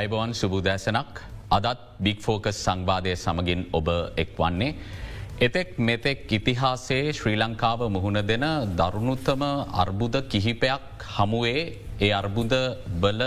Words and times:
අයිබෝන් 0.00 0.30
සුබූදෑසනක් 0.32 1.14
අදත් 1.50 1.80
බික් 2.04 2.18
ෆෝකස් 2.24 2.58
සංවාධය 2.58 3.12
සමගින් 3.16 3.60
ඔබ 3.72 3.88
එක් 4.22 4.30
වන්නේ. 4.38 4.76
එතෙක් 5.38 5.68
මෙතෙක් 5.78 6.20
ඉතිහාසේ 6.30 7.12
ශ්‍රී 7.12 7.36
ලංකාව 7.36 7.80
මුහුණ 7.88 8.20
දෙන 8.22 8.44
දරුණුත්තම 8.78 9.42
අර්බුද 9.82 10.14
කිහිපයක් 10.32 11.04
හමුවේ 11.14 11.60
ඒ 12.00 12.12
අර්බුද 12.12 12.52
බල 13.02 13.22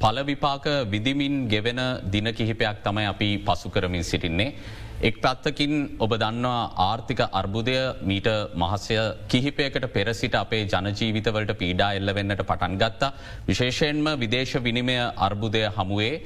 පලවිපාක 0.00 0.66
විදිමින් 0.92 1.36
ගෙවෙන 1.48 1.80
දින 2.12 2.28
කිහිපයක් 2.32 2.76
තමයි 2.84 3.06
අපි 3.06 3.28
පසු 3.40 3.68
කරමින් 3.68 4.04
සිටින්නේ. 4.04 4.54
එක් 4.98 5.16
පත්තකින් 5.20 5.72
ඔබ 5.98 6.12
දන්නවා 6.12 6.70
ආර්ථික 6.80 7.20
අර්බුදය 7.30 7.76
මීට 8.02 8.28
මහසය 8.54 8.96
කිහිපයකට 9.28 9.86
පෙරසිට 9.88 10.34
අපේ 10.34 10.62
ජනජීවිතවලට 10.66 11.52
පීඩා 11.54 11.90
එල්ල 11.92 12.14
වෙන්නට 12.14 12.42
පටන් 12.42 12.78
ගත්තා. 12.78 13.12
විශේෂයෙන්ම 13.46 14.08
විදේශ 14.16 14.56
විනිමය 14.58 14.96
අර්බුදය 15.18 15.62
හමුවේ 15.70 16.22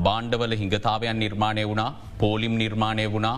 බාණ්ඩවල 0.00 0.52
හිඟතාවයන් 0.54 1.18
නිර්මාණය 1.18 1.64
වුණා 1.64 1.96
පෝලිම් 2.18 2.58
නිර්මාණය 2.58 3.06
වුණා 3.08 3.36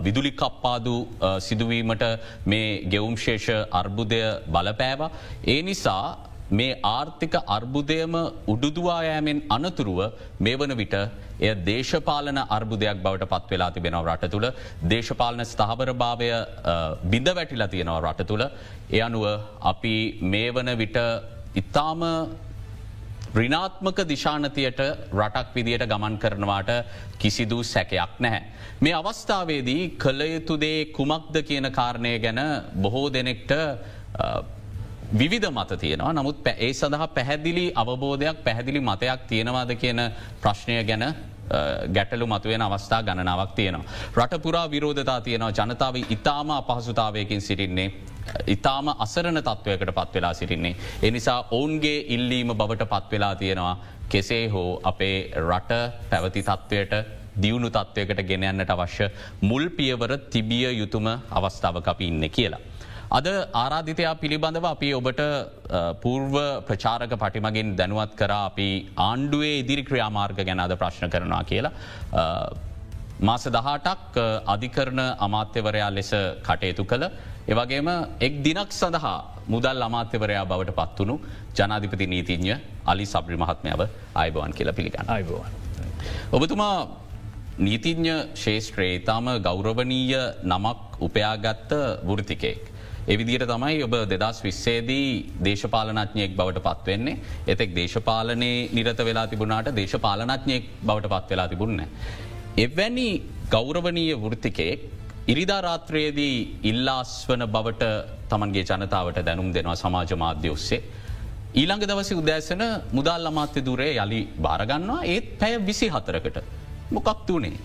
විදුලි 0.00 0.32
කප්පාදු 0.32 0.96
සිදුවීමට 1.40 2.04
මේ 2.44 2.82
ගෙවුම්ශේෂ 2.86 3.48
අර්බුදය 3.72 4.20
බලපෑවා. 4.48 5.10
ඒ 5.46 5.62
නිසා 5.62 6.31
මේ 6.52 6.78
ආර්ථික 6.90 7.34
අර්බුදයම 7.56 8.14
උඩුදුවායෑමෙන් 8.54 9.40
අනතුරුව 9.56 10.00
මේ 10.46 10.56
වන 10.56 10.74
විට 10.80 10.96
එය 11.40 11.52
දේශපාලන 11.68 12.40
අර්බුදයක් 12.56 13.02
බවට 13.06 13.30
පත් 13.32 13.50
වෙලා 13.52 13.70
තිබෙනව 13.76 14.06
රට 14.06 14.30
තුළ 14.34 14.48
දේශපාලන 14.92 15.44
ස්ථාවර 15.52 15.90
භාවය 16.02 16.30
බිඳ 17.12 17.28
වැටිලා 17.38 17.72
තියෙනව 17.74 17.98
රට 18.02 18.28
තුළ 18.30 18.44
එ 18.90 19.02
අනුව 19.08 19.26
අපි 19.72 19.96
මේ 20.32 20.54
වන 20.56 20.72
විට 20.76 20.98
ඉතාම 21.54 22.02
රිනාත්මක 23.34 23.98
දිශානතියට 24.04 24.80
රටක් 25.12 25.54
විදියට 25.56 25.88
ගමන් 25.88 26.16
කරනවාට 26.18 26.70
කිසිදු 27.18 27.58
සැකයක් 27.64 28.18
නැහැ. 28.18 28.42
මේ 28.80 28.94
අවස්ථාවේදී 28.94 29.82
කළ 29.96 30.20
යුතුදේ 30.26 30.78
කුමක්ද 30.96 31.36
කියන 31.48 31.66
කාරණය 31.72 32.18
ගැන 32.18 32.40
බොහෝ 32.76 33.08
දෙනෙක්ට 33.10 33.52
විධ 35.12 35.50
මත 35.50 35.80
තියෙනවා 35.80 36.12
නමුත් 36.12 36.46
ඒ 36.48 36.72
සඳහා 36.72 37.08
පැහැදිලි 37.08 37.66
අවබෝධයක් 37.74 38.44
පැහැදිලි 38.44 38.80
මතයක් 38.82 39.20
තියෙනවාද 39.28 39.74
කියන 39.76 40.00
ප්‍රශ්නය 40.40 40.84
ගැන 40.84 41.04
ගැටලු 41.88 42.26
මතුවෙන 42.26 42.62
අවස්ථා 42.62 43.02
ගණනාවක් 43.02 43.54
තියෙනවා. 43.54 43.90
රටපුරා 44.16 44.70
විරෝධතා 44.70 45.20
තියෙනවා 45.20 45.52
ජනතාව 45.52 45.96
ඉතාම 46.10 46.50
අපහසුතාවයකින් 46.50 47.40
සිටින්නේ. 47.40 47.92
ඉතාම 48.46 48.88
අසරණ 48.98 49.38
තත්ත්වයකට 49.38 49.92
පත්වෙලා 49.92 50.34
සිටින්නේ. 50.34 50.76
එනිසා 51.02 51.48
ඔවුන්ගේ 51.50 52.04
ඉල්ලීම 52.08 52.48
බවට 52.50 52.88
පත්වෙලා 52.88 53.34
තියෙනවා 53.36 53.76
කෙසේ 54.08 54.48
හෝ 54.48 54.80
අපේ 54.82 55.30
රට 55.38 55.72
පැවති 56.10 56.42
තත්ත්වයට 56.42 56.92
දියුණු 57.42 57.70
තත්ත්වයකට 57.70 58.22
ගෙනයන්නට 58.24 58.70
අවශ්‍ය 58.70 59.10
මුල් 59.42 59.68
පියවර 59.70 60.18
තිබිය 60.30 60.72
යුතුම 60.72 61.06
අවස්ථාවක 61.30 61.88
අපි 61.88 62.06
ඉන්න 62.06 62.30
කියලා. 62.30 62.60
අද 63.18 63.26
ආරාධිතයා 63.62 64.12
පිළිබඳව 64.20 64.66
අපි 64.74 64.88
ඔබට 64.98 65.22
පූර්ව 66.02 66.36
ප්‍රචාරක 66.68 67.12
පටිමගින් 67.22 67.74
දැනුවත් 67.80 68.12
කර 68.20 68.32
අපි 68.48 68.68
ආණ්ඩුවේ 69.08 69.56
ඉදිරි 69.62 69.82
ක්‍රියාමාර්ග 69.88 70.38
ගැන 70.48 70.62
අද 70.64 70.72
ප්‍රශ්න 70.82 71.12
කරනවා 71.14 71.42
කියලා. 71.50 71.72
මාස 73.28 73.44
දහටක් 73.56 74.16
අධිකරණ 74.54 75.02
අමාත්‍යවරයා 75.26 75.90
ලෙස 75.98 76.12
කටයුතු 76.48 76.86
කළ. 76.92 77.04
එවගේම 77.52 77.90
එක් 78.26 78.34
දිනක් 78.46 78.72
සඳහා 78.80 79.18
මුදල් 79.54 79.84
අමාත්‍යවරයා 79.88 80.46
බවට 80.52 80.78
පත්වුණු 80.80 81.16
ජනාධිපති 81.58 82.08
නීතිඥ 82.14 82.56
අලි 82.92 83.06
සබ්‍රි 83.12 83.38
මහත්මයාව 83.44 83.82
අයිබවන් 84.22 84.56
කියලා 84.58 84.78
පිළිගන්න 84.80 85.14
අයිබවන්. 85.18 85.52
ඔබතුමා 86.36 86.76
නීතිඥ 87.68 88.16
ශේෂත්‍රයේ 88.44 88.98
තාම 89.08 89.26
ගෞරවනීය 89.48 90.20
නමක් 90.52 91.02
උපයාගත්ත 91.06 91.72
වෘතිකෙක්. 92.10 92.71
එවිදිට 93.04 93.44
තමයි 93.44 93.82
ඔබ 93.82 93.94
දෙදස් 94.08 94.38
විස්සේදී 94.44 95.06
දේශපාලනඥයෙක් 95.42 96.36
බවට 96.36 96.62
පත්වෙන්නේ 96.62 97.18
එතෙක් 97.46 97.74
දේශපාලනය 97.74 98.50
නිරත 98.70 99.00
වෙලා 99.00 99.26
තිබුණාට 99.26 99.74
දේශපාලනඥයෙක් 99.74 100.64
බවට 100.82 101.10
පත් 101.10 101.30
වෙලා 101.30 101.48
තිබුන්න. 101.48 101.80
එවැනි 102.56 103.08
ගෞරවනීය 103.50 104.14
වෘතිකෙක් 104.16 104.80
ඉරිදාරාත්‍රයේදී 105.26 106.36
ඉල්ලාස්වන 106.62 107.46
බවට 107.48 107.90
තමන්ගේ 108.28 108.64
ජනතාවට 108.64 109.18
දැනුම් 109.20 109.50
දෙනවා 109.52 109.76
සමාජ 109.76 110.14
මාධ්‍ය 110.16 110.50
ඔස්සේ. 110.50 110.82
ඊළඟ 111.54 111.84
දවසි 111.84 112.14
උදෑසන 112.14 112.62
මුදල් 112.92 113.26
අමාත්‍ය 113.26 113.60
දුරේ 113.60 113.92
යළි 113.96 114.22
භාරගන්නවා 114.40 115.02
ඒත් 115.06 115.26
පැය 115.40 115.58
විසි 115.66 115.90
හතරකට 115.90 116.38
මොකක් 116.92 117.26
තුනේ. 117.26 117.58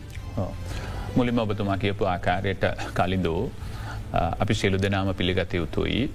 මුලිම 1.16 1.38
ඔබතුමා 1.38 1.78
කියපු 1.78 2.06
ආකාරයට 2.06 2.66
කලින්දෝ 2.94 3.42
අපි 4.14 4.54
සියලු 4.54 4.82
දෙනාම 4.82 5.14
පිළිගත 5.16 5.54
යුතුයි 5.54 6.10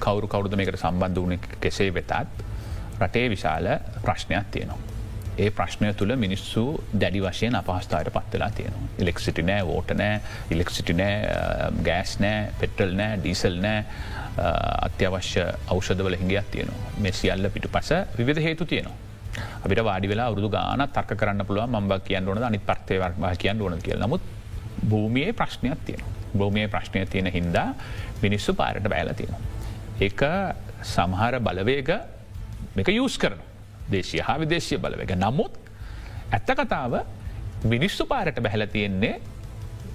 කවරු 0.00 0.26
කවරුද 0.28 0.56
මේකට 0.56 0.80
සම්බන්ධ 0.80 1.20
වන 1.20 1.38
කෙසේ 1.60 1.94
වෙතත් 1.94 2.12
රටේ 3.00 3.28
විශාල 3.30 3.68
ප්‍රශ්නයක් 4.04 4.50
තියෙනවා. 4.50 4.78
ඒ 5.38 5.50
ප්‍රශ්නය 5.50 5.92
තුළ 5.98 6.14
මිනිස්සු 6.16 6.62
දැඩි 7.00 7.20
වශයෙන් 7.20 7.54
අපහස්ථායට 7.60 8.12
පත්වෙලා 8.16 8.50
තියෙනවා. 8.50 8.88
ඉලෙක්සිටි 8.98 9.42
නෑ 9.42 9.62
ෝට 9.62 9.90
නෑ 10.00 10.20
ඉලෙක්සිටි 10.50 10.94
නෑ 11.00 11.16
ගෑස් 11.88 12.18
නෑ 12.20 12.52
පෙටල් 12.60 12.94
නෑ 13.00 13.16
ඩීසල් 13.18 13.58
නෑ 13.64 13.80
අත්‍යවශ්‍ය 14.86 15.42
අවෂදවල 15.72 16.16
හිගයක් 16.22 16.52
තියෙනවා. 16.54 16.94
මේ 16.98 17.12
සියල්ල 17.12 17.50
පිටු 17.50 17.68
පස 17.68 17.90
විවිධ 18.18 18.42
හේතු 18.46 18.66
තියෙනවා. 18.66 18.96
අපිට 19.64 19.84
වාඩි 19.84 20.08
වෙලා 20.08 20.30
අවුදු 20.30 20.48
ගාන 20.48 20.86
තර්ක 20.96 21.18
කරන්න 21.20 21.46
පුළුව 21.46 21.66
මම්බ 21.68 22.00
කියන්න 22.08 22.28
ඕන 22.28 22.42
අනි 22.50 22.58
පර්තයවර්වා 22.70 23.34
කියන්න 23.44 23.62
ඕන 23.62 23.82
කිය 23.82 23.98
නමුත් 23.98 24.22
භූමියයේ 24.88 25.32
ප්‍රශ්නයක් 25.32 25.84
තියෙනවා. 25.86 26.13
භූමිය 26.36 26.68
ප්‍රශ්නය 26.68 27.06
තියෙන 27.06 27.30
හින්දා 27.32 27.68
මිනිස්සු 28.22 28.54
පාරට 28.54 28.88
බෑල 28.88 29.14
තියෙනවා. 29.14 29.42
එක 30.00 30.20
සමහර 30.82 31.38
බලවේග 31.40 31.90
මේක 32.76 32.88
යස් 32.88 33.18
කරන 33.18 33.38
දේශය 33.90 34.20
හා 34.20 34.38
විදේශය 34.42 34.78
බලවේග. 34.78 35.14
නමුත් 35.18 35.54
ඇත්ත 36.32 36.50
කතාව 36.58 36.98
මිනිස්සු 37.64 38.06
පාරට 38.06 38.40
බැහල 38.42 38.66
තියෙන්නේ 38.66 39.20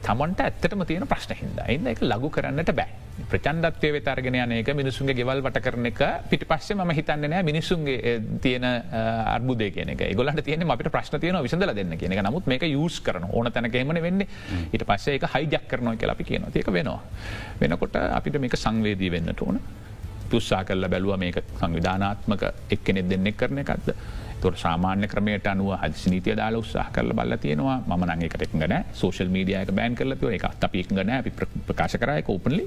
තමන්ට 0.05 0.45
ඇත්තටම 0.47 0.83
තියෙන 0.87 1.07
ප්‍රශ්න 1.07 1.35
හිද 1.41 1.61
එන්න 1.67 1.91
එක 1.93 2.01
ලගු 2.05 2.31
කරන්නට 2.31 2.71
බෑ. 2.75 3.08
ප්‍රචන්ඩත්වය 3.29 3.91
වෙතරගෙන 3.95 4.37
යනක 4.37 4.71
මිනිසුන්ගේ 4.75 5.15
ගෙවල් 5.15 5.41
වට 5.41 5.61
කරන 5.61 5.89
එක 5.91 6.01
පිටි 6.29 6.45
පස්සේ 6.45 6.77
ම 6.77 6.91
හිතන්න 6.91 7.27
නෑ 7.27 7.43
මිනිසුන්ගේ 7.43 8.15
තියෙන 8.41 8.65
අර්බුදය 8.65 9.69
කියන 9.71 9.93
ගොලට 10.15 10.43
තියන 10.43 10.65
අපට 10.69 10.91
ප්‍රශ්න 10.91 11.19
තියන 11.19 11.39
විසඳල 11.41 11.73
දෙන්න 11.75 11.97
කියන 11.97 12.17
නමුත් 12.21 12.47
මේක 12.47 12.67
යුස් 12.69 12.99
කරන 13.01 13.27
ඕන 13.31 13.51
තැනකේමන 13.51 14.01
වෙන්න 14.01 14.23
ඉට 14.23 14.85
පස්සේ 14.85 15.19
එක 15.19 15.27
හයිජක් 15.33 15.67
කරනය 15.67 15.95
කියලා 15.95 16.15
අපි 16.15 16.23
කියන 16.23 16.47
ඒක 16.53 16.69
වෙනවා. 16.69 17.01
වෙනකොට 17.59 17.95
අපිට 17.97 18.39
මේක 18.39 18.55
සංවේදී 18.55 19.11
වෙන්නට 19.11 19.41
ඕන. 19.41 19.59
තුස්සා 20.29 20.63
කරල 20.63 20.87
බැලුව 20.87 21.17
මේක 21.17 21.43
සංවිධානාත්මක 21.59 22.43
එක්කෙනෙ 22.69 23.03
දෙන්නෙක් 23.03 23.37
කරන 23.37 23.63
එකක්ද 23.63 23.93
තොර 24.41 24.55
සාමාන්‍ය 24.55 25.07
ක්‍රමයට 25.07 25.47
අනුව 25.47 25.71
හදි 25.75 26.11
නීතිය 26.11 26.35
දාල 26.35 26.55
උත්සාහ 26.55 26.87
කරල 26.91 27.13
බල 27.13 27.35
තියෙනවා 27.35 27.77
ම 27.89 28.05
නගේකට 28.11 28.53
ගන 28.53 28.75
සෝෂල් 28.93 29.27
මීඩියක 29.27 29.71
බෑන් 29.71 29.95
කරලතිව 29.95 30.29
එක 30.29 30.45
අපික් 30.61 30.87
ගන 30.89 31.11
අපි 31.11 31.31
ප්‍රකාශ 31.67 31.97
කරයක 31.97 32.29
ඕපනලි 32.29 32.65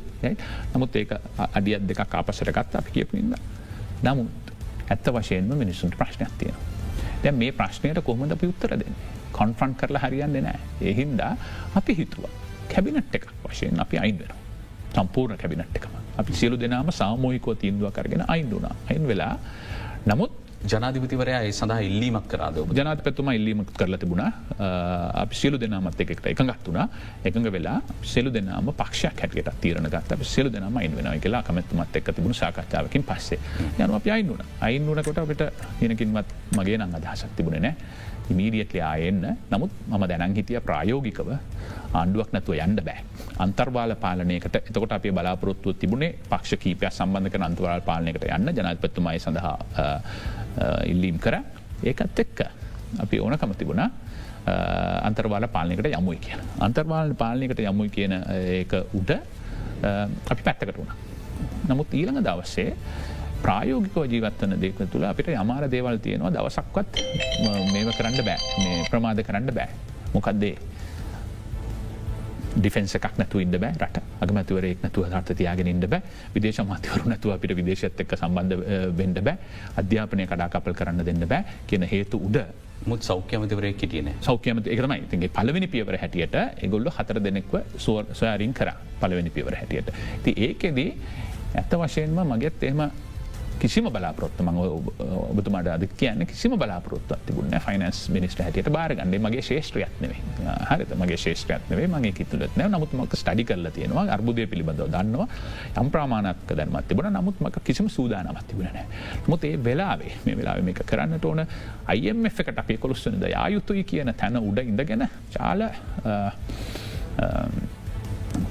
නමුත් 0.74 0.96
ඒක 0.96 1.12
අඩියත් 1.50 1.82
දෙක 1.82 2.04
කාපසරගත් 2.06 2.76
අපි 2.76 2.90
කියපින්න. 2.90 3.34
නමුත් 4.02 4.52
ඇත්ත 4.88 5.06
වශයෙන්ම 5.08 5.54
මිනිසුන්ට 5.54 5.96
ප්‍රශ්නයක් 5.96 6.32
තියෙනවා. 6.38 6.66
දැ 7.22 7.32
මේ 7.32 7.52
ප්‍රශ්නයට 7.52 8.02
කොහොමද 8.02 8.32
අපි 8.32 8.46
උත්තර 8.46 8.70
දෙන්න. 8.74 8.94
කොන්ෆ්‍රන්් 9.32 9.74
කරලා 9.74 10.02
හරියන්න 10.02 10.38
නෑ 10.40 10.60
එහින්දා 10.82 11.32
අපි 11.74 11.92
හිතුවා 11.94 12.32
කැබිනට් 12.68 13.14
එකක් 13.14 13.26
වශයෙන් 13.44 13.80
අපි 13.80 13.98
අයින් 13.98 14.18
වෙන. 14.18 14.32
සම්පූර්ණ 14.92 15.38
කැබිනට් 15.38 15.76
එකම 15.76 15.94
අපි 16.18 16.32
සියලු 16.32 16.56
දෙනාම 16.56 16.92
සාමෝහිකෝ 16.92 17.54
තිීන්දුව 17.54 17.92
කරගෙන 17.92 18.24
අයින්දුනා 18.28 18.74
අයින් 18.90 19.08
වෙලා 19.08 19.34
නමුත් 20.06 20.41
ජනාධිපතිවරයා 20.70 21.40
ඒ 21.46 21.52
සඳහා 21.58 21.80
ඉල්ලීමක් 21.88 22.26
කරාද 22.32 22.58
ජනතපැතුම 22.78 23.30
ඉල්ලීමක් 23.34 23.72
කරල 23.80 23.96
තිබුණ. 24.02 24.22
අපි 25.22 25.34
සියලු 25.40 25.60
දෙනාමත් 25.62 26.00
එකට 26.04 26.26
එකඟත් 26.32 26.68
වුණා. 26.68 26.86
එකඟ 27.28 27.48
වෙලා 27.56 27.78
සෙලු 28.12 28.30
දෙනාම 28.36 28.70
පක්ෂයක් 28.80 29.24
හැටියට 29.24 29.50
තීරණ 29.64 29.90
ගත් 29.94 30.18
අප 30.18 30.22
සෙලු 30.34 30.52
දෙනම 30.56 30.78
ඉන් 30.86 30.96
වෙන 30.98 31.20
කියලා 31.24 31.42
කමැතුමත් 31.48 31.96
එක් 32.00 32.12
තිබුණ 32.16 32.38
සාකච්ඡාවකින් 32.42 33.04
පස්සේ. 33.10 33.40
යනු 33.78 33.98
අප 33.98 34.06
අයින්නුන 34.16 34.42
අයින්නුනකොට 34.68 35.18
අපිට 35.24 35.42
නිනකින්වත් 35.80 36.32
මගේ 36.58 36.78
නං 36.78 36.96
අදහසක් 36.98 37.36
තිබුණ 37.36 37.58
නෑ 37.58 37.74
ඉමීඩියට්ලි 38.30 38.80
ආයෙන්න්න 38.80 39.26
නමුත් 39.50 39.72
මම 39.88 40.04
දැනන් 40.10 40.36
හිටිය 40.38 40.60
ප්‍රායෝගිකව 40.68 41.30
ආණ්ඩුවක් 41.92 42.30
නැතුව 42.32 42.56
යන්න 42.56 42.76
බෑ. 42.86 43.00
අන්තර්වාල 43.38 43.94
පාලනයකට 43.96 44.56
එතකොට 44.60 44.92
අපේ 44.92 45.12
බලාපොරොත්තුව 45.12 45.76
තිබුණේ 45.76 46.16
පක්ෂ 46.30 46.60
කීපය 46.62 46.90
සම්බන්ධක 46.90 47.36
අන්තවරල් 47.48 47.84
පාලනයකට 47.88 48.24
යන්න 48.28 48.54
ජනල්පත්තුමයි 48.56 49.18
සඳහා 49.24 49.56
ඉල්ලීම් 50.86 51.18
කර 51.18 51.38
ඒකත් 51.82 52.24
එක්ක 52.24 52.40
අපි 53.04 53.20
ඕනකම 53.20 53.54
තිබුණා 53.54 53.90
අන්තර්වාල 55.08 55.48
පාලනකට 55.48 55.92
යමුයි 55.92 56.18
කියන. 56.18 56.40
අන්තර්වාල 56.60 57.14
පාලනකට 57.14 57.60
යමුයි 57.62 57.90
කියන 57.90 58.12
ඒක 58.58 58.74
උඩ 58.92 59.10
අපි 60.30 60.42
පැත්තකට 60.42 60.76
වුණ. 60.78 60.92
නමුත් 61.68 61.94
ඊළඟ 61.94 62.22
දවස්සේ 62.22 62.70
ප්‍රායෝගිකව 63.44 64.04
ජීවත්වන 64.12 64.58
දෙක 64.64 64.78
තුළ 64.92 65.04
අපිට 65.10 65.32
යමාර 65.34 65.64
දේවල් 65.74 65.98
තියෙනවා 66.04 66.34
දවසක්වත් 66.36 66.92
මේව 67.72 67.90
කරන්න 67.98 68.20
බෑ. 68.28 68.38
මේ 68.62 68.84
ප්‍රමාද 68.90 69.22
කරන්න 69.28 69.50
බෑ. 69.58 69.68
මොකක්දේ 70.14 70.54
ඩිෆෙන්ස 72.56 72.94
එකක් 72.98 73.14
නැතු 73.20 73.40
ඉන්න 73.44 73.54
බෑ 73.62 73.72
රට. 73.82 74.02
අගමතිවරෙක් 74.22 74.82
නැතුව 74.84 75.06
හත 75.08 75.36
තියාගෙන 75.38 75.70
ඉන්න 75.74 75.86
බෑ. 75.92 76.02
විදේශ 76.34 76.60
මතිවරු 76.64 77.08
නැතුව 77.12 77.34
අපිට 77.36 77.56
විදේශත් 77.60 78.02
එක්ක 78.04 78.16
සම්බන්ධ 78.18 78.66
වෙන්ඩ 78.98 79.22
බෑ. 79.28 79.36
අධ්‍යාපනය 79.80 80.26
කඩාකපල් 80.32 80.76
කරන්න 80.80 81.06
දෙන්න 81.08 81.24
බෑ 81.32 81.42
කියන 81.66 81.88
හේතු 81.94 82.20
උඩ 82.28 82.44
මුත් 82.90 83.02
සෞඛ්‍යමතිවරය 83.08 83.72
කිටියන 83.80 84.08
සෞඛ්‍යමති 84.26 84.70
එකතමයි 84.74 85.04
තිගේ 85.10 85.30
පලවෙනි 85.36 85.68
පියවර 85.74 85.96
හැටියට 86.02 86.34
එගොල්ල 86.66 86.90
හතර 86.96 87.20
දෙනෙක්ව 87.26 87.54
සොයාරින් 88.20 88.52
කර. 88.58 88.72
පලවෙනි 89.00 89.30
පියවර 89.30 89.54
හැටියට. 89.60 89.88
ති 90.24 90.34
ඒකෙදී 90.46 90.90
ඇත්ත 91.60 91.72
වශයෙන්ම 91.82 92.20
මගෙත් 92.32 92.62
එහෙම 92.68 92.82
කිසිම 93.62 93.86
බලාපොත්ත 93.88 94.40
ම 94.42 94.48
ඔබතුමාට 95.30 95.68
අද 95.74 95.84
කියන්න 96.00 96.26
කිසිම 96.26 96.56
බලාපොත්ත 96.58 97.12
තිබුණ 97.26 97.54
ෆයිනන්ස් 97.66 98.00
මිනිස්ට 98.10 98.42
හැට 98.42 98.70
බාරගන්න 98.76 99.14
මගේ 99.18 99.42
ශේෂත්‍රයත්නවේ 99.42 100.16
හරිත 100.70 100.94
මගේ 100.96 101.18
ශේෂත්‍රයත්නවේ 101.24 101.88
මගේ 101.88 102.12
කිතුලත් 102.12 102.56
නෑ 102.58 102.72
නමුත්මක 102.72 103.14
ස්ටඩි 103.14 103.44
කරල 103.44 103.70
තියෙනවා. 103.70 104.06
අර්බුදය 104.16 104.46
පිළිබඳව 104.46 104.88
දන්නවා. 104.94 105.28
යම් 105.78 105.90
ප්‍රමාණක් 105.90 106.50
දැන්මත් 106.52 106.88
තිබන 106.88 107.10
නමුත් 107.12 107.40
මක 107.40 107.62
කිසිම 107.64 107.88
සූදානමත් 107.88 108.46
තිබුණනෑ 108.48 108.86
මුත් 109.26 109.44
ඒ 109.44 109.56
වෙලාවේ 109.64 110.14
මේ 110.26 110.36
වෙලා 110.36 110.56
මේක 110.62 110.82
කරන්නට 110.86 111.24
ඕන 111.24 111.44
අයම 111.86 112.26
එකට 112.26 112.58
අපේ 112.58 112.78
කොළුස්සනද 112.78 113.24
ආයුතුයි 113.34 113.84
කියන 113.84 114.14
තැන 114.14 114.40
උඩ 114.40 114.58
ඉඳගෙන 114.64 115.06
චාල 115.34 115.68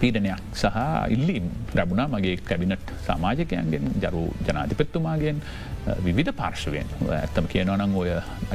පීඩනයක් 0.01 0.41
සහ 0.53 0.77
ඉල්ලීම් 1.15 1.45
ලැබුණා 1.75 2.07
මගේ 2.13 2.37
කැබිනට් 2.49 2.95
සමාජකයන්ගෙන් 3.07 3.85
ජරු 4.03 4.23
ජනාධිපත්තුමාගෙන් 4.47 5.41
විධ 6.05 6.31
පාර්ශවයෙන්. 6.39 6.87
ඇත්තම 7.09 7.45
කියනවනම් 7.53 7.95
ඔය 7.95 8.09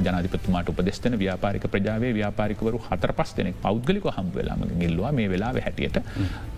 ජනාධිපත්තුමාට 0.04 0.68
උපදෙස්තන 0.68 1.18
ව්‍යාපාරික 1.18 1.66
ප්‍රජාවේ 1.74 2.12
ව්‍යාපාරිකවරු 2.18 2.78
හතර 2.88 3.12
පස් 3.12 3.34
දෙනෙක් 3.36 3.56
පෞද්ගලික 3.62 4.06
හම් 4.16 4.28
වෙලාම 4.36 4.62
ගිල්ලවා 4.82 5.12
මේ 5.12 5.28
වෙලාව 5.32 5.58
හැටියට 5.66 5.98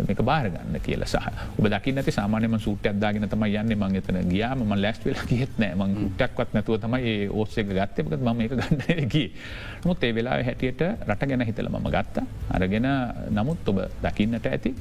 මේක 0.08 0.20
බාරගන්න 0.30 0.80
කියල 0.86 1.04
සහ. 1.06 1.28
ඔබ 1.58 1.68
දකි 1.74 1.92
නැති 1.92 2.12
සාමානයම 2.18 2.58
සූට 2.66 2.90
අදදාගෙන 2.92 3.28
තම 3.28 3.44
යන්න. 3.48 3.76
මං 3.78 3.96
එතන 4.00 4.20
ගියාම 4.32 4.66
ම 4.66 4.74
ලැස් 4.84 5.00
වෙලා 5.04 5.26
කියත්නෑ 5.32 5.74
මං 5.74 5.96
ටක්වත් 6.18 6.54
නැතුව 6.54 6.80
තමයි 6.84 7.14
ඕස්සක 7.30 7.72
ගත්තයකත් 7.78 8.20
ම 8.20 8.40
එක 8.46 8.52
ගන්නකි 8.60 9.24
නමුත් 9.84 10.04
ඒ 10.04 10.12
වෙලා 10.14 10.38
හැටියට 10.50 10.82
රට 11.08 11.30
ගැන 11.30 11.46
හිතල 11.48 11.72
මම 11.72 11.88
ගත්තා. 11.96 12.26
අරගෙන 12.58 12.88
නමුත් 13.30 13.72
ඔබ 13.72 13.80
දකින්නට 14.04 14.46
ඇති. 14.58 14.74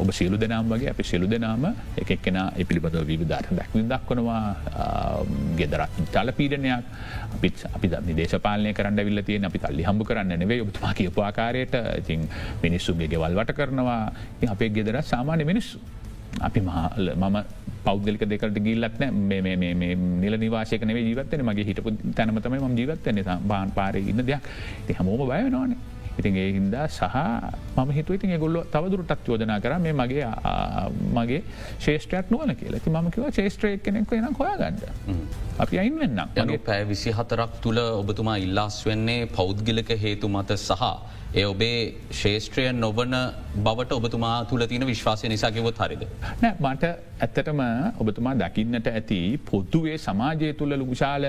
ඔබ 0.00 0.08
සියලු 0.16 0.36
දෙනම් 0.40 0.68
වගේ 0.72 0.90
අපි 0.92 1.04
සියලු 1.10 1.26
දෙනාම 1.32 1.62
එකක්ෙන 2.02 2.36
එපිළිබඳ 2.62 2.96
විවිධාට 3.10 3.48
දැක්වින් 3.58 3.86
දක්වනවා. 3.92 4.42
ගෙදරත් 5.60 5.94
ජල 6.14 6.32
පීඩනයක්. 6.38 6.84
අපිත් 7.36 7.64
අපි 7.76 7.86
දන්නේ 7.92 8.16
දේශපාලනය 8.20 8.74
කරන්න 8.78 9.00
විල්ල 9.08 9.22
තියෙන 9.28 9.48
අපි 9.48 9.58
තල්ලි 9.64 9.86
හම්බ 9.88 10.04
කරන්න 10.10 10.38
නෙවේ 10.42 10.60
ඔබතුමා 10.66 10.92
කියපවාකාරයට 10.98 11.74
ඉතින් 12.02 12.28
මිනිස්සුගේ 12.64 13.08
ගෙවල්වට 13.14 13.56
කරනවා. 13.60 14.02
අපේ 14.54 14.70
ගෙදරත් 14.76 15.06
සාමාන්‍ය 15.12 15.44
මිනිස්සු. 15.52 15.80
අපි 16.48 16.60
මහල 16.68 17.08
මම 17.22 17.36
පෞද්ගලික 17.86 18.22
දෙකට 18.28 18.58
ගිල්ලත් 18.66 19.00
නිල 20.22 20.36
නිවාශයක 20.44 20.84
නේ 20.90 21.02
ජීවත්තන 21.08 21.42
මගේ 21.48 21.66
හිටපු 21.70 21.90
තැනමතම 22.18 22.54
ම 22.60 22.76
ජීවත්තන්නේ 22.80 23.38
බාන් 23.50 23.72
පාරය 23.78 24.04
ඉන්න 24.12 24.22
දෙයක්. 24.28 24.52
ති 24.86 24.92
හමෝම 25.00 25.24
බය 25.32 25.42
නොනේ 25.56 25.80
ඉතින් 26.18 26.36
ඒ 26.36 26.48
හින්දා 26.56 26.86
සහ 26.88 27.16
මම 27.76 27.90
හිතු 27.98 28.16
ඉතින් 28.18 28.34
ගොල්ල 28.44 28.58
තවදුරටත් 28.74 29.28
යෝජනා 29.28 29.60
කර 29.64 29.78
මේ 29.86 29.94
මගේ 30.00 30.26
මගේ 31.18 31.40
ශේෂත්‍රයක් 31.84 32.30
නොවන 32.34 32.54
කියලා. 32.56 32.82
ති 32.84 32.90
මකිව 32.90 33.30
ශේෂත්‍රය 33.38 33.72
කෙනෙක් 33.78 34.12
එන 34.12 34.28
හොයාගන්න. 34.40 34.76
අපි 35.58 35.78
අයින් 35.78 35.98
වෙන්න 36.02 36.20
පැෑ 36.68 36.84
විසි 36.92 37.16
හතරක් 37.18 37.58
තුළ 37.64 37.80
ඔබතුමා 38.02 38.36
ඉල්ලාස් 38.46 38.78
වෙන්නේ 38.86 39.26
පෞද්ගලක 39.38 39.90
හේතු 40.04 40.28
මත 40.28 40.58
සහ 40.58 40.82
ඒ 41.32 41.44
ඔබේ 41.44 41.76
ශේෂත්‍රය 42.12 42.64
නොවන 42.74 43.14
බවට 43.56 43.92
ඔබතුමා 43.92 44.34
තුළ 44.44 44.64
තින 44.66 44.84
විශ්වාසය 44.86 45.28
නිසාකිවොත් 45.28 45.78
හරිද. 45.78 46.02
නෑ 46.42 46.52
මට 46.60 46.90
ඇත්තටම 47.18 47.62
ඔබතුමා 47.98 48.34
දකින්නට 48.34 48.88
ඇති 48.88 49.20
පොද්දුවේ 49.50 49.96
සමාජය 49.98 50.50
තුළ 50.52 50.74
ලුගුශාල 50.74 51.24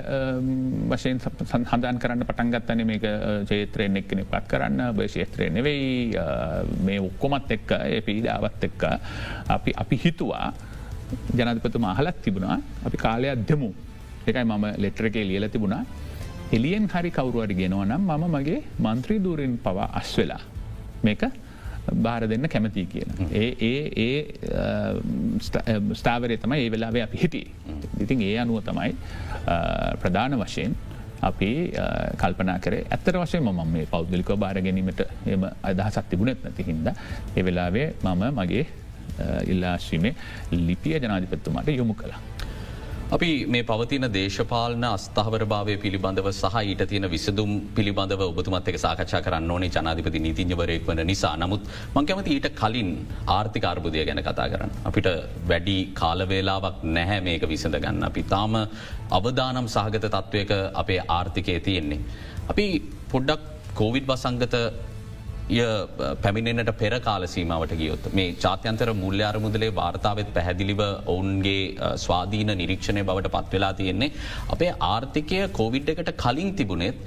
වශයෙන් 0.91 1.23
හඳන් 1.63 2.01
කරන්න 2.03 2.25
පටන්ගත්තන 2.25 2.83
මේක 2.83 3.07
චේත්‍රයෙන් 3.49 3.97
එක්කෙන 3.97 4.25
පත් 4.25 4.43
කරන්න. 4.47 4.83
ශේත්‍රය 5.07 5.49
නෙවෙයි 5.49 5.89
මේ 6.83 6.99
ඔක්කොමත් 6.99 7.55
එක්ක 7.57 7.73
ඒ 7.79 8.01
පීඩාවත් 8.01 8.69
එක්ක 8.69 8.83
අපි 9.49 9.77
අපි 9.77 10.01
හිතුවා 10.05 10.47
ජනධපතුම 11.33 11.85
අහලත් 11.85 12.21
තිබුණා. 12.21 12.59
අපි 12.85 12.97
කාලයක් 12.97 13.47
දෙමු. 13.47 13.71
එකයි 14.27 14.43
මම 14.43 14.65
ලෙට්‍රකේ 14.77 15.23
ලියල 15.23 15.47
තිබුණා. 15.49 15.83
එලියෙන් 16.53 16.85
හරි 16.87 17.11
කවරුවට 17.11 17.53
ගෙනවා 17.59 17.85
නම් 17.85 18.03
මම 18.09 18.35
මගේ 18.35 18.59
මන්ත්‍රී 18.79 19.19
දූරෙන් 19.19 19.53
පවා 19.59 19.89
අස් 19.93 20.11
වෙලා 20.17 20.41
මේක 21.03 21.23
බාර 21.97 22.21
දෙන්න 22.27 22.47
කැමති 22.47 22.85
කියන. 22.85 23.09
ඒ 23.33 23.49
ඒ 23.61 23.81
ඒ 23.97 24.19
ස්ථාවරය 25.93 26.37
තමයි 26.37 26.59
ඒ 26.59 26.71
වෙලාවේ 26.71 27.03
අපි 27.03 27.17
හිටිය. 27.17 27.47
ඉතින් 27.99 28.21
ඒ 28.21 28.37
අනුව 28.39 28.61
තමයි 28.63 28.91
ප්‍රධාන 30.01 30.37
වශයෙන් 30.41 30.75
අපි 31.21 31.49
කල්පනා 32.17 32.57
කර 32.59 32.75
ඇත්තර 32.77 33.17
වශය 33.17 33.41
ම 33.41 33.59
මේ 33.67 33.85
පෞද්ගලික 33.85 34.31
බාර 34.37 34.57
ගැනීමට 34.59 35.03
එම 35.27 35.43
අදහසත් 35.63 36.05
තිබුණෙත් 36.09 36.39
නැති 36.43 36.63
හින්ද 36.63 36.87
ඒ 36.89 37.43
වෙලාවේ 37.43 37.87
මම 38.03 38.23
මගේ 38.39 38.65
ඉල්ලාශීමේ 39.47 40.15
ලිපිය 40.61 40.95
ජනාධිපත්තුමට 40.97 41.67
යොමු 41.73 41.95
කලා. 41.95 42.21
අපි 43.15 43.27
මේ 43.45 43.63
පවතින 43.63 44.05
දේශපාලන 44.09 44.85
අස්ථාවර 44.87 45.41
භාවය 45.45 45.73
පිළිබඳව 45.77 46.27
සහ 46.31 46.55
ඊට 46.61 46.81
තියෙන 46.83 47.05
විසදුම් 47.07 47.51
පිළිබඳව 47.75 48.21
ඔබතුමත් 48.23 48.69
එක 48.71 48.77
සාකච්ඡා 48.77 49.21
කරන්න 49.25 49.51
ඕනේ 49.55 49.69
ජනාධිපති 49.69 50.19
නීතිඥවරයෙක් 50.19 50.87
වන 50.87 51.01
නිසා 51.03 51.33
නමුත් 51.35 51.67
මංකැමති 51.95 52.31
ඊට 52.35 52.47
කලින් 52.61 52.89
ආර්ථික 53.27 53.65
අර්බුදය 53.65 54.05
ගැන 54.07 54.21
කතා 54.21 54.47
කරන්න. 54.49 54.71
අපිට 54.83 55.09
වැඩි 55.49 55.77
කාලවේලාවක් 55.93 56.79
නැහැ 56.89 57.19
මේක 57.21 57.45
විසඳ 57.47 57.77
ගන්න. 57.77 58.03
අපි 58.03 58.23
තාම 58.25 58.55
අවදානම් 59.11 59.67
සහගත 59.67 60.05
තත්ත්වයක 60.07 60.53
අපේ 60.75 60.99
ආර්ථිකය 61.09 61.59
තියෙන්නේ. 61.59 62.01
අපි 62.49 62.67
පොඩ්ඩක් 63.11 63.45
කෝවිඩ් 63.75 64.09
වසංගත 64.09 64.55
පැමිණෙන්ට 66.23 66.71
පෙර 66.81 66.93
කාල 66.99 67.23
සීමාවට 67.33 67.73
ගියොත් 67.79 68.05
මේ 68.13 68.35
ජාත්‍යන්තර 68.43 68.89
මුල්්‍ය 68.93 69.23
අරමුදලේ 69.29 69.71
වාර්තාවත් 69.71 70.29
පැහැදිලිව 70.37 70.81
ඔවුන්ගේ 71.13 71.59
ස්වාධීන 72.03 72.51
නිරීක්ෂණය 72.61 73.03
බවට 73.09 73.31
පත්වෙලා 73.35 73.73
තියෙන්නේ. 73.73 74.11
අපේ 74.49 74.71
ආර්ථිකය 74.91 75.39
කෝවිඩ් 75.59 75.91
එකට 75.93 76.11
කලින් 76.23 76.51
තිබුණෙත් 76.55 76.97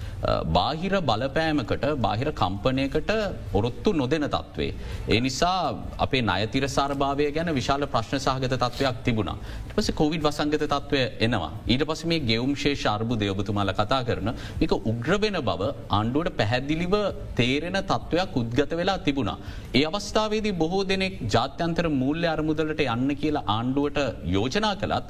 බාහිර 0.59 0.95
බලපෑමකට 1.11 1.87
බාහිර 2.07 2.33
කම්පනයකට 2.33 3.13
ඔරොත්තු 3.55 3.93
නොදෙන 3.93 4.29
තත්වේ. 4.29 4.75
ඒ 5.09 5.21
නිසා 5.21 5.59
අපේ 5.99 6.23
නයතිර 6.23 6.69
සාර්භාවය 6.69 7.31
ගැන 7.39 7.53
විශාල 7.61 7.87
ප්‍රශ්න 7.87 8.19
සහගත 8.19 8.61
තත්වයක් 8.65 9.03
තිබුණා. 9.09 9.37
පස 9.71 9.91
කොවිඩ් 10.03 10.23
වසංගත 10.23 10.67
තත්වය 10.67 11.03
එනවා. 11.21 11.53
ඊට 11.67 11.87
පස 11.89 12.05
මේ 12.05 12.21
ගෙවුම් 12.33 12.55
ශේෂ 12.57 12.87
අර්බු 12.87 13.21
දෙයොබතුමාල 13.25 13.75
කතා 13.81 14.03
කරන 14.11 14.35
එක 14.61 14.73
උග්‍රවෙන 14.93 15.41
බව 15.51 15.73
ආණ්ඩුවට 15.91 16.37
පැහැදිලිව 16.41 16.97
තේරෙන 17.37 17.83
තත්ත්වයක් 17.83 18.17
තත්ත්වයක් 18.17 18.36
උද්ගත 18.41 18.73
වෙලා 18.81 18.99
තිබුණා. 19.07 19.39
ඒ 19.79 19.85
අවස්ථාවේදී 19.91 20.59
බොහෝ 20.63 20.83
දෙනෙක් 20.91 21.17
ජාත්‍යන්තර 21.35 21.87
මූල්‍ය 22.03 22.27
අරමුදලට 22.35 22.85
යන්න 22.95 23.09
කියලා 23.23 23.47
ආණ්ඩුවට 23.57 23.99
යෝජනා 24.35 24.75
කළත් 24.83 25.09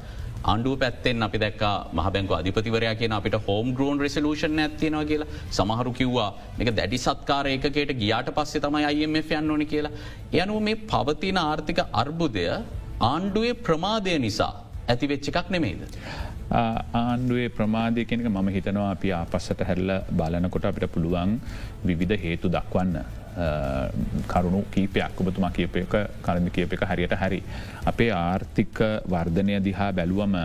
ආණ්ඩුව 0.50 0.74
පැත්තෙන් 0.82 1.26
අපි 1.26 1.38
දැක් 1.44 1.62
මහබැංක 1.98 2.32
අධිපතිවරයා 2.38 2.94
කියන 3.00 3.14
අපිට 3.18 3.36
හෝම් 3.46 3.68
ග්‍රෝන් 3.76 4.02
රෙසලූෂන් 4.04 4.60
ඇතිනවා 4.64 5.04
කියලා 5.10 5.30
සමහරු 5.58 5.92
කිව්වා 6.00 6.28
මේක 6.58 6.70
දැඩි 6.78 7.00
සත්කාරයකට 7.06 7.92
ගියාට 8.02 8.30
පස්සේ 8.36 8.64
තමයි 8.66 8.86
අයිF 8.90 9.32
යන්න 9.40 9.52
ඕනි 9.54 9.66
කියලා. 9.72 9.94
යනුව 10.42 10.60
මේ 10.68 10.82
පවතින 10.92 11.40
ආර්ථික 11.46 11.80
අර්බුදය 12.02 12.46
ආණ්ඩුවේ 13.10 13.54
ප්‍රමාදය 13.66 14.16
නිසා 14.26 14.54
ඇතිවෙච්ච 14.88 15.28
එකක් 15.32 15.50
නෙමේද. 15.56 15.82
ආණ්ඩුවේ 16.50 17.48
ප්‍රමාධය 17.58 18.04
කෙනෙක 18.04 18.28
මම 18.30 18.48
හිතනවා 18.56 18.90
අපි 18.94 19.12
ආපස්සට 19.12 19.60
හැල්ල 19.68 19.90
බලනකොට 20.18 20.64
අපිට 20.70 20.92
පුළුවන් 20.94 21.40
විවිධ 21.84 22.16
හේතු 22.24 22.48
දක්වන්න. 22.48 22.96
කරුණු 24.30 24.60
කීපයක් 24.74 25.20
ඔබතුමා 25.20 25.50
කියපයක 25.56 25.94
කරදි 26.24 26.50
කියප 26.56 26.72
එක 26.72 26.84
හරියට 26.90 27.14
හරි. 27.22 27.42
අපේ 27.90 28.10
ආර්ථික 28.10 28.78
වර්ධනය 29.12 29.58
දිහා 29.66 29.90
බැලුවම 29.92 30.36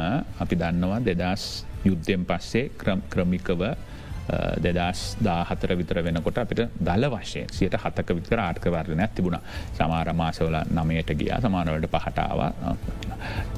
අපි 0.43 0.55
දන්නවා 0.61 0.99
දෙදස් 1.07 1.65
යුද්ධෙන් 1.85 2.25
පස්සේ 2.29 2.71
ක්‍රමිකව 3.13 3.61
දෙදස් 4.59 5.17
දාහතර 5.19 5.75
විතර 5.77 6.03
වෙනකොට 6.03 6.37
අපිට 6.37 6.61
දල 6.79 7.07
වශයෙන් 7.09 7.49
සියට 7.51 7.75
හතක 7.75 8.15
විතර 8.15 8.39
ආර්ථකවර්ධනයක් 8.39 9.15
තිබුණ. 9.15 9.39
සමාර 9.73 10.13
මාසවල 10.13 10.57
නමයට 10.71 11.13
ගියා 11.13 11.41
සමානවලට 11.41 11.89
පහටාව 11.89 12.39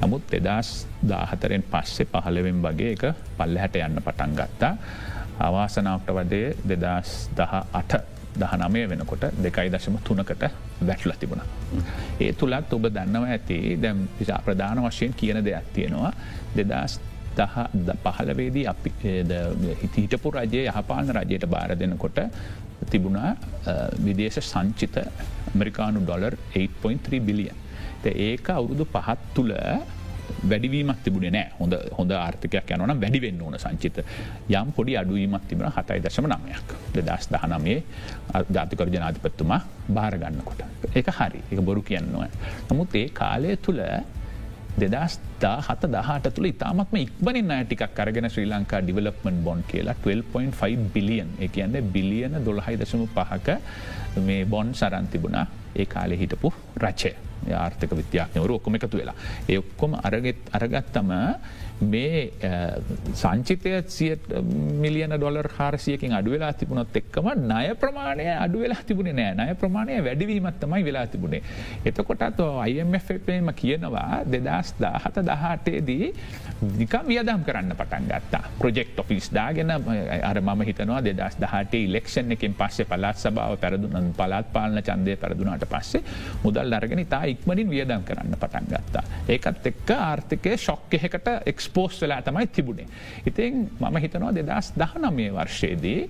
නමුත් 0.00 0.32
දෙදස් 0.32 0.86
දාහතරෙන් 1.04 1.64
පස්සේ 1.64 2.06
පහලවෙන් 2.06 2.62
වගේ 2.62 2.92
එක 2.92 3.04
පල්ල 3.36 3.58
හැට 3.58 3.76
යන්න 3.78 4.02
පටන් 4.02 4.34
ගත්තා. 4.34 4.74
අවාසනාවට 5.40 6.10
වදේ 6.10 6.56
දෙදස් 6.64 7.14
දහ 7.32 7.54
අට 7.72 7.94
දහනමය 8.34 8.88
වෙනකොට 8.88 9.24
දෙකයි 9.38 9.70
දශම 9.70 9.96
තුනකට 10.00 10.44
වැටල 10.80 11.12
තිබුණ. 11.12 11.42
ඒ 12.20 12.32
තුළත් 12.32 12.72
ඔබ 12.72 12.86
දන්නව 12.88 13.24
ඇති 13.28 13.58
දැම් 13.76 14.08
විසා 14.18 14.40
ප්‍රධාන 14.40 14.82
වශයෙන් 14.82 15.14
කියන 15.14 15.44
දෙයක් 15.44 15.72
තියෙනවා. 15.72 16.12
දෙදස් 16.56 17.00
දහ 17.38 17.56
පහලවේදී 18.04 18.66
අපි 18.66 18.90
හිතීටපු 19.82 20.34
රජයේ 20.36 20.68
යහපාලන 20.68 21.12
රජයට 21.18 21.46
බාර 21.46 21.74
දෙනකොට 21.76 22.20
තිබුණා 22.90 23.30
විදේශ 24.06 24.40
සංචිත 24.42 24.96
ඇමරිකානු 25.00 26.00
ඩොලර් 26.00 26.36
8.3 26.54 27.20
බිලියන්. 27.20 27.60
ඒක 28.04 28.48
අවුරුදු 28.50 28.84
පහත් 28.86 29.20
තුළ 29.34 29.52
වැඩිවීමක් 30.50 31.00
තිබුණේ 31.04 31.30
නෑ 31.30 31.50
හොඳ 31.58 31.74
හොඳ 31.98 32.12
ආර්ථකයක් 32.16 32.72
යනවන 32.76 32.94
වැඩිවෙන්න 33.02 33.42
ඕන 33.42 33.56
සංචිත 33.58 34.00
යම් 34.50 34.72
පොඩි 34.76 34.96
අඩුවීමක් 35.00 35.46
තිබෙන 35.50 35.72
හතයි 35.76 36.02
දශම 36.06 36.28
නමයක් 36.28 36.74
දෙදස් 36.96 37.30
දහනමේ 37.32 37.78
ජාතිකර 38.56 38.92
ජනාධිපත්තුමා 38.94 39.60
භාරගන්නකොට. 39.96 40.60
ඒක 40.94 41.08
හරි 41.18 41.40
එක 41.52 41.60
බොරු 41.60 41.82
කියන්නවා. 41.82 42.28
නමුත් 42.70 42.94
ඒ 42.94 43.08
කාලය 43.20 43.56
තුළ 43.58 43.80
දෙදස් 44.74 45.18
දා 45.42 45.58
හත 45.62 45.90
දහට 45.92 46.30
තුළ 46.36 46.48
ඉතාමත්ම 46.50 46.96
ඉක්බනින් 46.98 47.50
අය 47.56 47.64
ටිකක් 47.64 47.92
කරගෙන 47.98 48.26
ශ්‍රී 48.28 48.48
ලංකා 48.52 48.80
ඩිවලපමන් 48.82 49.36
බොන්් 49.46 49.60
කියලා 49.70 49.94
12.5 50.04 50.88
බිලියන් 50.94 51.30
එක 51.38 51.52
කියන්න 51.56 51.76
බිලියන 51.94 52.34
දොළහයි 52.46 52.80
දශම 52.80 53.04
පහක 53.16 53.48
මේ 54.26 54.42
බොන්් 54.46 54.74
සරන්තිබුණා 54.74 55.46
ඒ 55.76 55.86
කාලෙ 55.86 56.16
හිටපු 56.16 56.50
රචය. 56.78 57.12
ආර්ථක 57.54 57.92
විද්‍යාඥවරු 58.00 58.56
ඔක්කොම 58.58 58.76
එකතු 58.78 58.98
වෙලා. 59.00 59.16
ඒ 59.48 59.58
ඔක්කොම 59.58 59.94
අරගෙත් 60.02 60.42
අරගත්තම 60.52 61.10
මේ 61.92 62.22
සංචිතය 63.14 63.72
සිය 63.88 64.16
මිලියන 64.84 65.14
ඩොලර් 65.16 65.48
හාරසියකින් 65.58 66.16
අඩුවෙලා 66.18 66.52
තිබුණොත් 66.60 66.96
එක්කම 67.00 67.28
ණය 67.42 67.74
ප්‍රමාණය 67.82 68.28
අඩුවෙලා 68.36 68.82
තිබුණේ 68.88 69.16
නෑ 69.20 69.34
ණය 69.38 69.56
ප්‍රමාණය 69.62 70.00
වැඩිවීමත් 70.08 70.60
තමයි 70.60 70.82
වෙලා 70.88 71.06
තිබුණේ. 71.06 71.42
එතකොටත් 71.84 72.40
අයිMFම 72.64 73.50
කියනවා 73.60 74.22
දෙදස් 74.32 74.74
දාහත 74.80 75.20
දහටේදී 75.30 76.12
නිකම් 76.78 77.06
වියදම් 77.08 77.44
කරන්න 77.46 77.76
පටන් 77.78 78.06
ගත්තා. 78.10 78.42
ප්‍රජෙක්් 78.60 78.98
ඔෆිස් 78.98 79.30
දාගෙන 79.34 79.70
අර 79.70 80.40
ම 80.40 80.62
හිතනවා 80.68 81.00
දෙදස් 81.04 81.38
දහට 81.42 81.74
ඉලෙක්ෂන් 81.80 82.32
එකින් 82.36 82.54
පස්සේ 82.54 82.88
පලාත් 82.90 83.20
සභාව 83.22 83.56
පැරදුන 83.62 84.12
පලාත් 84.18 84.52
පාලන 84.52 84.82
චන්දය 84.82 85.16
පැරදුනාට 85.16 85.66
පස්සේ 85.72 86.02
මුදල් 86.44 86.78
අරගෙන 86.78 87.04
තා 87.06 87.24
ඉක්මනින් 87.34 87.70
වියදම් 87.70 88.04
කරන්න 88.08 88.36
පටන් 88.36 88.70
ගත්තා. 88.72 89.04
ඒකත් 89.28 89.66
එක්ක 89.72 89.90
ආර්ථකය 89.96 90.56
ශොක්ක 90.66 90.94
එකට 91.00 91.28
එක්ස්පෝස් 91.46 92.00
වෙලා 92.02 92.22
තමයි 92.22 92.46
තිබුණේ. 92.46 92.88
ඉතින් 93.26 93.68
මම 93.80 93.96
හිතනවා 94.04 94.32
දෙදස් 94.34 94.72
දහනමේ 94.78 95.30
වර්ෂයේදී 95.32 96.00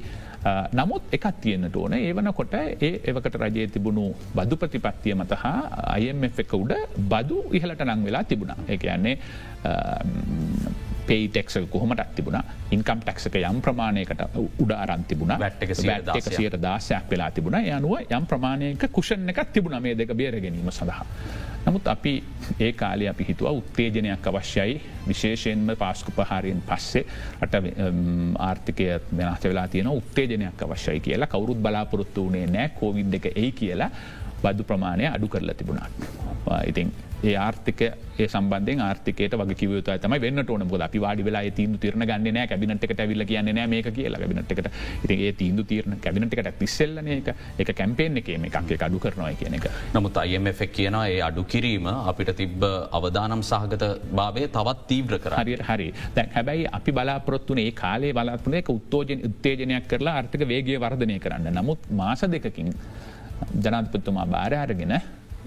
නමුත් 0.73 1.03
එකත් 1.17 1.41
තියෙන්න්නට 1.41 1.77
ඕන. 1.77 1.93
ඒවනකොට 1.99 2.55
ඒ 2.61 2.91
එවකට 3.11 3.37
රජයේ 3.43 3.69
තිබුණු 3.75 4.07
බදු 4.37 4.57
ප්‍රතිපත්තිය 4.57 5.15
මත 5.15 5.39
හා 5.45 5.61
අයම් 5.97 6.25
එක 6.25 6.57
උඩ 6.63 6.75
බදු 7.13 7.45
ඉහලට 7.53 7.85
නං 7.87 8.05
වෙලා 8.09 8.25
තිබුණා. 8.25 8.57
එක 8.69 8.85
යන්නේ 8.85 9.19
පේටෙක්ස 11.07 11.59
කොහොමට 11.71 12.05
තිබුණ? 12.17 12.39
ඉන්කම් 12.73 13.01
ටක්ක 13.07 13.41
යම් 13.51 13.61
ප්‍රමාණයකට 13.65 14.23
උඩ 14.63 14.73
අරන්තිබුණ 14.77 15.35
වැට්ක 15.39 15.75
සියට 16.37 16.61
දාසයක් 16.61 17.11
වෙලා 17.11 17.31
තිබුණ. 17.31 17.59
යනුව 17.79 18.13
යම් 18.19 18.27
ප්‍රමාණයක 18.27 18.87
කුෂණ 18.93 19.29
එකක් 19.33 19.53
තිබුණ 19.53 19.81
මේ 19.83 19.95
දෙක 19.95 20.13
බේර 20.17 20.41
ගැනීම 20.41 20.71
සඳහා. 20.71 21.05
නමුත් 21.67 21.87
අපි 21.89 22.13
ඒ 22.61 22.73
කාලය 22.73 23.09
අපි 23.09 23.25
හිතුව 23.29 23.59
උත්තේජනයක් 23.61 24.27
අවශ්‍යයි. 24.31 24.81
විශේෂයෙන්ම 25.09 25.77
පාස්කු 25.79 26.13
පහාරයෙන් 26.17 26.61
පස්සේ 26.69 27.05
අට 27.43 27.55
ආර්ථිකය 28.49 28.89
වෙනස්ත 29.19 29.45
වෙලා 29.51 29.69
තියෙන 29.69 29.89
උත්තේජනයක් 29.89 30.63
අවශ්‍යයි 30.67 31.01
කියලා. 31.01 31.33
කවරුත් 31.35 31.63
බලාපොරොත්තු 31.65 32.29
වනේ 32.29 32.47
නෑ 32.57 32.69
කෝවිඩ් 32.81 33.15
එක 33.21 33.27
ඒ 33.35 33.51
කියලා 33.61 33.91
බදු 34.43 34.65
ප්‍රමාණය 34.71 35.09
අඩු 35.09 35.29
කරලා 35.29 35.55
තිබුණා. 35.55 35.89
ඉතින් 36.67 36.93
ඒ 37.25 37.35
ආර්ථික 37.45 37.81
ඒ 37.83 38.27
සම්බන්ධ 38.27 38.83
ආර්ථිකට 38.87 39.35
වගේ 39.41 39.59
කිවත 39.61 39.91
තම 40.03 40.15
වෙන්න 40.25 40.45
ඕන. 40.45 40.63
ොද 40.77 40.85
අපි 40.87 40.99
වාඩි 41.05 41.27
වෙලා 41.29 41.43
තීන්දු 41.59 41.79
තිරන 41.79 42.05
ගන්න 42.11 42.35
නෑ 42.37 42.49
කැබිනට්ට 42.53 43.01
ඇවිල්ල 43.05 43.25
කියන්න 43.31 43.63
මේක 43.75 43.89
කියලා 43.99 44.29
ඉති 45.05 45.15
ඒ 45.27 45.33
තීන්දු 45.33 45.65
තීරන 45.65 45.97
කැබිනට්කට 46.05 46.51
පිස්සෙල්ලන 46.59 47.09
එක 47.17 47.31
එක 47.59 47.75
කැම්පේෙන් 47.81 48.21
එක 48.23 48.31
මේ 48.45 48.53
එකක් 48.53 48.85
අඩු 48.89 48.99
කරනවා 48.99 49.33
කියන 49.41 49.59
එක. 49.59 49.69
නමුත් 49.95 50.21
අයමෙක් 50.25 50.63
කියනවා 50.79 51.07
ඒ 51.09 51.21
අඩු 51.29 51.45
කිරීම 51.45 51.89
අපිට 51.93 52.35
තිබ්බ 52.37 52.65
අවදානම් 52.99 53.43
සහගත 53.43 53.85
භාවය 54.21 54.47
තවත් 54.49 54.87
තීව්‍ර 54.91 55.19
කර 55.25 55.39
හරියට 55.41 55.67
හරි 55.71 55.89
දැ 56.17 56.27
හැබැයි 56.37 56.69
අපි 56.79 56.93
බලාපොත්තුනේ 56.93 57.71
කාලේ 57.83 58.13
බලාපනේ 58.13 58.65
උත්තෝජන 58.77 59.27
උත්තේජනයක් 59.31 59.89
කරලා 59.89 60.17
ආර්ථක 60.21 60.49
වේගේ 60.53 60.79
වර්ධනය 60.79 61.19
කරන්න. 61.19 61.53
නමුත් 61.59 61.91
මාස 62.01 62.23
දෙකකින් 62.35 62.73
ජනාධපත්තුමා 63.65 64.27
බාරයාරගෙන 64.27 64.95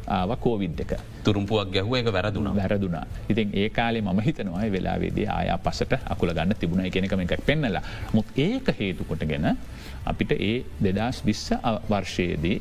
ආව 0.07 0.31
කෝවිද් 0.39 0.79
එක. 0.83 0.93
තුරුම්පුවක් 1.23 1.73
ගැහුව 1.75 1.95
එක 1.99 2.11
වැරදුන. 2.17 2.47
වැරදුනා. 2.55 3.05
ඉතින් 3.29 3.51
ඒ 3.53 3.69
කාලේ 3.69 4.01
ම 4.01 4.21
හිතනවා 4.27 4.63
වෙලාවේදී 4.75 5.27
ආය 5.27 5.51
පසට 5.65 5.99
අකුල 6.13 6.33
ගන්න 6.33 6.55
තිබුණ 6.55 6.85
එකනකම 6.85 7.21
එකක් 7.25 7.45
පෙන්නලා. 7.45 7.83
මුත් 8.13 8.27
ඒක 8.37 8.71
හේතුකොටගෙන 8.79 9.47
අපිට 10.05 10.31
ඒ 10.31 10.55
දෙදස් 10.83 11.23
විස්ස 11.25 11.51
වර්ෂයේදී 11.89 12.57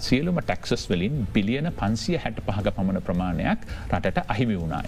සියලුම 0.00 0.40
ටක්සස් 0.40 0.88
වලින් 0.90 1.26
බිලියන 1.34 1.68
පන්සිය 1.80 2.16
හැට 2.16 2.40
පහක 2.46 2.72
පමණ 2.76 3.02
ප්‍රමාණයක් 3.04 3.66
රටට 3.92 4.24
අහිමි 4.28 4.56
වුණා. 4.60 4.82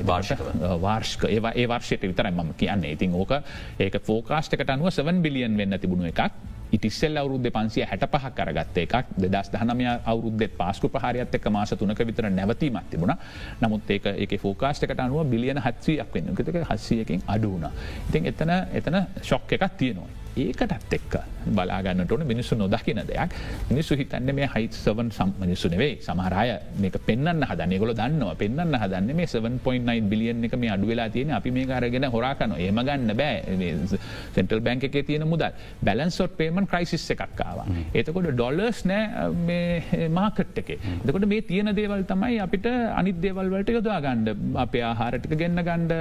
වාර්ෂක 0.82 1.24
ඒ 1.28 1.66
වර්ෂයට 1.68 2.02
විතරයි 2.02 2.32
මම 2.32 2.54
කියන්නේ. 2.56 2.92
ඉතින් 2.92 3.14
ඕක 3.14 3.32
ඒක 3.78 4.00
ෆෝකාස්ටකට 4.06 4.70
අනුව 4.70 4.90
7 4.90 5.22
බිලියන් 5.22 5.56
වෙන්න 5.56 5.78
තිබුණු 5.80 6.08
එකක් 6.08 6.32
ඉටිස්සෙල් 6.72 7.16
අවුරුද්ධ 7.16 7.50
පන්සිය 7.50 7.84
හැට 7.84 8.06
පහ 8.06 8.26
කරගත්ත 8.32 8.78
එකක් 8.78 9.12
දෙදස් 9.16 9.50
දහනමය 9.50 9.86
අවුරුද්ධ 10.04 10.46
පාස්කු 10.56 10.88
පහරයත් 10.90 11.34
එක් 11.34 11.50
මාස 11.50 11.74
තුනක 11.74 12.02
විතර 12.02 12.30
නැවතීමත් 12.30 12.90
තිබුණ 12.90 13.14
නමුත් 13.60 13.90
ඒක 13.90 14.06
ඒක 14.14 14.38
ෆෝකාස්ටකට 14.38 15.00
අනුව 15.00 15.26
බිලියන 15.26 15.60
හත්සියක් 15.60 16.14
වෙන්න 16.14 16.32
එකක 16.32 16.64
හස්සියකින් 16.70 17.22
අඩුවන. 17.26 17.68
ඉතින් 18.08 18.26
එතන 18.26 18.50
එතන 18.72 18.96
ශොක් 19.22 19.52
එකක් 19.52 19.70
තියෙනවා. 19.76 20.19
ඒකටත් 20.36 20.94
එක්ක 20.98 21.14
බලාගන්නට 21.56 22.12
ඕන 22.12 22.26
මිනිස්සු 22.26 22.56
නොදකින 22.56 23.02
දෙයක්. 23.10 23.34
මිනිස්සු 23.70 23.96
හිතන්න 24.00 24.34
මේ 24.34 24.48
හයිත් 24.54 24.72
සවන් 24.72 25.10
සම් 25.10 25.32
මිනිස්සු 25.42 25.68
නෙවේ 25.74 25.98
සමහරය 26.06 26.48
මේක 26.82 26.98
පෙන්න්න 27.06 27.44
හදන්න. 27.50 27.78
ගොල 27.82 27.94
දන්නවා. 28.00 28.34
පෙන්න්න 28.42 28.74
හදන්න 28.82 29.16
මේ 29.16 29.26
7.9 29.26 30.10
බිලියන් 30.12 30.44
එක 30.44 30.56
මේ 30.62 30.70
අඩුවෙලා 30.76 31.08
තියෙන 31.14 31.32
අපි 31.38 31.50
මේ 31.50 31.72
අරගෙන 31.78 32.08
හොරාකන 32.16 32.54
ඒම 32.58 32.82
ගන්න 32.88 33.16
බෑ. 33.16 33.96
සෙන්ටල් 34.34 34.60
බැංක 34.60 34.84
එක 34.90 35.00
තියෙන 35.06 35.26
මුදල්. 35.32 35.52
බැලන්සොට් 35.84 36.36
පේමන් 36.40 36.66
ක්‍රයිසිස් 36.72 37.08
එකක්කාවා 37.14 37.66
එතකොට 37.94 38.30
ඩොලර්ස් 38.34 38.84
නෑ 38.90 40.08
මාකට් 40.18 40.58
එක. 40.62 40.70
එතකොට 41.04 41.26
මේ 41.32 41.42
තියෙන 41.50 41.74
දේවල් 41.80 42.04
තමයි 42.12 42.38
අපිට 42.46 42.66
අනිත් 42.70 43.20
දේවල්වලට 43.24 43.72
යොදා 43.76 44.00
ගණ්ඩ 44.04 44.58
අපේ 44.64 44.84
ආහාරටික 44.90 45.34
ගන්න 45.40 45.64
ගණ්ඩ 45.68 45.92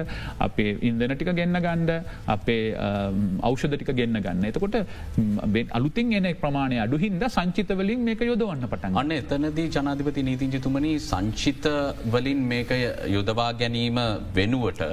අපේ 0.48 0.75
ඉන්දන 0.89 1.15
ටික 1.15 1.31
ගන්න 1.39 1.62
ගණ්ඩ 1.65 1.91
අපේ 2.36 2.63
අවෂධටික 3.50 3.91
ගන්න 4.00 4.18
ගන්න 4.19 4.49
එතකොට 4.49 4.77
අලුතින් 5.71 6.15
එන 6.19 6.27
ප්‍රමාණය 6.41 6.79
අඩු 6.85 6.99
හින්ද 7.03 7.23
සංචිතවලින් 7.29 8.03
මේක 8.09 8.23
යොදවන්න 8.23 8.65
පටන් 8.65 8.99
අන්න 9.01 9.15
එතනදී 9.19 9.67
ජනාධිපති 9.69 10.27
නීතිංජතුමනි 10.29 10.93
සංචිත 11.01 11.67
වලින් 12.07 12.43
මේක 12.51 12.73
යොදවා 13.09 13.51
ගැනීම 13.53 13.99
වෙනුවට 14.33 14.83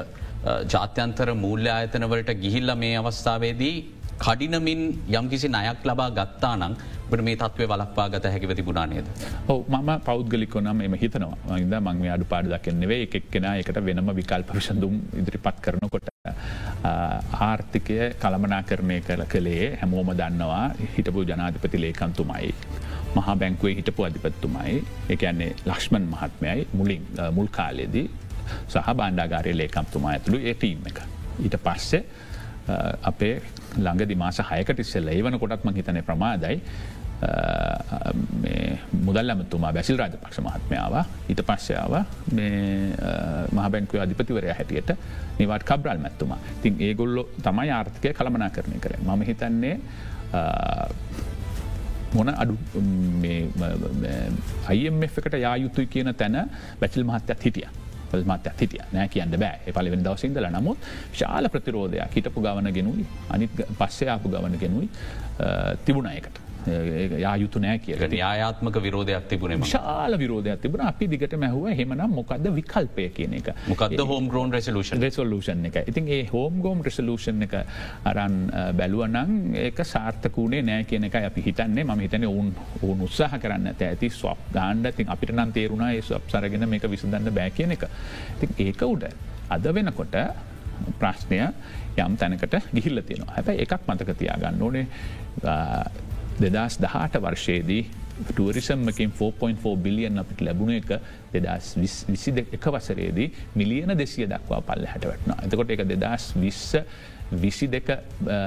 ජාත්‍යන්තර 0.73 1.29
මූල්‍ය 1.37 1.71
ආයතනවලට 1.71 2.33
ගිහිල්ල 2.43 2.73
මේ 2.77 2.97
අවස්ථාවේදී 2.97 3.77
කඩිනමින් 4.19 4.83
යම්කිසි 5.11 5.49
නයක් 5.49 5.81
ලබා 5.85 6.11
ගත්තා 6.11 6.55
නං 6.57 6.75
බට 7.09 7.23
මේ 7.23 7.37
තත්වේ 7.37 7.69
වලක්වා 7.69 8.09
ගත 8.09 8.25
හැකිව 8.27 8.53
තිබුණනේද. 8.55 9.07
ඔව 9.49 9.61
මම 9.71 9.91
පෞද්ගලිකොනම් 10.01 10.81
එම 10.81 10.95
හිතනවා 10.95 11.59
මද 11.59 11.75
මං 11.81 12.07
අඩු 12.09 12.27
පාඩ 12.27 12.53
දක්කෙන්නෙවේ 12.53 13.01
එකක් 13.07 13.31
කෙන 13.31 13.49
එකට 13.53 13.81
වෙනම 13.83 14.11
විකල්ප 14.13 14.53
විසඳුම් 14.53 14.95
ඉදිරිපත් 15.21 15.59
කරනකොට. 15.63 16.09
ආර්ථිකය 17.41 17.97
කළමනා 18.23 18.63
කරණය 18.69 18.99
කළ 19.09 19.25
කළේ 19.35 19.71
හැමෝම 19.81 20.13
දන්නවා 20.21 20.67
හිටපු 20.97 21.25
ජනාධිපති 21.31 21.83
ලේකන්තුමයි. 21.85 22.53
මහා 23.17 23.37
බැංකුවේ 23.41 23.75
හිටපු 23.79 24.07
අධිපත්තුමයි 24.09 24.77
එකන්නේ 25.15 25.51
ලක්ෂ්මන් 25.69 26.07
මහත්මයයි 26.15 26.69
මුලින් 26.79 27.05
මුල් 27.37 27.49
කාලයේදී 27.59 28.07
සහ 28.73 28.89
බණ්ඩාගාරය 28.99 29.53
ලේකම්තුමා 29.61 30.13
ඇතුළු 30.15 30.39
ඒ 30.49 30.55
ටීම් 30.55 30.89
එක. 30.91 30.99
ඊට 31.45 31.57
පස්සේ 31.67 32.03
අපේ 33.11 33.35
ළඟ 33.85 34.09
දිමාස 34.11 34.39
හයකට 34.51 34.79
ඉස්සෙල්ල 34.85 35.09
ඒවන 35.15 35.39
කොටත්ම 35.43 35.71
හිතන 35.79 35.99
ප්‍රමාදයි 36.09 36.57
මුදල් 39.07 39.31
ඇමතුමා 39.33 39.73
බැසිල් 39.77 39.97
රාජ 40.01 40.17
පක්ෂ 40.23 40.41
මහත්මාව 40.47 40.95
ඊට 41.33 41.41
පශ්‍යාව 41.51 41.95
මහබැංකුව 43.59 44.03
අධිපතිවරය 44.05 44.53
හැටියට 44.59 44.91
නිවට 45.39 45.65
කබ්‍රල් 45.71 45.99
මැත්තුමා. 46.05 46.41
තින් 46.63 46.77
ඒගොල්ලො 46.89 47.23
තමයි 47.47 47.71
ආර්ථකය 47.79 48.13
කළමනා 48.19 48.51
කරණය 48.57 48.79
කර 48.85 48.93
මම 49.01 49.23
හිතන්නේ 49.31 49.75
මොන 52.17 52.29
අඩු 52.43 52.55
අයිම් 54.73 55.03
එකට 55.09 55.35
යායුතුයි 55.47 55.87
කියන 55.97 56.15
තැන 56.21 56.37
බැචිල් 56.81 57.05
මහත්තයක් 57.11 57.45
හිටිය. 57.49 57.69
මත් 58.31 58.47
හිටිය. 58.61 58.83
නෑ 58.93 59.09
කියන්න 59.15 59.35
බෑ. 59.43 59.73
පලිවෙන් 59.77 60.05
දවසිදල 60.07 60.47
නමුත් 60.57 60.79
ශාල 61.21 61.49
ප්‍රතිරෝධයක් 61.55 62.13
හිටපු 62.17 62.41
ගවන 62.45 62.69
ගෙනුයි. 62.77 63.07
අනිත් 63.35 63.63
පස්සේ 63.79 64.11
ආපු 64.15 64.29
ගවන 64.35 64.59
ගෙනුයි 64.63 64.89
තිබුණ 65.85 66.13
එකට 66.13 66.37
යායුතු 66.67 67.63
නෑ 67.65 67.79
කිය 67.85 67.97
න්‍යායාත්මක 68.15 68.79
විරෝධයක් 68.87 69.29
තිබුණේ 69.31 69.69
ශාල 69.73 70.19
විරෝධයක් 70.23 70.61
තිබුණ. 70.63 70.87
අපි 70.87 71.09
දිගට 71.13 71.37
මැහුව 71.43 71.69
හෙමනම් 71.81 72.15
මොකක්ද 72.19 72.49
විකල්පය 72.59 73.09
කියන 73.17 73.37
එක. 73.39 73.51
මොකක්ද 73.69 74.01
හෝම් 74.11 74.29
ගෝන් 74.29 74.53
රෙසලූෂන් 74.57 75.03
රෙසල්ලූෂන් 75.07 75.69
එක 75.71 75.79
ඉතින් 75.93 76.09
ඒ 76.09 76.23
හෝම් 76.33 76.61
ගෝම් 76.65 76.83
රෙසලූෂන් 76.89 77.47
එක 77.49 77.55
අරන් 78.05 78.37
බැලුවනං 78.81 79.55
ඒක 79.67 79.85
සාර්ථකුණේ 79.93 80.63
නෑ 80.71 80.89
කියන 80.91 81.09
එක 81.11 81.21
අපි 81.23 81.47
හිතන්නේ. 81.49 81.85
ම 81.85 82.05
හිතන 82.07 82.27
ඔවුන් 82.33 82.51
ඔවුන් 82.83 83.07
උත්සාහ 83.09 83.39
කරන්න 83.39 83.73
ඇති. 83.75 84.11
ස්වප් 84.11 84.53
ගාන්ඩ 84.59 84.93
තින් 84.97 85.09
අපිට 85.15 85.35
නම් 85.37 85.53
තේරුණා 85.53 85.93
ඒ 85.93 86.03
ස්වප් 86.03 86.35
සරගෙන 86.35 86.69
මේක 86.69 86.91
විසඳන්න 86.91 87.33
බෑ 87.39 87.51
කියන 87.51 87.77
එක. 87.79 87.89
ති 88.41 88.53
ඒක 88.69 88.83
උඩ 88.83 89.09
අද 89.49 89.73
වෙනකොට 89.79 90.17
ප්‍රශ්නය 91.01 91.41
යම් 91.97 92.17
තැනකට 92.21 92.59
ගිහිල්ල 92.75 93.01
තියෙනවා. 93.03 93.35
හැබැ 93.37 93.63
එකක් 93.65 93.89
මතක 93.89 94.19
තියාගන්න 94.19 94.63
ඕනේ 94.63 94.87
දෙදස් 96.41 96.79
දහට 96.79 97.23
වර්ෂයේදී 97.23 97.83
ටරිසම්මකින් 98.29 99.13
4.4 99.13 99.77
බිලියන් 99.79 100.19
අපිට 100.19 100.41
ලැබුණ 100.41 100.73
එක 100.73 100.91
දෙදස් 101.35 101.75
විසි 102.09 102.33
එක 102.39 102.67
වසරේදී 102.69 103.29
මිලියන 103.55 103.93
දෙසිය 103.99 104.27
දක්වා 104.27 104.61
පල්ල 104.63 104.89
හැට 104.93 105.07
වැටන 105.11 105.37
එතකොට 105.47 105.71
එක 105.71 105.85
දෙදස් 105.93 106.33
විස්ස 106.37 106.77
විසි 107.35 107.69
දෙක 107.69 107.93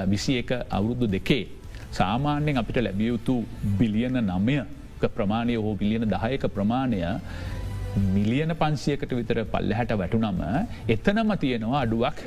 විසි 0.08 0.38
එක 0.41 0.51
අවුරුදු 0.69 1.08
දෙකේ 1.08 1.46
සාමාන්‍යෙන් 1.91 2.58
අපිට 2.58 2.81
ලැබියයුතු 2.81 3.38
බිලියන 3.79 4.22
නමය 4.24 4.60
ප්‍රමාණය 5.10 5.55
හෝ 5.58 5.75
බිලියන 5.75 6.05
දහයක 6.05 6.50
ප්‍රමාණය 6.50 7.01
මිලියන 7.98 8.53
පන්සියකට 8.62 9.12
විතර 9.19 9.41
පල්ලහැට 9.53 9.91
වැටුනම 10.01 10.41
එතනම 10.96 11.31
තියෙනවා 11.43 11.81
අඩුවක් 11.86 12.22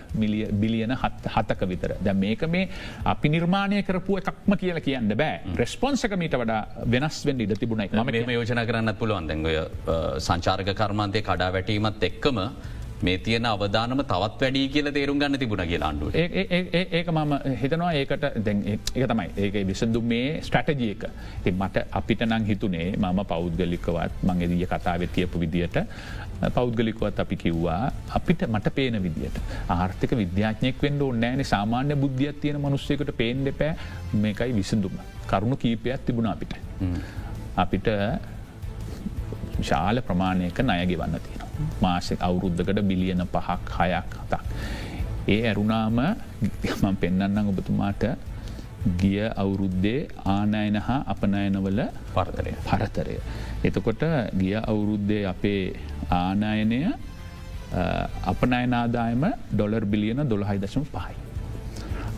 බිලියන 0.63 0.95
හතක 1.35 1.69
විතර. 1.73 1.95
ද 2.05 2.15
මේක 2.25 2.43
මේ 2.55 2.69
අපි 3.05 3.29
නිර්මාණය 3.29 3.83
කරපු 3.89 4.19
එකක්ම 4.21 4.57
කියල 4.63 4.81
කියන්න 4.81 5.17
බෑ. 5.23 5.41
ප්‍රස්පොන්සක 5.57 6.17
මීට 6.23 6.37
වඩා 6.43 6.87
වෙනස් 6.95 7.25
වෙන්ඩ 7.27 7.47
ඉඩ 7.47 7.57
තිබුණයි 7.63 7.89
ම 7.93 8.31
යෝජන 8.37 8.63
කරන්න 8.69 8.95
පුළුවන්. 9.01 9.27
දැන්ගය 9.31 9.55
සංචාර්ග 10.29 10.75
කර්මාන්තය 10.83 11.23
කඩා 11.23 11.51
වැටීමත් 11.57 12.03
එක්කම 12.11 12.39
මේ 13.03 13.17
තියෙන 13.27 13.47
අවධානම 13.51 14.03
තවත් 14.05 14.41
වැඩී 14.43 14.67
කියල 14.75 14.89
තේරුම් 14.97 15.21
ගන්න 15.23 15.41
තිබුණ 15.43 15.65
කියලා 15.71 15.91
අන්ඩු 15.93 16.11
ඒක 16.15 17.09
මම 17.09 17.33
හිතනවා 17.63 17.93
ඒකට 18.01 18.25
ඒ 18.25 19.07
තමයි. 19.07 19.29
ඒක 19.37 19.55
විසඳු 19.71 20.01
මේ 20.13 20.29
ස්ට්‍රටජියක 20.47 21.05
ති 21.45 21.51
මට 21.53 21.87
අපිට 22.01 22.27
නං 22.29 22.45
හිතුනේ 22.51 22.89
මම 22.97 23.23
පෞද්ගලිකවත් 23.33 24.27
මං 24.29 24.45
එදිය 24.47 24.67
කතාවත් 24.67 25.15
කියපු 25.17 25.43
විදිට 25.45 25.79
පෞද්ගලිකුවත් 26.51 27.19
අපි 27.25 27.37
කිව්වා 27.37 27.93
අපිට 28.11 28.43
මට 28.49 28.75
පේන 28.75 28.99
විදිට 29.03 29.37
ආර්ථික 29.71 30.15
විද්‍යාඥයෙක් 30.23 30.83
වෙන්ඩ 30.83 31.03
ඕන්නෑන 31.03 31.45
සාමාන්‍ය 31.45 31.97
බුද්ධියත් 31.97 32.41
තියෙන 32.41 32.61
මනුස්සයකට 32.61 33.17
පේෙන් 33.17 33.45
දෙපෑ 33.45 33.73
මේකයි 34.15 34.53
විසඳුම. 34.55 34.97
කරුණු 35.27 35.57
කීපයක් 35.57 36.07
තිබුණ 36.07 36.33
අපිට. 36.35 36.55
අපිට 37.57 37.89
ශාල 39.63 40.03
ප්‍රමාණයක 40.03 40.59
නයගෙවන්න 40.63 41.21
තියෙන. 41.21 41.52
මාසෙක් 41.81 42.21
අවුරුද්ධකට 42.21 42.83
බිලියන 42.83 43.23
පහක් 43.27 43.71
හයක් 43.81 44.11
හතක්. 44.17 44.43
ඒ 45.27 45.41
ඇරුණාම 45.45 45.99
මම 46.01 46.95
පෙන්නන්නම් 46.97 47.49
ඔබතුමාට 47.49 48.05
ගිය 48.99 49.23
අවුරුද්දේ 49.35 50.09
ආනයන 50.27 50.77
හා 50.79 51.01
අපනයනවල 51.07 51.81
පරතරය 52.11 52.53
පරතරය. 52.61 53.17
එතකොට 53.63 54.03
ගිය 54.35 54.55
අවුරුද්දේ 54.63 55.23
අපේ 55.27 55.63
ආනායනය 56.11 56.81
අපනයනාදායම 58.25 59.25
ඩොලර් 59.51 59.85
බිලියන 59.85 60.25
දොළහයි 60.25 60.59
දශම 60.59 60.85
පහයි. 60.87 61.15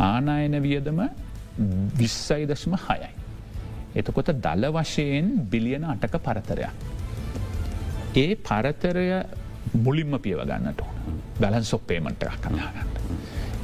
ආනායන 0.01 0.57
වියදම 0.63 1.01
විස්සයි 1.95 2.47
දශම 2.47 2.75
හයයි. 2.79 3.13
එතකොට 3.95 4.33
දල 4.39 4.65
වශයෙන් 4.73 5.27
බිලියන 5.47 5.85
අටක 5.87 6.17
පරතරයක්. 6.19 6.94
ඒ 8.15 8.35
පරතරය 8.49 9.07
මුලින්ම 9.85 10.19
පියව 10.25 10.43
ගන්නට 10.51 10.83
ඕන 10.83 11.23
බැලන් 11.41 11.65
සොප්පේමට 11.65 12.27
කනාගන්න. 12.43 12.93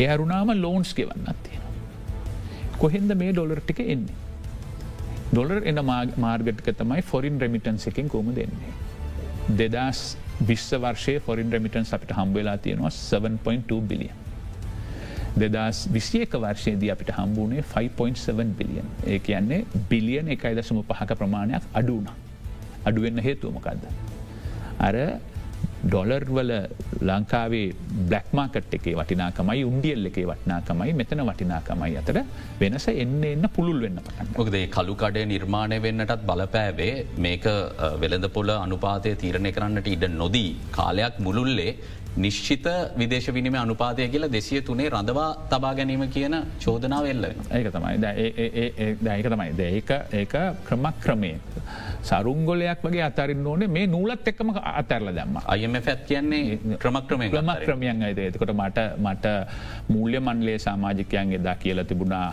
ඒ 0.00 0.08
අරුණාම 0.08 0.50
ලෝන්ස් 0.62 0.94
ගෙවන්නත් 0.94 1.42
තියෙන. 1.44 1.62
කොහෙන්ද 2.78 3.14
මේ 3.20 3.32
ඩොලර් 3.32 3.60
ටික 3.60 3.82
එන්නේ. 3.86 4.16
ඩොලර් 5.32 5.62
එන 5.64 5.78
මාර්ගටක 6.26 6.72
තමයි 6.80 7.02
ෆොරින් 7.02 7.38
රෙමිටන්ස් 7.40 7.86
එකින් 7.92 8.08
කොම 8.08 8.32
දෙන්නේ. 8.34 8.72
දෙදස් 9.60 10.16
විශ්ව 10.48 10.82
වර්ෂය 10.82 11.18
ෆොරින් 11.20 11.52
රෙමිටන්ස් 11.52 11.94
අපිට 11.94 12.16
හම්බවෙලා 12.18 12.58
තියෙනවා 12.58 12.90
7.2 12.90 13.80
බිලියන්. 13.92 14.18
දෙදස් 15.38 15.86
විසියක 15.92 16.34
වර්ෂයේදී 16.34 16.90
අපිට 16.90 17.14
හම්බුණේ 17.18 17.62
5.7 17.74 18.50
බිලියන් 18.58 18.88
ඒ 19.06 19.18
කියන්නේ 19.20 19.64
බිලියන් 19.90 20.36
එකයි 20.36 20.56
දශම 20.58 20.82
පහක 20.90 21.18
ප්‍රමාණයක් 21.22 21.62
අඩුවන. 21.72 22.08
අඩුවෙන්න 22.84 23.28
හේතුවමකක්ද. 23.28 24.09
අර 24.88 24.96
ඩොලර් 25.82 26.24
වල 26.36 26.50
ලංකාවේ 27.08 27.68
බ්ලක්මාකට් 28.08 28.74
එකේ 28.78 28.94
වටිනාකමයි 28.98 29.62
උන්ඩියල් 29.68 30.08
එකේ 30.10 30.26
වටනාකමයි 30.30 30.92
මෙතන 31.00 31.22
වටිනාකමයි 31.28 31.94
අතර 32.00 32.18
වෙනස 32.62 32.86
එන්න 33.02 33.22
එන්න 33.30 33.46
පුළුල් 33.56 33.80
වෙන්න 33.84 34.00
පටන්. 34.06 34.34
මොකදේ 34.38 34.66
කළුකඩේ 34.74 35.24
නිර්මාණය 35.32 35.78
වෙන්නටත් 35.86 36.26
බලපෑවේ 36.30 36.92
මේක 37.26 37.46
වෙළඳ 38.02 38.28
පොල 38.36 38.52
අනුපාතය 38.56 39.14
තීරණය 39.22 39.52
කරන්නට 39.58 39.88
ඉඩ 39.94 40.04
නොදී 40.20 40.52
කාලයක් 40.78 41.16
මුළුල්ලේ 41.28 41.72
නිශ්චිත 42.24 42.66
විදේශ 43.00 43.30
විනිම 43.36 43.56
අනුපාතය 43.64 44.08
කියලා 44.14 44.32
දෙසිය 44.36 44.60
තුනේ 44.68 44.90
රඳවා 44.94 45.30
තබා 45.52 45.72
ගැනීම 45.78 46.04
කියන 46.16 46.36
චෝදනාව 46.64 47.08
එල්ල 47.14 47.26
ඒක 47.58 47.68
තමයි 47.76 47.96
දැක 49.06 49.28
තමයි 49.34 49.50
දෙක 49.62 49.90
ඒක 50.20 50.34
ක්‍රමක් 50.68 50.96
ක්‍රමය. 51.06 51.32
සරුංගොලයක් 52.08 52.82
වගේ 52.84 53.02
අතරින් 53.02 53.46
ඕනේ. 53.46 53.68
මේ 53.68 53.86
නූලත් 53.86 54.28
එක්කම 54.30 54.50
අතරල 54.56 55.12
දැම්ම. 55.18 55.36
අයම 55.54 55.74
ඇත් 55.74 56.02
කියන්නේ 56.08 56.58
ක්‍රමක්‍රමය 56.82 57.28
ක්‍රම 57.30 57.50
ක්‍රමයන් 57.64 58.02
අයිද 58.08 58.20
එතකොට 58.26 58.52
මට 58.56 58.78
මට 58.98 59.26
මූල්‍ය 59.88 60.20
මන්ලේ 60.20 60.58
සාමාජිකයන් 60.66 61.32
එදා 61.38 61.56
කියලා 61.64 61.84
තිබුණා 61.84 62.26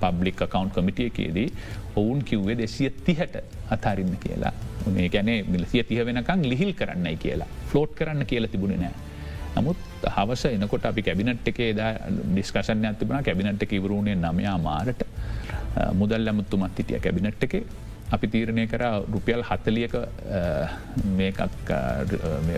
පබ්ලික් 0.00 0.36
කකවන්් 0.42 0.70
කමිටියකේදී 0.76 1.48
ඔවුන් 1.96 2.24
කිව්වේ 2.30 2.58
දෙසිය 2.62 2.90
තිහට 3.06 3.36
අතාරින්න 3.76 4.16
කියලා. 4.24 4.52
මේ 4.96 5.08
ගැනේ 5.08 5.38
මිලසිය 5.44 5.84
තිය 5.84 6.06
වෙනකං 6.06 6.48
ලිහිල් 6.52 6.72
කරන්නයි 6.74 7.16
කියලා. 7.16 7.50
ෆලෝට් 7.70 7.94
කරන්න 8.00 8.26
කියලා 8.26 8.52
තිබුණ 8.56 8.76
නෑ. 8.84 8.94
නමුත් 9.56 9.76
හවස 10.16 10.44
එනකොට 10.54 10.84
අපි 10.86 11.02
කැබිනට් 11.02 11.48
එකේ 11.52 11.70
ද 11.78 11.86
ඩිස්කසන 12.32 12.84
ඇතිබන 12.90 13.22
කැබිනට් 13.28 13.62
එක 13.66 13.72
ඉවරුණේ 13.78 14.14
නමයා 14.16 14.58
මාරට 14.66 15.02
මුදල් 16.00 16.30
ඇමුත්තුමත් 16.32 16.78
හිටිය 16.78 17.00
කැබිනට් 17.06 17.46
එකේ 17.48 17.64
අපි 18.16 18.26
තීරණය 18.34 18.64
කර 18.72 18.82
රුපියල් 19.14 19.42
හතලියක 19.50 19.94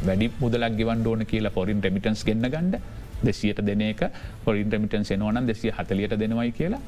වැඩි 0.09 0.29
මුදලක් 0.43 0.77
ගෙවන් 0.81 1.07
ඕන 1.13 1.27
කියලා 1.33 1.57
පොරින් 1.59 1.83
රමිටන්ස් 1.87 2.25
ගන්න 2.29 2.53
ගණ්ඩ 2.55 2.77
දෙසියට 3.27 3.61
දෙන 3.69 3.83
එක 3.91 4.07
පොරින් 4.45 4.73
රමිටන්ස් 4.77 5.11
එනවනම් 5.17 5.51
දෙසිය 5.51 5.73
හතලියට 5.79 6.17
දෙනවයි 6.23 6.53
කියලා. 6.61 6.81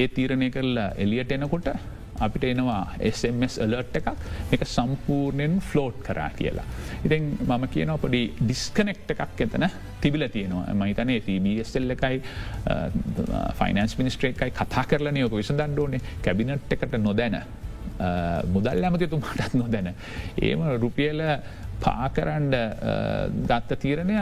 ඒ 0.00 0.08
තීරණය 0.16 0.50
කරලා 0.56 0.90
එලියට 1.04 1.32
එනකොට 1.36 1.68
අපිට 2.24 2.44
එනවා 2.50 2.80
SMS 3.10 3.54
අලර්ට් 3.64 3.96
එකක්. 4.00 4.08
එක 4.54 4.62
සම්පූර්ණයෙන් 4.74 5.54
ෆ්ලෝට් 5.68 6.02
කරා 6.08 6.28
කියලා. 6.38 6.66
ඉතින් 7.06 7.30
මම 7.46 7.64
කියන 7.74 7.92
පොඩි 8.04 8.20
ඩිස්කනෙක්් 8.42 9.00
එකක් 9.14 9.40
එතන 9.46 9.66
තිබිල 10.02 10.26
තියෙනවා. 10.28 10.74
මහිතනේ 10.82 11.20
TBSල් 11.26 11.96
එකයි 11.96 12.20
ෆයිනන්ස් 13.60 13.96
මිනිස්ට්‍රේකයි 14.02 14.52
කතා 14.60 14.84
කරලනයක 14.92 15.32
විසඳන්න 15.40 15.82
ඕනේ. 15.86 16.00
කැබිනට් 16.22 16.76
එකට 16.76 16.98
නොදැන. 17.08 17.40
මුදල් 18.52 18.84
ඇමතිතුමාටත් 18.84 19.54
නොදැන. 19.54 19.94
ඒම 20.42 20.66
රුපියල 20.80 21.22
පාකරන්ඩ 21.80 22.54
ගත්ත 23.46 23.78
තීරණය 23.78 24.18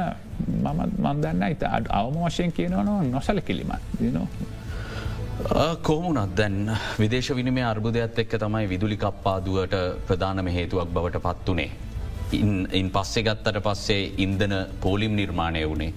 මම 0.59 0.85
මන්දන්න 0.99 1.43
අයිත 1.43 1.65
අවම 1.91 2.21
වශයෙන් 2.21 2.53
කියනවනවා 2.53 3.03
නොසල 3.05 3.41
කිලිමත් 3.41 3.91
දිනවා. 3.99 4.29
කෝමුණත් 5.83 6.37
දැන් 6.37 6.71
විදේශ 6.99 7.35
විනිමේ 7.35 7.65
අර්බුදයක්ත් 7.65 8.19
එක්ක 8.19 8.39
තමයි 8.39 8.69
විදුලි 8.69 8.97
කප්පාදුවට 8.97 9.77
ප්‍රධානම 10.07 10.47
හේතුවක් 10.49 10.89
බවට 10.89 11.23
පත්වනේ. 11.23 11.71
ඉන් 12.33 12.91
පස්සෙ 12.95 13.23
ගත්තට 13.27 13.59
පස්සේ 13.67 14.13
ඉන්දන 14.25 14.55
පෝලිම් 14.85 15.13
නිර්මාණය 15.21 15.63
වුණේ. 15.71 15.93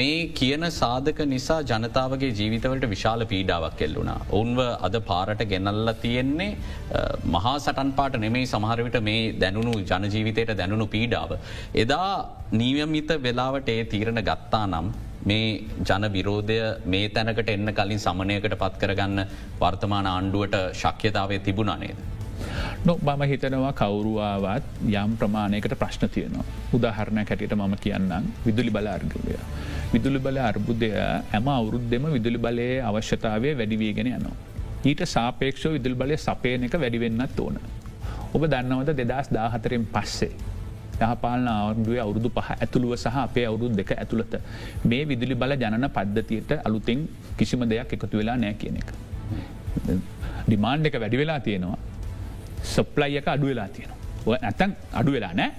මේ 0.00 0.28
කියන 0.38 0.64
සාධක 0.78 1.20
නිසා 1.34 1.60
ජනතාවගේ 1.70 2.32
ජීවිතවලට 2.40 2.86
විශාල 2.94 3.24
පීඩාවක් 3.32 3.76
කෙල්ලුණා. 3.82 4.18
ඔවුන්ව 4.30 4.60
අද 4.88 4.96
පාරට 5.10 5.42
ගෙනල්ල 5.52 5.92
තියෙන්නේ 6.04 6.50
මහා 7.36 7.56
සටන් 7.58 7.92
පාට 7.98 8.20
නෙමේ 8.24 8.46
සමහරවිට 8.54 8.98
මේ 9.10 9.32
දැනුණු 9.42 9.74
ජනජීවිතයට 9.90 10.56
දැනුණු 10.62 10.86
පීඩාව. 10.96 11.36
එදා 11.84 12.10
නීවමිත 12.52 13.12
වෙලාවට 13.26 13.68
ඒ 13.68 13.84
තීරණ 13.94 14.22
ගත්තා 14.30 14.66
නම් 14.66 14.88
මේ 15.30 15.46
ජන 15.88 16.04
විරෝධය 16.16 16.58
මේ 16.92 17.06
තැනකට 17.14 17.48
එන්න 17.54 17.72
කලින් 17.78 18.02
සමනයකට 18.04 18.58
පත් 18.60 18.82
කරගන්න 18.82 19.24
වර්තමාන 19.62 20.06
ආණ්ඩුවට 20.06 20.60
ශක්්‍යතාවය 20.82 21.38
තිබුණනේද. 21.46 22.15
නො 22.84 22.98
මම 22.98 23.22
හිතනවා 23.30 23.72
කවුරුවාවත් 23.72 24.64
යම් 24.94 25.16
ප්‍රමාණයකට 25.20 25.74
ප්‍රශ්න 25.78 26.08
තියනවා. 26.08 26.44
උදාහරණ 26.72 27.24
කැටියට 27.24 27.54
මම 27.54 27.76
කියන්නම් 27.84 28.26
විදුලි 28.46 28.70
බල 28.70 28.88
අර්ගලය. 28.88 29.38
විදුලි 29.92 30.18
බල 30.18 30.38
අර්බුදය 30.40 30.90
ඇම 30.98 31.48
අවුරුද්දෙම 31.50 32.12
විදුලි 32.12 32.38
බලයේ 32.38 32.82
අවශ්‍යතාවය 32.82 33.56
වැඩිවීගෙන 33.60 34.08
යනවා. 34.08 34.36
ඊට 34.84 35.02
සාපේක්ෂෝ 35.06 35.72
විදුල් 35.72 35.94
බලය 35.94 36.16
සපයන 36.18 36.66
එක 36.66 36.76
වැඩිවෙන්නත් 36.82 37.40
ඕන. 37.40 37.56
ඔබ 38.34 38.42
දන්නවද 38.46 38.90
දෙදස් 39.02 39.32
දාහතරෙන් 39.32 39.86
පස්සේ. 39.94 40.34
යහපාලන 40.98 41.48
අවුරුවේ 41.48 42.00
අවුරුදු 42.00 42.28
පහ 42.30 42.50
ඇතුළුව 42.54 42.92
සහ 42.96 43.16
අපේ 43.18 43.46
අවුරුදු 43.46 43.74
දෙක 43.76 43.90
ඇතුළත 43.94 44.34
මේ 44.84 45.02
විදුලි 45.10 45.34
බල 45.34 45.52
ජනන 45.54 45.88
පද්ධතියට 45.96 46.52
අලුතින් 46.64 47.00
කිසිම 47.38 47.68
දෙයක් 47.68 47.92
එකතු 47.96 48.16
වෙලා 48.20 48.36
නෑ 48.36 48.54
කියන 48.54 48.78
එක. 48.80 48.88
ඩිමාන්් 50.46 50.86
එක 50.88 50.96
වැඩි 51.02 51.20
වෙලා 51.22 51.40
තියෙනවා 51.40 51.78
සප්ලයි 52.74 53.22
එක 53.22 53.30
අඩු 53.36 53.52
වෙලා 53.52 53.68
තියෙනවා. 53.76 54.40
ඇතන් 54.50 54.76
අඩු 55.00 55.16
වෙලා 55.16 55.32
නෑ. 55.40 55.50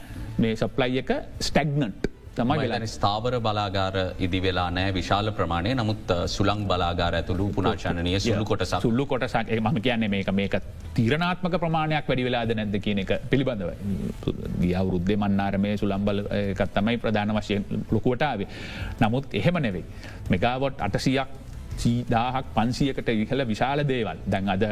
මේ 0.43 0.53
සප්ලයි 0.61 1.01
එක 1.03 1.11
ස්ටැග්නට් 1.47 2.07
තමයි 2.37 2.57
වෙලා 2.63 2.87
ස්ථාවර 2.95 3.35
බලාගාර 3.45 3.95
ඉදි 4.25 4.39
වෙලා 4.45 4.67
නෑ. 4.77 4.89
විශාල 4.97 5.31
ප්‍රමාණය. 5.37 5.71
නමුත් 5.79 6.11
සුළං 6.35 6.61
බලාගාර 6.71 7.13
ඇතුළු 7.19 7.47
පුනාචානනය 7.55 8.13
සුළු 8.25 8.45
කොට 8.51 8.65
සුල්ලු 8.85 9.05
කොටසක්. 9.13 9.55
මම 9.61 9.79
කියන්නේ 9.87 10.11
මේක 10.15 10.29
මේක 10.41 10.57
තීරණාත්මක 10.97 11.57
ප්‍රමාණයක් 11.63 12.07
වැඩි 12.09 12.27
වෙලාද 12.27 12.53
නැද්ද 12.59 12.77
කියන 12.85 13.01
එක 13.03 13.11
පිළිබඳව 13.31 13.71
ගිය 14.61 14.75
අවුරුද්ධ 14.81 15.11
මන්නාරමය 15.23 15.73
සුළම්බල 15.81 16.23
එකත් 16.43 16.71
තමයි 16.77 16.97
ප්‍රධාන 17.03 17.35
වශයෙන් 17.39 17.65
ලොකුවටාවේ 17.95 18.49
නමුත් 19.01 19.35
එහෙම 19.41 19.59
නෙවෙයි. 19.67 19.85
මෙගාවොට් 20.33 20.81
අටසියක් 20.87 21.29
සීදාහක් 21.83 22.47
පන්සියකට 22.57 23.09
ඉහල 23.23 23.41
විශාල 23.51 23.81
දේවල්. 23.91 24.19
දැන් 24.33 24.49
අද 24.55 24.63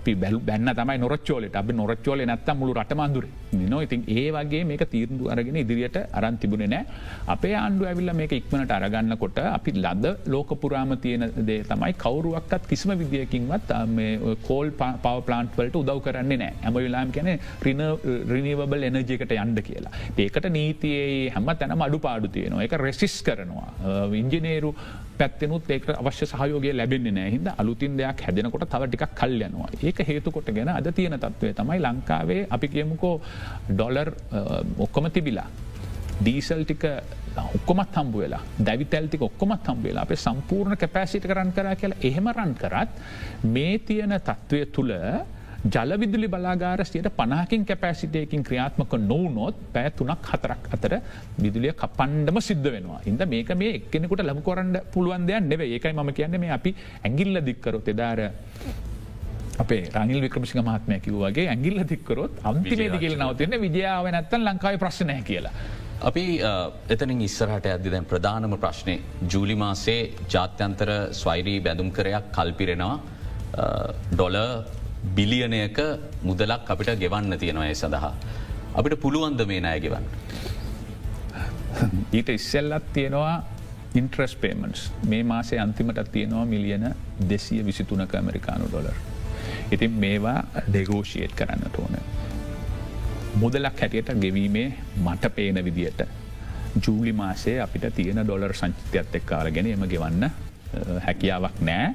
අපි 0.00 0.14
බැලු 0.22 0.40
බැන්න 0.50 0.74
තමයි 0.80 0.98
නොරච්චෝලට. 1.04 1.56
අපි 1.62 1.72
නොරච්චෝල 1.80 2.24
නැත්තම් 2.30 2.58
මුළු 2.62 2.74
රටමන්දුර 2.80 3.26
නො 3.72 3.80
ඉතින් 3.86 4.02
ඒ 4.18 4.26
වගේ 4.36 4.62
මේක 4.70 4.84
තීරදු 4.94 5.30
අරගෙන 5.34 5.56
ඉදිරියට 5.62 5.98
අරන් 6.20 6.38
තිබුණ 6.42 6.64
නෑ. 6.74 6.84
අපේ 7.34 7.54
ආණ්ඩු 7.62 7.88
ඇවිල්ල 7.90 8.12
මේක 8.20 8.32
ඉක්මනට 8.40 8.74
අරගන්න 8.78 9.16
කොට 9.22 9.38
අපි 9.56 9.72
ලද 9.84 10.06
ලෝකපුරාම 10.34 10.96
තියෙන 11.04 11.24
දේ 11.50 11.62
තමයි 11.70 11.92
කවරුවක්කත් 12.04 12.68
කිසිම 12.70 12.92
විදිියකින්වත් 13.02 13.72
කෝල් 14.48 14.70
පව 14.80 15.16
ප්ලාන්ට්වලට 15.28 15.80
උදව් 15.82 16.00
කරන්නේ 16.06 16.40
නෑ. 16.44 16.54
ඇම 16.64 16.74
වෙලාම් 16.78 17.12
කැන 17.16 17.30
රින 17.66 17.82
රිනිවබල් 18.34 18.88
එනජයකට 18.90 19.32
යන්ඩ 19.42 19.60
කියලා. 19.68 19.92
ඒකට 20.24 20.48
නීතියේ 20.58 21.30
හැම 21.34 21.50
තැනම 21.60 21.84
අඩු 21.88 21.98
පාඩු 22.06 22.28
තියෙනවා. 22.36 22.64
එක 22.68 22.76
රෙසිස් 22.86 23.16
කරනවා. 23.26 23.68
ඉංජිනේරු 24.22 24.70
පැත්තෙනුත් 25.20 25.70
ඒක 25.70 25.88
අවශ්‍ය 25.94 26.26
සහයෝගය 26.26 26.72
ලැබෙන්නේ 26.72 27.14
නෑහිද 27.18 27.48
අලුතින් 27.56 27.96
දෙයක් 28.00 28.24
හැදෙනකොට 28.26 28.66
තව 28.74 28.88
ටිකක් 28.88 29.14
කල්යනවා 29.20 29.70
ඒක 29.82 30.02
හේතුකොට 30.10 30.50
ගැන 30.56 30.70
අද 30.70 30.90
තියෙන 30.98 31.18
තත්ත්වය 31.18 31.52
තමයි 31.60 31.78
ලංකාවේ 31.86 32.42
අපි 32.50 32.68
කියමුකෝ 32.68 33.14
ඩොලර් 33.70 34.10
ඔක්කොම 34.78 35.10
තිබිලා. 35.10 35.48
ඩීසල් 36.18 36.62
ටික 36.64 36.84
ඔක්කොමත් 37.56 37.96
හම්බු 37.96 38.18
වෙලා 38.18 38.42
දැවිතැල්තික 38.66 39.22
ඔක්කොමත් 39.22 39.66
හම්බේලා 39.70 40.02
අපේ 40.02 40.18
සම්පූර්ණ 40.18 40.76
කැපෑසිට 40.76 41.26
කරන් 41.30 41.52
කර 41.52 41.68
කියලා 41.76 41.98
එහෙම 42.02 42.30
රන් 42.32 42.54
කරත් 42.54 42.90
මේ 43.54 43.74
තියෙන 43.80 44.14
තත්ත්වය 44.20 44.60
තුළ 44.74 44.94
ජලවිදුලි 45.64 46.28
බලාගාරස්යට 46.30 47.08
පනාකින් 47.16 47.64
කැපෑසිටයකින් 47.66 48.42
ක්‍රියාත්මක 48.48 48.92
නොවනොත් 49.10 49.56
පැෑ 49.72 49.90
තුනක් 49.90 50.28
හතරක් 50.32 50.68
අතර 50.74 50.92
විදුලිය 51.42 51.72
කපන්ඩම 51.72 52.38
සිද්ධ 52.40 52.68
වෙනවා. 52.74 53.00
ඉද 53.06 53.24
මේක 53.26 53.50
මේ 53.62 53.72
එක්කෙනෙකුට 53.78 54.22
ලබ 54.22 54.42
කොරන්න 54.48 54.76
පුළුවන් 54.92 55.26
දෙයක් 55.26 55.48
නෙව 55.52 55.60
ඒකයි 55.66 55.92
ම 55.92 56.12
කියන්නේ 56.18 56.38
මේ 56.38 56.52
අපි 56.58 56.74
ඇගිල්ල 57.02 57.42
දික්කරොත් 57.48 57.88
එදාර 57.94 58.20
අපේ 59.58 59.82
රනිල් 59.96 60.20
වික්‍රමසිංහ 60.26 60.62
මහත්මය 60.62 61.00
කිව්වගේ 61.00 61.48
ඇගිල්ල 61.54 61.82
දික්කරොත් 61.92 62.38
අන්තිමේද 62.44 62.96
කියල 63.02 63.18
නවතින්න 63.18 63.60
විජාව 63.66 64.06
නැත්තන් 64.16 64.48
ලංකායි 64.48 64.78
ප්‍රශ්නය 64.78 65.20
කියලා. 65.30 65.54
අපි 66.08 66.24
එතනින් 66.94 67.20
ඉස්සරහට 67.28 67.66
ඇදදි 67.66 67.90
දැන් 67.90 68.06
ප්‍රධානම 68.12 68.54
ප්‍රශ්නය 68.64 68.98
ජූලිමාසේ 69.32 70.00
ජාත්‍යන්තර 70.34 70.90
ස්වෛරී 71.20 71.60
බැඳුම් 71.66 71.90
කරයක් 71.96 72.34
කල්පිරෙනවා 72.36 72.96
ඩොල 74.12 74.36
බිලියනයක 75.14 75.78
මුදලක් 76.22 76.70
අපිට 76.70 76.98
ගෙවන්න 77.00 77.38
තියෙනවා 77.38 77.66
ඒ 77.66 77.74
සඳහා. 77.74 78.14
අපිට 78.74 79.00
පුළුවන්ද 79.00 79.44
මේ 79.46 79.60
නය 79.60 79.80
ගෙවන්න. 79.80 80.06
ඊට 82.12 82.28
ඉස්සෙල්ලත් 82.28 82.92
තියෙනවා 82.92 83.36
ඉන්ට්‍රස් 83.94 84.36
පේමන්ස් 84.36 84.92
මේ 85.04 85.22
මාසේ 85.24 85.58
අන්තිමටත් 85.58 86.12
තියෙනවා 86.12 86.44
මිලියන 86.44 86.94
දෙසිය 87.28 87.64
විසිතුනක 87.64 88.14
ඇමරිකානු 88.14 88.68
ඩොලර්. 88.68 88.96
ඉතින් 89.72 89.90
මේවා 89.92 90.38
ඩෙගෝෂියේට් 90.68 91.34
කරන්නට 91.34 91.78
ඕන. 91.78 91.98
මුදලක් 93.34 93.80
හැටියට 93.80 94.10
ගෙවීමේ 94.20 94.72
මට 94.96 95.34
පේන 95.34 95.64
විදියට 95.64 96.02
ජූලි 96.86 97.12
මාසේ 97.12 97.60
අපිට 97.60 97.94
තියෙන 97.94 98.20
ඩොලර් 98.24 98.54
සංචිතයත් 98.54 99.14
එක්කාල 99.14 99.50
ගැන 99.50 99.66
එම 99.66 99.88
ගෙවන්න 99.88 100.30
හැකියාවක් 101.06 101.60
නෑ 101.60 101.86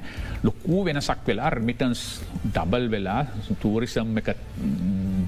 ලොකූ 0.46 0.80
වෙනසක් 0.86 1.20
වෙලා 1.28 1.50
මිටන්ස් 1.68 2.02
ඩබල් 2.46 2.86
වෙලා 2.94 3.20
තූරිසම් 3.62 4.18
එක 4.20 4.30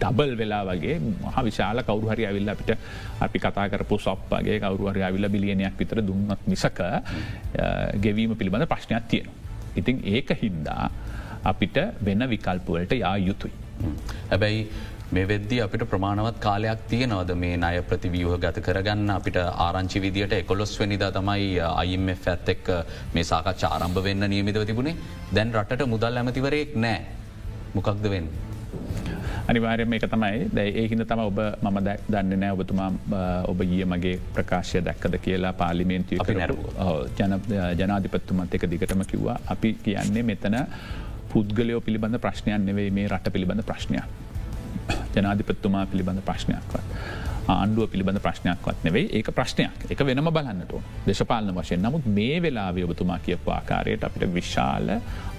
ඩබල් 0.01 0.33
වෙලා 0.41 0.63
වගේ 0.71 0.97
මහ 1.01 1.37
විශාල 1.49 1.83
කවරු 1.89 2.11
හරි 2.13 2.27
ඇවිල්ල 2.29 2.53
අපිට 2.55 2.73
අපි 3.27 3.39
කතා 3.39 3.67
කරපු 3.73 3.99
සොප්පගේ 3.99 4.59
කවරු 4.65 4.91
හරි 4.93 5.05
ඇවිල්ල 5.09 5.29
බිලියනයක් 5.29 5.79
විතර 5.79 6.03
දුන්නත් 6.09 6.43
මිසක 6.47 6.81
ගෙවීම 8.05 8.35
පිළිබඳ 8.35 8.69
ප්‍රශ්නයක් 8.73 9.07
තියෙන. 9.11 9.31
ඉතින් 9.77 9.97
ඒක 10.07 10.35
හින්දා 10.43 10.91
අපිට 11.45 11.79
වෙන 12.05 12.29
විකල්පුවලට 12.29 12.93
යා 12.95 13.17
යුතුයි. 13.19 13.55
හැබැයි 14.31 14.61
මේ 15.15 15.27
වෙද්දි 15.31 15.57
අපිට 15.65 15.83
ප්‍රමාණවත් 15.91 16.39
කාලයක් 16.47 16.81
තියෙනවද 16.91 17.31
මේ 17.43 17.59
අය 17.69 17.77
ප්‍රතිවියහ 17.91 18.39
ගත 18.45 18.63
කරගන්න? 18.67 19.11
අපිට 19.19 19.37
ආරංචි 19.67 20.01
විදිට 20.05 20.33
එකොලොස් 20.33 20.73
වනිද 20.81 21.05
තමයි 21.17 21.61
අයිම 21.83 22.09
ඇත් 22.15 22.49
එක් 22.55 22.67
මේ 23.15 23.25
සාකච්ඡ 23.31 23.65
ආරම්භ 23.69 24.03
වෙන්න 24.07 24.27
නියමිතව 24.35 24.67
තිබුණේ. 24.67 24.97
දැන් 25.35 25.55
රටට 25.55 25.87
මුදල් 25.95 26.19
ඇමතිවරයෙක් 26.23 26.75
නෑ. 26.85 26.99
මොකක්ද 27.77 28.11
වෙන්න. 28.15 28.29
අනිවාර්යම 29.47 29.93
එක 29.97 30.09
තමයි. 30.11 30.51
දැ 30.57 30.67
ඒහිද 30.83 31.07
තම 31.07 31.25
ඔබ 31.29 31.39
මම 31.63 31.79
දන්න 32.11 32.39
නෑ. 32.43 32.53
ඔබතුමා 32.59 32.91
ඔබ 33.47 33.59
ගිය 33.71 33.87
මගේ 33.95 34.19
ප්‍රකාශය 34.35 34.85
දැක්කද 34.91 35.19
කියලා 35.29 35.53
පාලිමේන්තිය 35.63 36.19
ජනාධිපත්තුමත් 37.81 38.55
එක 38.59 38.71
දිගටම 38.75 39.07
කිව්වා. 39.15 39.39
අපි 39.55 39.75
කියන්නේ 39.87 40.29
මෙතන 40.35 40.59
පුද්ගලයෝ 41.31 41.81
පිළිබඳ 41.81 42.19
ප්‍රශ්නයන් 42.19 42.63
නෙවෙයි 42.67 42.91
මේ 42.91 43.09
රට 43.09 43.33
පිළිබඳ 43.33 43.63
ප්‍රශ්නයක්. 43.73 44.26
ජනාධිපත්තුමා 45.17 45.87
පිළිබඳ 45.87 46.21
ප්‍රශ්නයක්වත්. 46.21 46.85
ආණ්ඩුව 47.49 47.91
පිළිබඳ 47.91 48.19
ප්‍රශ්නයක්වත් 48.23 48.85
නෙවෙයි 48.85 49.11
ඒක 49.19 49.29
ප්‍රශ්නයක්. 49.35 49.85
එක 49.91 50.01
වෙනම 50.07 50.31
බලන්නට 50.37 50.73
දේශපාලන 51.07 51.53
වශයෙන්. 51.55 51.83
නමුත් 51.83 52.07
මේ 52.07 52.41
වෙලා 52.43 52.71
ඔබතුමා 52.87 53.19
කියපු 53.19 53.51
ආකාරයට 53.51 54.05
අපිට 54.05 54.35
විශාල 54.35 54.91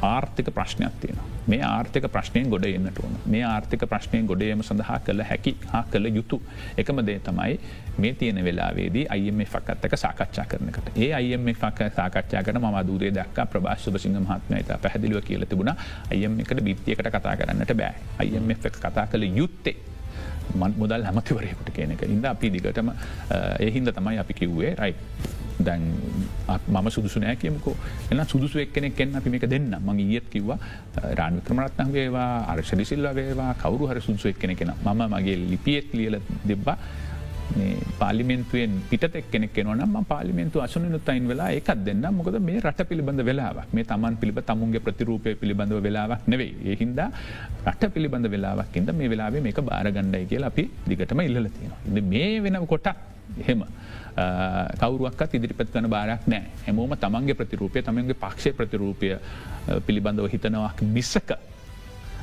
ආර්ථික 0.02 0.52
ප්‍රශ්නයක් 0.58 0.94
තියෙන. 1.02 1.20
මේ 1.48 1.62
ආර්ථික 1.64 2.08
ප්‍රශ්නයෙන් 2.12 2.50
ගොඩ 2.50 2.66
එන්නට 2.70 3.00
ඕන. 3.04 3.18
මේ 3.26 3.44
ආර්ථික 3.44 3.84
ප්‍රශ්නයෙන් 3.90 4.26
ගොඩේම 4.26 4.64
සඳහා 4.64 5.00
කළ 5.00 5.24
හැකි 5.24 5.56
හා 5.74 5.84
කළ 5.92 6.08
යුතු 6.16 6.40
එකම 6.78 7.04
දේ 7.06 7.20
තමයි 7.20 7.60
මේ 7.98 8.14
තියෙන 8.14 8.40
වෙලාවේදී 8.46 9.06
අයම 9.10 9.44
ෆක්කත්තක 9.46 9.98
සාකච්ඡා 9.98 10.46
කරනකට 10.46 10.98
ඒ 10.98 11.12
අයම 11.14 11.52
ෆක් 11.56 11.92
සාකච්ඡා 12.00 12.44
කන 12.44 12.62
ම 12.62 12.80
දූදේ 12.88 13.12
දක් 13.12 13.50
ප්‍රභාශප 13.52 14.00
සිංහ 14.00 14.18
මහත්ම 14.22 14.56
ත 14.62 14.80
පැහදිලිව 14.82 15.22
කියල 15.28 15.46
තිබුණ. 15.46 15.76
අයම 16.12 16.40
එකට 16.40 16.64
බිත්තියකට 16.64 17.12
කතා 17.12 17.36
කරන්නට 17.36 17.78
බෑ. 17.84 17.94
අයම 18.20 18.58
කතා 18.82 19.08
කළ 19.08 19.30
යුත්තේ 19.36 19.97
මුදල් 20.56 21.04
හැමතිවරයකුට 21.04 21.74
කියන 21.74 21.92
එක. 21.92 22.04
ඉද 22.08 22.26
අපි 22.26 22.50
දිගටම 22.50 22.92
එහින්ද 23.60 23.92
තමයි 23.92 24.18
අපි 24.18 24.34
කිව්වේ 24.34 24.76
රයි 24.76 24.96
දැන් 25.60 25.82
මම 26.68 26.90
සුදුසු 26.90 27.20
නෑ 27.20 27.36
කියමකෝ. 27.36 27.76
එන්න 28.12 28.26
සුදුසු 28.26 28.60
එක්කෙනෙක් 28.60 28.96
කෙන් 28.96 29.16
අපි 29.16 29.30
මේක 29.30 29.50
දෙන්න. 29.50 29.74
මං 29.80 30.00
ඒත් 30.08 30.30
කිව්වා 30.30 30.60
රාණ 31.20 31.40
වික්‍රමරත්න 31.40 31.92
වේවා 31.94 32.30
අර්ශලිසිල්ල 32.48 33.08
වේවා 33.16 33.52
කවරු 33.56 33.90
හර 33.90 34.02
සුදුසු 34.02 34.30
එක්කෙන 34.30 34.56
කෙන 34.56 34.74
ම 34.86 35.04
මගේ 35.14 35.38
ලිපියෙත් 35.52 35.94
ලියල 35.94 36.20
දෙබ්බා. 36.46 36.78
පාලිමෙන්තුවෙන් 38.00 38.74
පිටෙක් 38.90 39.32
කෙනෙක් 39.32 39.58
ෙනවනම් 39.58 39.96
පාලිමෙන්තු 40.14 40.62
අසුනනුත් 40.66 41.10
අයින් 41.10 41.28
වෙලා 41.28 41.50
එකක් 41.60 41.72
දෙන්න 41.88 42.06
මොකද 42.20 42.40
මේ 42.50 42.60
රට 42.60 42.88
පිළිබඳ 42.90 43.24
වෙලාවක් 43.30 43.74
මේ 43.74 43.88
තමන් 43.92 44.18
පිළිබ 44.22 44.40
තමුන්ගේ 44.50 44.84
ප්‍රතිරූපය 44.88 45.36
පිළිබඳව 45.42 45.80
වෙලාවක් 45.88 46.28
නෙවෙයි 46.28 46.54
ඒහින්ද 46.72 47.00
රට 47.72 47.94
පිළිබඳ 47.94 48.28
වෙලාවක් 48.36 48.76
ඉද 48.82 48.92
මේ 49.00 49.10
වෙලාවේ 49.10 49.42
මේක 49.42 49.60
බාරගණ්ඩයි 49.70 50.26
කියලා 50.32 50.52
අපි 50.54 50.64
දිගටම 50.88 51.22
ඉල්ල 51.22 51.50
තියෙනවා. 51.56 52.02
මේ 52.14 52.42
වෙන 52.44 52.58
කොටක් 52.68 52.98
එහෙම. 53.44 53.64
කවරුවක් 54.82 55.22
ඉදිරිපත් 55.34 55.74
වන 55.76 55.90
බාරක් 55.96 56.28
නෑ 56.28 56.44
හැමෝම 56.66 56.96
තමන්ගේ 57.04 57.38
ප්‍රතිරූපය 57.40 57.82
තමන්ගේ 57.82 58.22
පක්ෂය 58.24 58.54
ප්‍රතිරූපය 58.60 59.12
පිළිබඳව 59.86 60.30
හිතනවක් 60.34 60.82
මිස්සක 60.96 61.36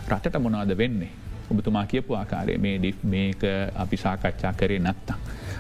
රටට 0.08 0.40
මොනාද 0.46 0.72
වෙන්නේ. 0.76 1.12
ඔබතුමා 1.50 1.87
කියපු 1.87 2.14
ආකාරය 2.14 2.59
මේ 2.59 2.78
ඩි් 2.78 2.94
මේක 3.04 3.42
අපි 3.74 3.96
සාකච්ඡා 3.96 4.52
කරේ 4.52 4.78
නැත්තම්. 4.78 5.14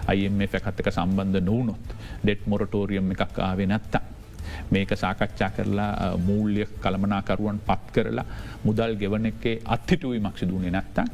අයම 0.06 0.38
පැකත්තක 0.52 0.90
සම්බන්ධ 0.90 1.44
නූනොත් 1.44 1.94
ඩෙට් 2.24 2.46
මොරටෝරියම් 2.46 3.10
එකක් 3.10 3.38
ආවේ 3.38 3.66
නැත්තම්. 3.66 4.04
මේක 4.70 4.90
සාකච්ඡා 4.96 5.50
කරලා 5.50 6.16
මූල්්‍ය 6.18 6.66
කළමනාකරුවන් 6.82 7.60
පත් 7.66 7.92
කරලා 7.94 8.26
මුදල් 8.64 8.96
ගෙවන 9.00 9.26
එකේ 9.26 9.60
අත්හිටුවීමක් 9.64 10.38
සිදුවනේ 10.38 10.70
නැත්තම්. 10.70 11.06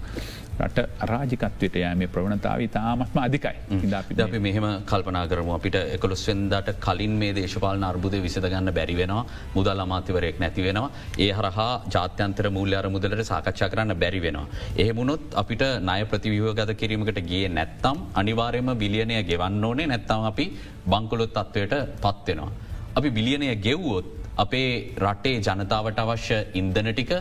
රට 0.61 0.79
අරාජිකත්වයට 1.05 1.77
යෑම 1.83 2.03
ප්‍රවණතාව 2.15 2.63
තාමත්ම 2.77 3.19
අධිකයි. 3.25 3.55
අපි 4.01 4.23
අපි 4.27 4.39
මෙහෙම 4.47 4.67
කල්පනා 4.91 5.25
කරම. 5.31 5.51
අපිට 5.59 5.77
එකොළොස්වෙන්දට 5.97 6.71
කලින් 6.87 7.15
මේ 7.23 7.33
දේශපාල 7.39 7.85
අර්බුද 7.91 8.15
විසඳගන්න 8.27 8.73
බැරිවෙනවා 8.79 9.25
මුදල් 9.57 9.83
අමාතිවරයෙක් 9.87 10.39
නැති 10.45 10.67
වෙනවා. 10.67 10.91
ඒ 11.25 11.31
හරහා 11.39 11.73
ජාත්‍යන්තර 11.95 12.51
මූල්‍ය 12.57 12.77
අර 12.81 12.87
මුදලට 12.97 13.25
සාකච්ඡා 13.33 13.71
කරන්න 13.75 13.95
බැරි 14.03 14.21
වෙනවා. 14.27 14.47
එහෙමුණොත් 14.83 15.25
අපිට 15.43 15.65
ණය 15.89 16.01
ප්‍රතිවියෝගත 16.13 16.73
කිරීමකට 16.83 17.21
ගේ 17.33 17.49
නැත්තම් 17.59 17.99
අනිවාරයම 18.23 18.71
බිලියනය 18.83 19.19
ගෙවන්න 19.31 19.65
ඕනේ. 19.65 19.91
නැත්තම් 19.93 20.25
අපි 20.31 20.47
බංකොලොත් 20.93 21.37
තත්වයට 21.39 21.77
පත්වෙනවා. 22.05 22.51
අපි 22.99 23.09
බිලියනය 23.19 23.49
ගෙව්වොත් 23.67 24.07
අපේ 24.45 24.71
රටේ 25.05 25.37
ජනතාවට 25.47 25.99
අවශ්‍ය 26.05 26.39
ඉන්දන 26.61 26.91
ටික 26.93 27.13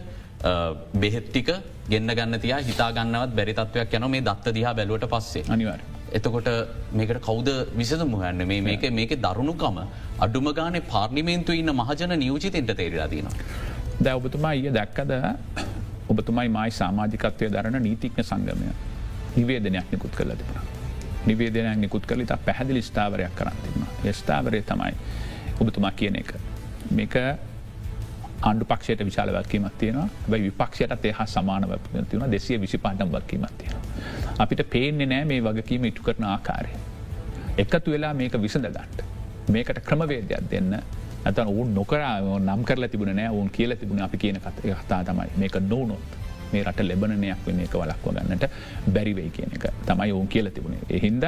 බෙහෙත්තික 1.04 1.49
ගෙන්න්න 1.89 2.15
ගන්න 2.17 2.39
තියා 2.39 2.60
හිතාගන්නවත් 2.69 3.32
බැරිතත්වයක් 3.39 3.95
යන 3.99 4.10
මේ 4.15 4.21
දත්ත 4.21 4.54
දිහා 4.58 4.73
බැලුවට 4.73 5.10
පස්සේ 5.13 5.43
අනිවර්. 5.49 5.82
එතකොට 6.12 6.49
මේකට 6.93 7.21
කෞද 7.21 7.49
විසඳ 7.75 8.06
මුහන්න 8.13 8.47
මේ 8.47 8.62
මේක 8.62 8.86
මේක 8.91 9.15
දරුණුකම 9.25 9.80
අඩුම 10.19 10.47
ගානේ 10.54 10.82
පාර්ලිමේන්තු 10.93 11.52
ඉන්න 11.54 11.73
මහජන 11.82 12.15
නියෝජිතෙන්ට 12.19 12.71
තේරලාදීනවා. 12.82 13.36
දැ 14.04 14.13
ඔබතුමා 14.15 14.54
ඊය 14.54 14.73
දැක්කද 14.73 15.12
ඔබතුමයි 16.10 16.49
මයි 16.58 16.71
සාමාජිකත්වය 16.71 17.52
දරන 17.56 17.82
නීතික්න 17.88 18.23
සංගමය 18.23 18.71
නිවේදනයක් 19.36 19.91
නිකුත් 19.91 20.15
කරල 20.15 20.32
තිබුණ. 20.39 20.63
නිවේදනයක් 21.25 21.78
නිකුත් 21.78 22.06
කල 22.06 22.23
තා 22.25 22.39
පැහදිලි 22.47 22.82
ස්ථාවරයක් 22.82 23.36
කරන්තින්න. 23.36 23.86
ස්ථාවරය 24.13 24.62
තමයි 24.62 24.93
ඔබතුමා 25.60 25.91
කියන 25.91 26.15
එක. 26.15 26.34
මේක 26.91 27.15
අන්ඩු 28.41 28.65
පක්ෂයට 28.65 29.06
විශාල 29.06 29.34
වක්කීමත් 29.34 29.78
තියෙනවා 29.78 30.08
බයි 30.30 30.41
විපක්ෂයට 30.41 31.06
ඒ 31.06 31.12
හා 31.12 31.25
සමානව 31.28 31.73
තිවන 32.10 32.32
දෙසිය 32.32 32.62
විසිපාටම් 32.62 33.12
වක්කීමත් 33.12 33.58
තියෙන. 33.58 33.75
අපිට 34.39 34.63
පේන්නේ 34.69 35.08
නෑ 35.08 35.25
මේ 35.25 35.41
වගකීම 35.41 35.86
ඉටු 35.86 36.04
කරන 36.04 36.23
ආකාරය. 36.25 36.69
එකතු 37.58 37.91
වෙලා 37.91 38.13
මේක 38.13 38.41
විසඳ 38.41 38.65
ගන්ට. 38.67 39.04
මේකට 39.49 39.82
ක්‍රමවේදයක් 39.82 40.49
දෙන්න 40.52 40.80
ඇත 41.25 41.39
ඔවුන් 41.39 41.73
නොකර 41.73 42.02
නම් 42.39 42.63
කර 42.63 42.88
තිබුණ 42.88 43.15
නෑ 43.15 43.30
ඔවුන් 43.30 43.49
කියල 43.49 43.75
තිබුණ 43.75 44.02
අපි 44.02 44.17
කියන 44.17 44.39
කතා 44.39 45.04
තමයි 45.04 45.30
මේක 45.38 45.60
නොනොත් 45.63 46.17
මේ 46.54 46.63
රට 46.63 46.80
ලෙබනයක් 46.82 47.45
වෙන 47.45 47.60
එක 47.60 47.73
වලක්ව 47.73 48.15
ගන්නට 48.17 48.45
බැරිවෙයි 48.93 49.30
කියන 49.30 49.56
එක 49.56 49.67
තමයි 49.86 50.12
ඔවුන් 50.12 50.28
කියල 50.28 50.52
තිබුණේ 50.52 50.88
එහින්ද 50.91 51.23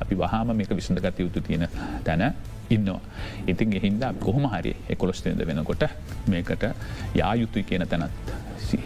අපි 0.00 0.14
වහාම 0.16 0.56
මේක 0.56 0.70
විසඳගත 0.70 1.18
යුතු 1.18 1.40
තියෙන 1.40 1.68
තැන 2.04 2.24
ඉන්නවා. 2.70 3.00
ඉතින් 3.46 3.72
එහින්ද 3.72 4.04
කොහොම 4.20 4.46
හරි 4.46 4.74
එකොළොස්තේද 4.88 5.44
වෙනකොට 5.46 5.84
මේකට 6.28 6.64
යායුතුයි 7.14 7.64
කියන 7.64 7.86
තැනත් 7.86 8.10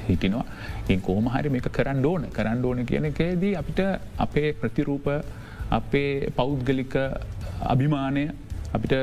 හිටිනවා. 0.08 0.44
ඉන් 0.88 1.00
කෝම 1.00 1.28
හරි 1.28 1.48
මේක 1.50 1.68
කරන්න 1.70 2.04
ඕන 2.04 2.26
කරන්න 2.30 2.64
ඕන 2.64 2.86
කියන 2.86 3.04
එකේදී 3.04 3.54
අපිට 3.56 3.80
අපේ 4.18 4.52
ප්‍රතිරූප 4.54 5.08
අපේ 5.70 6.30
පෞද්ගලික 6.30 6.94
අභිමානය 7.62 8.28
අපිට 8.70 8.94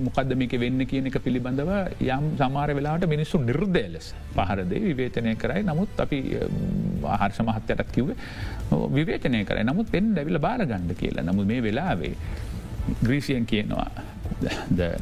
මොකද 0.00 0.34
මේක 0.34 0.54
වෙන්න 0.58 0.86
කියන 0.86 1.06
එක 1.06 1.18
පිළිබඳව 1.18 1.70
යම් 2.08 2.26
සමාර 2.38 2.70
වෙලාට 2.70 3.06
මිනිස්සු 3.06 3.40
නිර්දය 3.40 3.84
ලෙස 3.94 4.08
පහරදේ 4.34 4.80
විවේචනය 4.88 5.34
කරයි 5.36 5.62
නමුත් 5.62 6.00
අපි 6.00 6.18
ආහර්ෂ 7.06 7.40
මහත්තයටත් 7.40 7.92
කිව්වේ 7.92 8.16
විවේචනය 8.96 9.44
කරයි 9.44 9.64
නමුත් 9.64 9.90
පෙන් 9.90 10.14
දැවිල 10.14 10.38
බාරගණ්ඩ 10.38 10.96
කියලා 10.96 11.26
නමු 11.28 11.44
මේ 11.44 11.60
වෙලාවේ 11.60 12.14
ග්‍රීසියන් 13.04 13.46
කියනවා. 13.46 13.90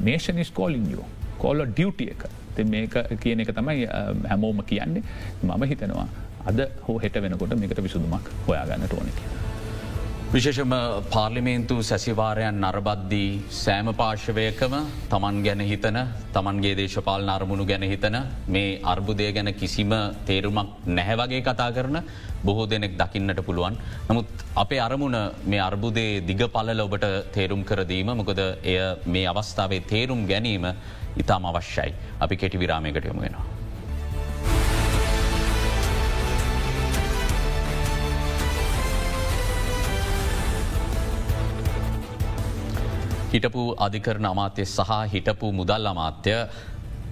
නේෂනිස් 0.01 0.51
කෝලින් 0.51 0.90
යෝ 0.92 1.07
කෝල්ල 1.38 1.66
ඩියුටිය 1.66 2.11
එක. 2.11 2.25
මේක 2.70 2.94
කියන 3.20 3.40
එක 3.40 3.55
තමයි 3.55 3.87
හැමෝම 4.29 4.62
කියන්නේ. 4.66 5.03
මම 5.42 5.62
හිතනවා 5.73 6.07
අද 6.47 6.61
හෝ 6.88 6.99
හෙට 7.03 7.23
වෙනකොට 7.23 7.59
මේකට 7.61 7.83
විසුදුමක් 7.83 8.31
හොයාගන්න 8.49 8.88
ඕන 8.92 9.11
කියලා. 9.18 9.53
විශේෂම 10.35 10.73
පාර්ලිමේන්තු 11.14 11.75
සැසිවාරයන් 11.88 12.57
නරබද්දී 12.62 13.29
සෑම 13.59 13.88
පාර්ශවයකම 14.01 14.73
තමන් 15.12 15.37
ගැන 15.44 15.62
හිතන 15.68 15.99
තමන්ගේ 16.35 16.73
දේශපාල 16.81 17.23
නර්මුණු 17.29 17.64
ගැන 17.68 17.85
හිතන 17.92 18.16
මේ 18.49 18.73
අර්බුදය 18.92 19.29
ගැන 19.37 19.51
කිසිම 19.61 19.94
තේරුමක් 20.27 20.73
නැහැවගේ 20.88 21.40
කතා 21.49 21.70
කරන 21.77 21.99
බොහෝ 22.44 22.66
දෙනෙක් 22.66 22.99
දකින්නට 23.01 23.44
පුළුවන්. 23.47 23.79
නමුත් 24.11 24.27
අපේ 24.57 24.85
අරමුණ 24.88 25.18
මේ 25.47 25.64
අර්බුදේ 25.70 26.12
දිග 26.31 26.42
පලල 26.57 26.87
ඔබට 26.88 27.07
තේරුම් 27.33 27.62
කරදීම 27.62 28.11
මොකද 28.20 28.40
එය 28.64 28.79
මේ 29.07 29.27
අවස්ථාවේ 29.33 29.87
තේරුම් 29.92 30.27
ගැනීම 30.27 30.66
ඉතාම 31.16 31.47
අවශ්‍යයි. 31.47 31.94
අපි 32.20 32.37
කෙටි 32.37 32.59
විරාමයකට 32.59 33.07
යොම 33.12 33.23
හිටපු 43.35 43.62
අධිකරන 43.79 44.27
අමාත්‍ය 44.27 44.64
සහ 44.66 44.90
හිටපු 45.12 45.53
මුදල් 45.53 45.90
අමාත්‍ය 45.92 46.35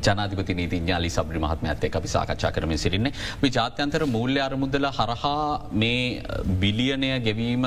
ජනාධිපති 0.04 0.54
නීතිඥාලි 0.54 1.10
සබ්‍රි 1.10 1.38
මහත්මඇත්තේ 1.38 1.90
අපි 1.94 2.08
සාකච්ඡා 2.08 2.52
කරම 2.52 2.72
සිරින්නේ 2.76 3.12
මේ 3.42 3.52
ජාත්‍යන්තර 3.56 4.04
මූල්‍ය 4.14 4.40
අරමුදල 4.40 4.86
හරහා 4.90 5.42
මේ 5.74 6.22
බිලියනය 6.62 7.10
ගෙවීම 7.26 7.66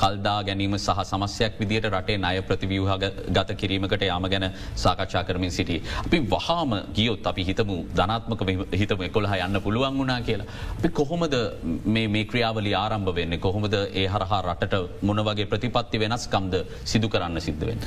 කල්දා 0.00 0.38
ගැනීම 0.48 0.76
සහ 0.78 1.00
සමස්යක් 1.10 1.58
විදිට 1.60 1.88
රටේ 1.92 2.18
අය 2.30 2.42
ප්‍රතිවියහ 2.48 2.94
ගත 3.36 3.56
කිරීමකට 3.60 4.04
යාම 4.10 4.26
ගැන 4.32 4.46
සාකච්ඡා 4.84 5.24
කරමින් 5.28 5.50
සිටි. 5.50 5.78
අපි 6.04 6.18
වහාම 6.34 6.72
ගියොත් 6.96 7.26
අපි 7.32 7.42
හිතමු 7.48 7.76
ධනාත්මක 7.98 8.40
හිතම 8.80 9.04
කොළහ 9.16 9.34
යන්න 9.46 9.60
පුළුවන් 9.66 9.98
වුණනා 9.98 10.20
කියලා. 10.28 10.46
අපි 10.78 10.88
කොහොමද 11.00 11.36
මේ 11.94 12.24
ක්‍රියාවලි 12.30 12.74
ආරම්භ 12.82 13.14
වෙන්න 13.18 13.38
කොහොමද 13.46 13.74
ඒ 14.02 14.06
හරහා 14.14 14.40
රටට 14.46 15.04
මොනවගේ 15.08 15.46
ප්‍රතිපත්ති 15.52 16.02
වෙනස්කම්ද 16.04 16.54
සිදු 16.92 17.08
කරන්න 17.14 17.40
සිද්ධවෙන්. 17.46 17.78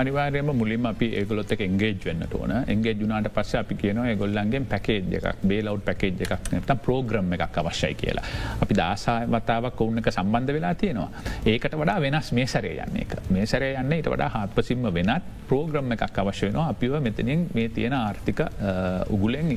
අනිවාරයම 0.00 0.50
මුලින් 0.60 0.86
අපි 0.92 1.08
ඒගොලොත් 1.20 1.52
එක 1.56 1.60
එංගේජ් 1.68 1.96
වෙන්නට 2.06 2.34
ඕන 2.40 2.52
එන්ගේ 2.74 2.94
ජුනාට 3.00 3.30
පස්ස 3.36 3.54
අපි 3.62 3.74
කියන 3.82 4.00
ගොල්ලන්ගේ 4.22 4.62
පැකේජ් 4.72 5.16
එකක් 5.18 5.42
බේලව් 5.50 5.80
පැකේජ් 5.88 6.22
එකක් 6.26 6.52
නත 6.60 6.78
ප්‍රෝග්‍රම් 6.86 7.32
එකක් 7.36 7.58
අවශ්‍යයි 7.62 7.94
කියලා. 8.02 8.26
අපි 8.62 8.74
දාසා 8.82 9.18
වතාවක් 9.34 9.80
ඔවුන්නක 9.86 10.08
සම්බන්ධ 10.16 10.52
වෙලා 10.56 10.74
තියෙනවා. 10.82 11.10
ඒකට 11.56 11.76
වඩා 11.80 11.98
වෙනස් 12.04 12.30
මේ 12.38 12.46
සරය 12.54 12.72
යන්න 12.84 13.00
එක 13.02 13.12
මේ 13.34 13.46
සරය 13.52 13.72
යන්න 13.80 13.96
ඊට 13.96 14.08
වඩා 14.12 14.28
හත්පසිම්ම 14.34 14.88
වෙනත් 14.96 15.30
ප්‍රෝග්‍රම් 15.48 15.92
එකක් 15.96 16.20
අවශ්‍ය 16.22 16.46
වෙනවා 16.48 16.66
අපිව 16.72 16.96
මෙතනින් 17.06 17.46
මේ 17.56 17.68
තියෙන 17.76 17.96
ආර්ථික 17.98 18.42
උගුලෙන් 19.14 19.52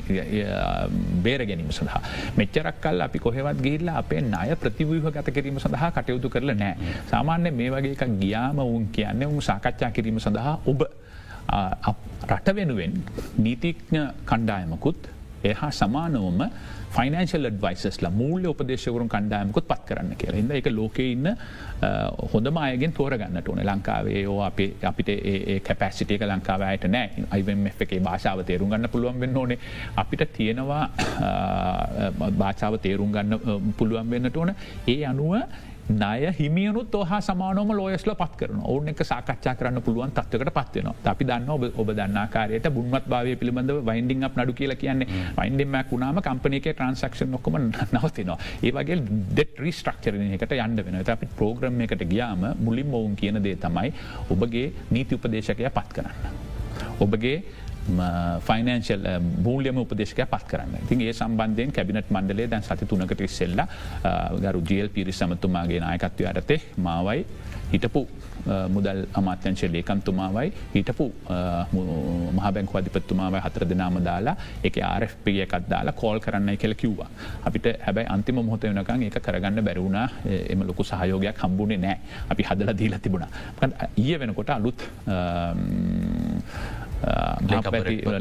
බේර 1.26 1.42
ගැනීම 1.50 1.72
සඳහා. 1.80 2.02
මෙච්චරක් 2.40 2.82
කල් 2.84 3.06
අපි 3.08 3.20
කොහෙවත් 3.26 3.62
ගිල්ලා 3.68 3.98
අපේ 4.04 4.24
අය 4.42 4.56
ප්‍රතිවූහ 4.56 5.12
ගත 5.12 5.36
කිරීම 5.36 5.60
සඳහා 5.60 5.92
කටයුතු 5.92 6.30
කරල 6.30 6.54
නෑ. 6.54 6.76
සාමාන්‍ය 7.12 7.52
මේ 7.52 7.70
වගේ 7.70 7.96
එකක් 7.98 8.18
ගියාම 8.24 8.60
උන් 8.66 8.88
කියන්න 8.96 9.24
උන් 9.28 9.42
සාකච්ඡා 9.42 9.92
කිරීම 9.92 10.20
සඳහා 10.20 10.56
ඔබ 10.66 10.82
රට 12.30 12.56
වෙනුවෙන් 12.56 12.94
නීතිඥ 13.46 14.02
කණ්ඩායමකුත් 14.30 15.10
එහා 15.44 15.72
සමානවම 15.72 16.42
ෆයිනන්ශල් 16.96 17.48
ඩවයිසස්ලා 17.50 18.12
මූල්‍ය 18.12 18.48
උපදේශවරුන් 18.52 19.10
කණ්ඩායමකුත් 19.14 19.68
පත් 19.72 19.86
කරන්න 19.90 20.16
කියලා. 20.22 20.40
හිද 20.42 20.52
එක 20.60 20.70
ලෝක 20.74 21.00
ඉන්න 21.00 21.30
හොඳ 22.34 22.52
මයගෙන් 22.58 22.94
තෝරගන්නට 23.00 23.50
ඕන. 23.50 23.64
ලංකාවේ 23.72 24.26
ඕ 24.28 24.40
අප 24.50 24.60
අපිට 24.92 25.10
ඒ 25.14 25.60
කැපැසිටියක 25.68 26.26
ලංකාවයට 26.32 26.90
නෑ. 26.96 27.26
අයිම 27.32 27.68
එකේ 27.70 28.00
භාෂාව 28.10 28.44
තේරුම් 28.50 28.74
ගන්න 28.74 28.90
පුළුවන් 28.90 29.20
වෙන්න 29.20 29.38
ඕනේ. 29.38 29.60
අපිට 29.96 30.26
තියෙනවා 30.38 30.84
භාෂාව 32.42 32.80
තේරුම් 32.86 33.12
ගන්න 33.12 33.74
පුළුවන් 33.78 34.10
වෙන්නට 34.10 34.38
ඕන. 34.38 34.56
ඒ 34.88 35.02
අනුව 35.06 35.36
ණය 35.90 36.34
හිමියනුත් 36.40 36.96
හා 37.04 37.20
සමානම 37.22 37.72
ලෝයස්ල 37.72 38.12
පත් 38.14 38.34
කරන 38.40 38.60
ඔවුන් 38.64 38.90
එක 38.92 39.02
සාකච්ඡා 39.04 39.56
කරන්න 39.56 39.82
පුළුවන් 39.82 40.12
තත්වකට 40.12 40.52
පත්වෙන 40.52 40.90
අපි 41.04 41.26
දන්න 41.26 41.50
ඔබ 41.50 41.64
ඔබ 41.76 41.90
දන්නාකාරයට 41.92 42.68
බුන්වත් 42.70 43.06
භාවය 43.08 43.36
පිළිබඳව 43.36 43.80
වයින්ඩිං 43.84 44.24
අප 44.24 44.38
නඩු 44.38 44.54
කියලා 44.54 44.80
කියන්නේ 44.84 45.24
වයින්ඩෙන්මක් 45.40 45.92
වුණාම 45.92 46.22
කම්පනක 46.22 46.68
ට්‍රන්සක්ෂන් 46.70 47.32
නොකම 47.32 47.58
නවතිනවා. 47.58 48.38
ඒවගේ 48.64 49.00
ඩෙට 49.00 49.56
රිස්ට්‍රක්චරන 49.60 50.36
එකට 50.38 50.54
යන්න 50.58 50.84
වෙන 50.86 51.00
අපි 51.08 51.32
ප්‍රෝග්‍රම් 51.38 51.82
එකට 51.82 52.06
ගියාම 52.12 52.46
මුලින් 52.60 52.94
ඔවුන් 52.94 53.16
කියන 53.16 53.42
දේ 53.44 53.56
තමයි 53.58 53.94
ඔබගේ 54.30 54.68
නීති 54.92 55.18
උපදේශකය 55.18 55.70
පත් 55.70 55.90
කරන්න. 55.96 56.38
ඔබගේ 57.00 57.38
ෆයිනන්ශල් 58.48 59.06
මූල්‍යම 59.48 59.82
උපදේශක 59.84 60.24
පත් 60.34 60.50
කරන්න 60.52 60.88
තින් 60.90 61.06
ඒ 61.08 61.14
සම්බන්ධයෙන් 61.14 61.76
කැබිනට 61.78 62.16
මණ්ඩලේ 62.16 62.50
දැන් 62.54 62.66
සති 62.70 62.90
තුනකට 62.94 63.22
ඉස්සෙල්ල 63.30 63.62
ගරු 64.46 64.66
ජල් 64.72 64.90
පිරි 64.98 65.20
සමතුමාගේ 65.22 65.84
නායකත්වය 65.86 66.30
අරතේ 66.34 66.60
මාවයි 66.88 67.26
හිටපු 67.74 68.02
මුදල් 68.76 69.02
අමාත්‍යංශ 69.20 69.64
ලේකන්තුමාවයි 69.76 70.50
හිටපු 70.76 71.06
මහබැංක 72.40 72.74
අධිපත්තුමාවයි 72.80 73.42
හතර 73.46 73.66
දෙනාම 73.72 74.00
දාලා 74.10 74.36
එක 74.70 74.80
ආරපිය 74.90 75.38
එකත් 75.46 75.70
දාලා 75.74 75.96
කෝල් 76.02 76.20
කරන්න 76.26 76.58
කියල 76.64 76.76
කිව්වා. 76.82 77.10
අපිට 77.48 77.68
හැබයි 77.86 78.08
අන්තිම 78.16 78.40
මොහොත 78.42 78.66
වනකන් 78.72 79.06
එක 79.10 79.20
කරගන්න 79.28 79.64
බැරුණා 79.68 80.08
එම 80.54 80.66
ලොකු 80.70 80.84
සහයෝගයක් 80.92 81.44
හම්බුණේ 81.46 81.80
නෑ 81.86 81.98
අපි 82.34 82.44
හදල 82.50 82.74
දීලා 82.82 83.02
තිබුණ. 83.06 83.26
ඊය 84.04 84.20
වෙනකොට 84.24 84.50
අලුත් 84.58 84.80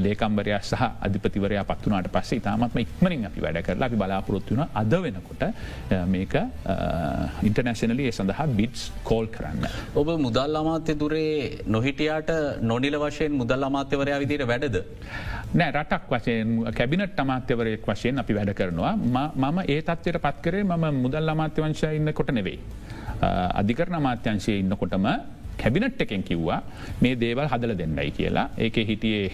ලේකම්බරයා 0.06 0.60
සහ 0.60 0.82
අධිපතිවරයා 1.06 1.64
පත්වනාට 1.70 2.08
පස්සේ 2.16 2.40
තාමත්ම 2.46 2.78
ඉක්මනින් 2.84 3.26
අපි 3.30 3.40
වැඩ 3.44 3.60
කරලා 3.68 3.88
අපි 3.90 3.98
බලාපොරොත්තුවන 4.02 4.62
අද 4.82 4.94
වෙනකොට 5.04 5.42
මේක 6.14 6.34
ඉන්ටර්නැශනලි 7.48 8.08
ඒ 8.08 8.14
සඳහා 8.18 8.46
බිට්ස් 8.58 8.82
කෝල් 9.10 9.26
කරන්න. 9.36 9.66
ඔබ 10.00 10.08
මුදල් 10.26 10.60
අමාත්‍ය 10.62 10.98
දුරේ 11.02 11.64
නොහිටියාට 11.76 12.30
නොනිල 12.70 12.98
වශයෙන් 13.04 13.32
මුදල් 13.40 13.68
අමාත්‍යවරයා 13.70 14.18
විදිර 14.24 14.46
වැඩද. 14.52 14.76
නෑ 15.58 15.70
රටක් 15.76 16.10
වශයෙන් 16.14 16.58
කැබිනට 16.78 17.22
අමාත්‍යවරයෙක් 17.24 17.88
වශයෙන් 17.90 18.22
අපි 18.24 18.38
වැඩ 18.38 18.52
කරනවා 18.60 18.94
මම 18.96 19.58
ඒ 19.74 19.80
තත්වයට 19.88 20.20
පත් 20.26 20.36
කරේ 20.46 20.68
මම 20.70 21.02
මුදල් 21.04 21.34
අමාත්‍යවංශය 21.34 21.96
ඉන්න 21.98 22.12
කොට 22.20 22.30
නෙවෙයි. 22.38 22.60
අධිකරන 23.60 23.98
අමාත්‍යංශය 24.00 24.52
ඉන්නකොටම 24.62 25.06
කැබිනට් 25.62 26.00
එකෙන් 26.04 26.22
කිව්වා 26.28 26.60
මේ 27.02 27.14
දේවල් 27.24 27.48
හදල 27.52 27.74
දෙන්නයි 27.80 28.10
කියලා. 28.18 28.46
ඒක 28.64 28.76
හිටියේ 28.90 29.26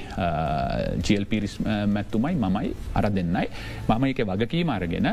ජල් 1.06 1.26
පිරිස් 1.32 1.54
මැත්තුමයි 1.96 2.34
මමයි 2.44 2.74
අර 2.94 3.06
දෙන්නයි. 3.18 3.46
මම 3.88 4.04
එක 4.12 4.24
වගකීම 4.30 4.74
අරගෙන 4.76 5.08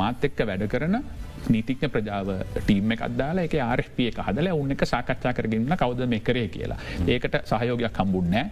මාත් 0.00 0.24
එක්ක 0.28 0.40
වැඩ 0.50 0.66
කරන 0.74 0.98
නීතිඥ 1.54 1.88
ප්‍රජාව 1.94 2.28
ටීම 2.56 2.92
එක 2.94 3.02
අදාලා 3.08 3.46
එක 3.48 3.54
ආර්ප 3.68 4.00
එක 4.08 4.18
හදල 4.26 4.50
උන්න 4.60 4.74
එක 4.74 4.82
සාකච්ඡා 4.92 5.32
කරගන්න 5.38 5.76
කවද 5.82 6.08
මේ 6.12 6.24
කරේ 6.26 6.48
කියලා. 6.56 6.78
ඒකට 7.06 7.38
සහයෝගයක් 7.50 7.94
කම්බුන්නෑ 7.98 8.46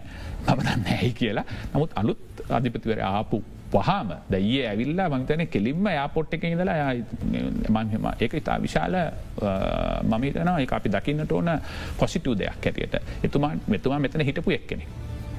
පමණන්න 0.47 0.89
ඇයි 0.95 1.13
කියලා. 1.19 1.45
නමුත් 1.73 1.91
අලුත් 2.01 2.43
අධිපතිවර 2.49 3.03
ආපු 3.11 3.43
පහම 3.71 4.09
දැයේ 4.33 4.67
ඇවිල්ලා 4.69 5.07
මංතන 5.09 5.43
කෙලින්ම 5.53 5.87
යාපොට් 5.97 6.33
එක 6.35 6.43
ඉඳලා 6.49 6.77
මංහෙම 7.69 8.07
ඒක 8.19 8.33
ඉතා 8.41 8.57
විශාල 8.65 8.95
මමිතන 10.11 10.53
එක 10.55 10.73
අපි 10.79 10.93
දකින්නට 10.95 11.31
ඕන 11.31 11.51
පොසිටූ 11.99 12.37
දෙයක් 12.39 12.65
හැටියට 12.65 12.95
එතුමා 13.23 13.51
මෙතුමා 13.67 13.99
මෙතන 13.99 14.25
හිටපු 14.29 14.51
එක්කෙනෙ. 14.51 14.85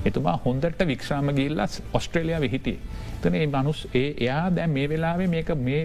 එතුමා 0.04 0.40
හොඳට 0.44 0.86
වික්ෂාම 0.86 1.30
ගිල්ලස් 1.34 1.82
ඔස්ට්‍රේලියයා 1.92 2.40
විහිටිය. 2.40 2.78
තන 3.22 3.34
ඒ 3.34 3.46
මනුස් 3.46 3.80
ඒ 3.94 4.14
එයා 4.20 4.54
දැන් 4.56 4.70
මේ 4.70 4.88
වෙලාවේ 4.88 5.26
මේක 5.26 5.50
මේ 5.58 5.80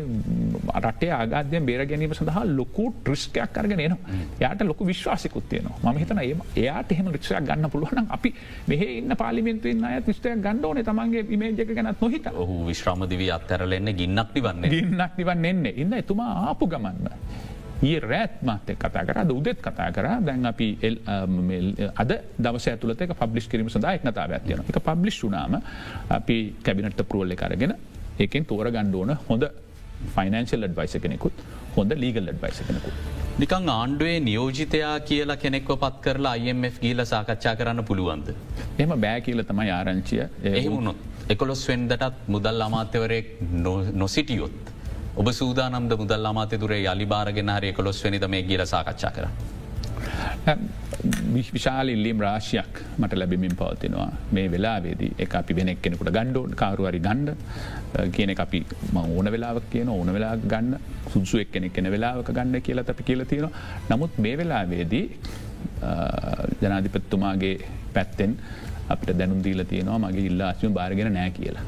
රටේ 0.82 1.12
ආගාධය 1.12 1.62
බේර 1.69 1.86
ගැනීම 1.86 2.13
සඳහා 2.13 2.43
ලොකු 2.58 2.86
ට්‍රිස්කයක් 2.99 3.58
අරගෙන 3.58 3.82
න 3.86 3.95
යායට 4.39 4.62
ලොක 4.63 4.86
විශ්වාසිකුත්තියන 4.86 5.69
ම 5.84 5.97
හිතන 5.97 6.21
ඒ 6.23 6.36
එයාට 6.56 6.91
එහෙම 6.91 7.12
රික්ෂයක් 7.15 7.47
ගන්න 7.47 7.69
පුළුවන් 7.69 8.08
අපි 8.10 8.34
මෙහ 8.67 8.82
ඉන්න 8.89 9.15
පාලිමෙන්තුවෙන් 9.15 9.86
අය 9.86 10.02
විස්ටයක් 10.08 10.43
ගණ්ඩෝන 10.45 10.84
තමන්ගේ 10.84 11.26
ඉමේජක 11.30 11.73
ගැනත් 11.78 12.02
නොහිත 12.02 12.30
ඔහු 12.36 12.60
විශ්‍රාමදිවී 12.67 13.32
අත්තරලෙන්න 13.32 13.95
ගින්නක් 13.97 14.30
නිවන්න. 14.36 14.69
ගින්නක් 14.69 15.17
නිවන්න. 15.17 15.45
එන්නේ 15.45 15.73
ඉන්න 15.78 15.93
එතුමා 15.93 16.32
ආපු 16.47 16.67
ගමන්න. 16.67 17.10
ඒ 17.84 17.96
රෑත් 18.00 18.36
මාතය 18.50 18.76
කතා 18.84 19.04
කර 19.08 19.17
උදෙත් 19.38 19.60
කතා 19.67 19.89
කර 19.96 20.08
දැන් 20.28 20.46
අපි 20.52 20.67
අද 22.04 22.12
දවස 22.46 22.67
ඇතුලත 22.74 23.02
එක 23.06 23.15
පබ්ලිස් 23.24 23.48
කිරීම 23.52 23.72
සඳහා 23.74 23.96
එක්නතාව 24.00 24.38
ඇතියන 24.38 24.63
එක 24.74 24.80
පබ්ලිස් 24.89 25.17
වුනාම 25.26 25.58
අපි 26.19 26.38
කැබිනට 26.65 27.04
පරුවල්ල 27.12 27.36
කරගෙන 27.41 27.76
ඒකෙන් 28.19 28.46
තෝර 28.46 28.72
ගණ්ඩෝන 28.76 29.17
හොඳ 29.30 29.46
ෆයිනන්ශල් 30.15 30.67
ඩ්වයිස 30.69 30.96
කෙනෙකුත් 31.04 31.43
හොඳ 31.76 31.91
ලීගල් 32.04 32.30
ඩ්වයිස 32.32 32.60
කෙනෙකුත්. 32.67 32.96
නිකං 33.41 33.69
ආණ්ඩුවේ 33.76 34.19
නියෝජිතයා 34.28 34.96
කියලා 35.10 35.38
කෙනෙක්ව 35.43 35.72
පත් 35.84 36.04
කරලා 36.06 36.36
IMF 36.36 36.76
ගීල 36.84 37.06
සාකච්ඡා 37.13 37.56
කරන්න 37.60 37.84
පුළුවන්ද. 37.89 38.28
එම 38.84 38.93
බෑ 39.06 39.22
කියල 39.28 39.43
තමයි 39.50 39.72
ආරංචිය 39.80 40.22
එහමුණොත් 40.60 41.32
එකොළොස් 41.36 41.63
වෙන්දටත් 41.69 42.30
මුදල් 42.36 42.67
අමාත්‍යවරයෙක් 42.67 43.28
නොසිටියොත්. 44.04 44.73
ඔබ 45.15 45.28
සූදානම්ද 45.32 45.93
මුදල් 45.93 46.26
අමාතය 46.26 46.58
තුරේ 46.58 46.84
යලි 46.86 47.06
භාරගෙන 47.06 47.49
හරය 47.49 47.69
කොළොස් 47.71 47.99
වනිද 48.06 48.23
මේ 48.28 48.43
ගිල 48.43 48.62
සාකච්ඡා 48.65 49.12
කර. 49.12 49.26
විශාල 51.49 51.88
ඉල්ලීම් 51.89 52.19
රාශයක් 52.19 52.80
මට 52.97 53.19
ලැබිමින් 53.19 53.54
පවතිනවා 53.56 54.08
මේ 54.32 54.47
වෙලාවේදී 54.47 55.12
එක 55.17 55.36
අපි 55.36 55.54
වෙනෙක් 55.54 55.82
කෙනෙකුට 55.82 56.12
ගණ්ඩෝන් 56.17 56.56
කාරුවරි 56.56 56.99
ගණ්ඩ 56.99 58.10
කියන 58.12 58.34
අපි 58.38 58.62
ම 58.93 58.97
ඕන 58.97 59.30
වෙලාවක් 59.36 59.67
කියන 59.69 59.89
ඕන 59.89 60.10
වෙලා 60.17 60.34
ගන්න 60.45 60.73
සුදුසුවක් 61.12 61.52
කෙනෙක් 61.52 61.73
කෙන 61.73 61.91
වෙලාවක 61.95 62.32
ගන්න 62.32 62.62
කියලා 62.62 62.89
අපි 62.89 63.04
කියල 63.04 63.26
තියෙන 63.26 63.49
නමුත් 63.89 64.17
මේ 64.17 64.36
වෙලාවේදී 64.38 65.06
ජනාධිපත්තුමාගේ 66.62 67.56
පැත්තෙන් 67.93 68.34
අපිට 68.89 69.17
දැනුන්දීල 69.19 69.63
තියෙනවා 69.65 69.99
මගේ 69.99 70.26
ඉල්ලාශම 70.26 70.73
භාරගෙන 70.73 71.13
නෑ 71.13 71.32
කියලා. 71.32 71.65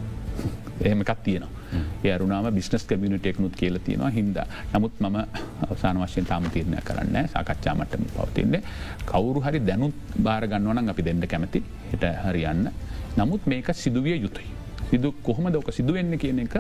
එහෙමකත් 0.82 1.24
තියෙනවා. 1.24 1.55
ඒරුණාම 2.04 2.50
බිස්නස් 2.54 2.86
කමියනිටෙක්නුත් 2.86 3.56
කියල 3.56 3.80
තියෙනවා 3.80 4.10
හින්ද. 4.10 4.38
නමුත් 4.74 5.00
මම 5.00 5.18
අවසාන 5.66 5.98
වශයෙන් 5.98 6.26
තාම 6.26 6.50
තිරණය 6.50 6.82
කරන්න 6.82 7.30
සාකච්ඡාමටම 7.30 8.04
පවතින්නේ. 8.16 8.62
කවුරු 9.06 9.42
හරි 9.42 9.60
දැනුත් 9.62 9.96
භාරගන්නවනම් 10.20 10.90
අපි 10.90 11.04
දෙන්න 11.04 11.28
කැමති 11.28 11.64
හිට 11.92 12.06
හරියන්න. 12.24 12.70
නමුත් 13.18 13.46
මේක 13.46 13.74
සිදුවිය 13.76 14.18
යුතුයි. 14.18 14.50
සිදු 14.90 15.14
කොහොම 15.24 15.52
දෝක 15.52 15.72
සිදුවෙන්න 15.72 16.18
කියන 16.18 16.40
එක 16.40 16.56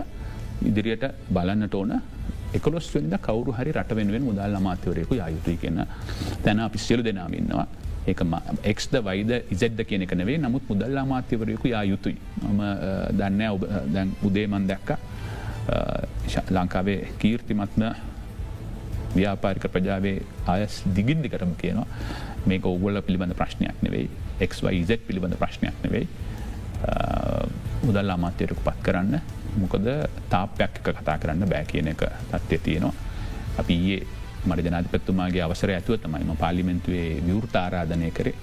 ඉදිරියට 0.63 1.05
බලන්නට 1.29 1.75
ඕන 1.75 1.91
එකොස් 2.53 2.87
වෙද 2.95 3.15
කවරු 3.19 3.51
හරි 3.51 3.71
රට 3.71 3.95
වෙනුවෙන් 3.95 4.23
මුදල් 4.23 4.55
අමාතවරයකු 4.55 5.15
යුතුයි 5.15 5.57
කියන 5.57 5.81
තැන 6.43 6.59
අපි 6.59 6.77
සියලු 6.77 7.03
දෙනාමින්නවා 7.03 7.67
ඒක 8.07 8.21
එක්ද 8.71 8.95
වයිද 9.07 9.31
ඉසෙද්ද 9.55 9.79
කියනෙක 9.89 10.11
නෙවේ 10.21 10.37
නමුත් 10.37 10.67
මුදල් 10.69 10.97
අමාත්‍යවරයකු 11.03 11.67
යා 11.73 11.83
යුතුයි. 11.91 12.17
ම 12.55 12.59
දන්න 13.19 13.41
ඔබ 13.55 13.63
දැන් 13.93 14.11
උදේමන් 14.23 14.67
දැක්ක. 14.71 14.97
ලංකාවේ 16.57 16.99
කීර්තිමත්න 17.21 17.85
ව්‍යාපාරික 19.15 19.65
ප්‍රජාවේ 19.75 20.17
අයස් 20.55 20.83
දිගින්දිකටම 20.97 21.55
කියනවා. 21.61 21.87
මේක 22.45 22.65
ඔගොල්ල 22.65 23.01
පිළිබඳ 23.01 23.33
ප්‍රශ්නයක් 23.41 23.81
නෙවෙයි. 23.87 24.09
එක්වයිZ 24.45 24.91
පිළිබඳ 25.07 25.37
ප්‍රශ්නයක් 25.41 25.77
නෙවෙයි. 25.85 26.07
මුදල් 27.87 28.11
අමාත්‍යයටකු 28.17 28.61
පත් 28.67 28.83
කරන්න. 28.85 29.21
මොකද 29.61 29.87
තාපයක් 30.29 30.81
එක 30.81 30.93
කතා 30.99 31.17
කරන්න 31.17 31.49
බෑ 31.49 31.65
කියන 31.71 31.87
එක 31.93 32.05
තත්ත්ය 32.31 32.57
තියෙනවා. 32.67 32.93
අපි 33.61 33.75
ඒ 33.95 33.99
මට 34.45 34.65
ජනාතිපත්තුමාගේ 34.65 35.41
අවසර 35.41 35.71
ඇතුව 35.71 35.99
තමයිම 35.99 36.37
පාලිමෙන්තුවේ 36.37 37.09
විවෘතාරාධනය 37.27 38.11
කරේ 38.11 38.35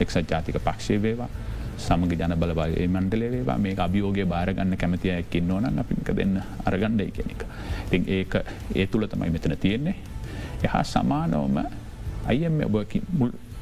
එක්සත් 0.00 0.30
ජාතික 0.30 0.58
පක්ෂය 0.60 1.02
වේවා 1.02 1.30
සමග 1.78 2.12
ජන 2.12 2.34
බලබලය 2.36 2.86
මණ්ඩලේවා 2.88 3.58
මේ 3.58 3.74
අභියෝගේ 3.78 4.26
බාරගන්න 4.26 4.76
කැමතියයක්කින්න 4.76 5.50
ඕන 5.50 5.78
අපික 5.78 6.10
දෙන්න 6.16 6.40
අරගණ්ඩයි 6.64 7.10
කෙනෙක. 7.10 7.42
ති 7.90 8.02
ඒක 8.08 8.34
ඒ 8.74 8.86
තුළ 8.86 9.06
තමයි 9.06 9.30
මෙතන 9.30 9.56
තියෙන්නේ. 9.56 9.96
එහා 10.64 10.84
සමානවම 10.84 11.58
අයම 12.26 12.60
ඔබ 12.66 12.76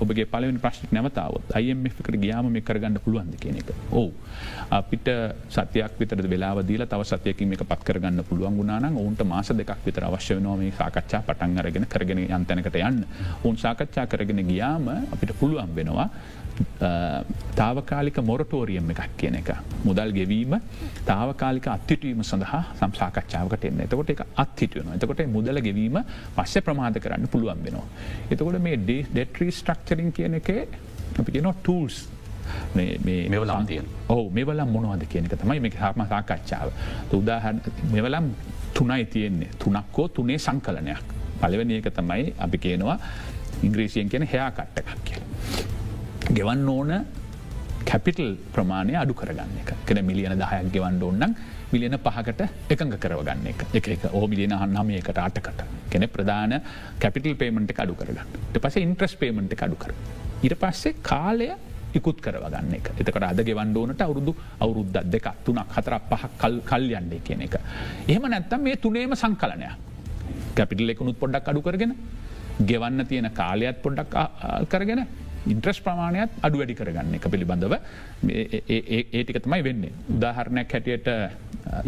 ඔබගේ 0.01 0.27
පලවෙනි 0.27 0.59
ප්‍රශ්ික් 0.59 0.93
නැවතාවත් 0.93 1.57
අයමකට 1.57 2.11
ගයාම 2.17 2.51
මේ 2.51 2.63
කරගන්න 2.63 3.01
පුළුවන්ද 3.05 3.37
කියන 3.41 3.61
එක. 3.61 3.71
ඕ 3.93 4.11
අපිට 4.71 5.09
සතයක් 5.49 5.99
විතර 5.99 6.23
වෙලා 6.27 6.63
දීල 6.63 6.87
තව 6.87 7.03
සතයකින් 7.05 7.53
එක 7.53 7.65
පත් 7.65 7.83
කරගන්න 7.83 8.25
පුළුවන් 8.29 8.57
ගුණන 8.57 8.97
ඔවුන්ට 8.97 9.23
මාස 9.25 9.53
දෙකක් 9.53 9.85
විතර 9.87 10.05
අවශ්‍ය 10.05 10.41
නොම 10.41 10.65
සාකච්ඡා 10.73 11.23
පටන් 11.23 11.59
අරගෙන 11.59 11.87
කරගෙන 11.87 12.21
යන්තැනකට 12.21 12.81
යන්න 12.81 13.05
උන් 13.45 13.57
සාකච්ඡා 13.57 14.07
කරගෙන 14.07 14.43
ගියාම 14.47 14.89
අපිට 14.89 15.33
පුළුවන් 15.41 15.75
වෙනවා 15.75 16.09
තාවකාලික 17.59 18.19
මොරටෝරියම් 18.31 18.90
එකක් 18.95 19.16
කියන 19.21 19.37
එක. 19.40 19.51
මුදල් 19.85 20.11
ගෙවීම 20.19 20.57
තාවකාලික 21.07 21.69
අත්හිටවීම 21.77 22.23
සඳහා 22.23 22.62
සම්සාකච්ඡාවකට 22.81 23.64
එන්න. 23.69 23.81
එතකොට 23.87 24.11
එක 24.14 24.25
අත්හිටුවන 24.45 24.92
එතකොට 24.97 25.23
මුදල 25.37 25.61
ගෙවීම 25.69 25.97
පස්්‍ය 26.37 26.61
ප්‍රමාද 26.66 27.01
කරන්න 27.05 27.29
පුළුවන් 27.29 27.64
වෙනවා. 27.64 27.87
එතකොට 28.31 28.61
මේ 28.66 28.77
ඩෙට්‍රී 28.83 29.57
ස්ට්‍රක්චරින් 29.61 30.12
කියන 30.12 30.38
එක 30.40 30.53
අපි 31.21 31.33
කියන 31.33 31.51
ටූල්ස් 31.61 31.97
මෙවලාම් 33.33 33.66
තිය 33.66 33.81
ඕ 34.09 34.25
මෙවල 34.31 34.64
මොනවද 34.75 35.07
කියනක 35.12 35.37
තමයි 35.42 35.61
මේ 35.61 35.77
හම 35.77 36.05
සාකච්ඡාව. 36.12 36.69
උදාහ 37.12 37.45
මෙවලම් 37.92 38.27
තුනයි 38.75 39.05
තියෙන්නේ. 39.05 39.51
තුනක්කෝ 39.59 40.09
තුනේ 40.09 40.38
සංකලනයක්. 40.38 41.05
පලවෙනි 41.40 41.81
එක 41.81 41.88
තමයි 41.95 42.35
අපි 42.38 42.59
කියනවා 42.59 42.99
ඉංග්‍රීසියෙන් 43.62 44.09
කියන 44.09 44.29
හයා 44.33 44.51
කට්ට 44.51 44.79
එකක් 44.79 45.01
කියලා. 45.05 45.76
ගෙවන්න 46.35 46.69
ඕන 46.69 46.93
කැපිටල් 47.87 48.35
ප්‍රමාණය 48.55 48.95
අඩු 49.03 49.15
කරගන්න 49.15 49.61
එක. 49.62 49.71
කන 49.87 50.03
මිලියන 50.05 50.35
දහයක් 50.39 50.73
ගෙවන්න 50.75 51.03
ඔන්නන් 51.03 51.37
මිලියන 51.73 51.99
පහකට 51.99 52.43
එකඟ 52.71 52.97
කරවගන්න 52.99 53.47
එක. 53.53 53.61
එක 53.79 53.89
එක. 53.89 54.05
ඕ 54.12 54.27
මිලියන 54.27 54.57
හන්නමයකට 54.59 55.19
අටකට. 55.27 55.62
කෙන 55.91 56.09
ප්‍රධාන 56.09 56.61
කැපිටල් 56.99 57.37
පේමට 57.37 57.79
අඩු 57.79 57.95
කරගන්න. 57.95 58.27
පස 58.59 58.77
ඉන්ට්‍රස් 58.77 59.15
පේමට 59.17 59.62
අඩු 59.62 59.77
කර. 59.77 59.95
ඉට 60.43 60.59
පස්සේ 60.59 60.99
කාලය 61.03 61.51
ඉකුත් 61.95 62.19
කරවගන්න 62.21 62.75
එක. 62.79 62.91
එතකට 62.99 63.23
අද 63.23 63.41
ගෙවන්න 63.49 63.77
ඕනට 63.77 64.03
අවුරුදු 64.03 64.35
අවුරුද්ද 64.61 64.99
දෙක 65.15 65.29
තුනක් 65.45 65.77
හතර 65.77 65.98
පහ 66.11 66.25
කල් 66.42 66.61
කල් 66.71 66.90
යන්නේ 67.00 67.21
කියන 67.27 67.46
එක. 67.46 67.55
එහෙම 68.09 68.27
නැත්තම් 68.35 68.67
මේ 68.67 68.77
තුනේම 68.77 69.15
සංකලනය 69.15 69.71
කැපිටල් 70.57 70.90
එකකුණුත් 70.90 71.19
පොඩ්ඩක් 71.23 71.53
අඩු 71.53 71.63
කරගෙන 71.63 71.94
ගෙවන්න 72.69 73.07
තියෙන 73.07 73.31
කාලයත් 73.31 73.79
පොඩ්ඩක් 73.85 74.19
කරගෙන 74.69 75.07
ඉන්ට්‍රස් 75.53 75.79
ප්‍රමාණයක් 75.87 76.31
අඩු 76.47 76.59
වැඩි 76.61 76.75
කරගන්න 76.81 77.15
එක 77.19 77.29
පිළිබඳව. 77.33 77.75
ඒටික 79.15 79.38
තමයි 79.44 79.63
වෙන්නේ. 79.69 79.92
උදාහරණයක් 80.17 80.73
හැටියට 80.75 81.09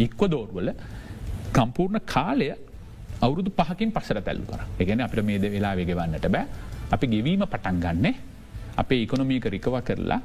ඉක්වදෝර්වල 0.07 0.73
කම්පූර්ණ 1.53 2.01
කාලය 2.15 2.49
අවුරුදු 3.21 3.51
පහකින් 3.51 3.93
පසර 3.93 4.23
තැල්ලු 4.23 4.47
කර. 4.47 4.61
එකගෙන 4.79 5.01
අපිට 5.07 5.25
මේද 5.25 5.45
වෙලා 5.55 5.75
වෙගවන්නට 5.77 6.29
බෑ. 6.31 6.47
අපි 6.95 7.07
ගෙවීම 7.07 7.45
පටන් 7.47 7.81
ගන්නේ 7.85 8.15
අපේ 8.77 9.03
ඉකොනොමීක 9.05 9.47
රිකව 9.55 9.75
කරලා 9.85 10.21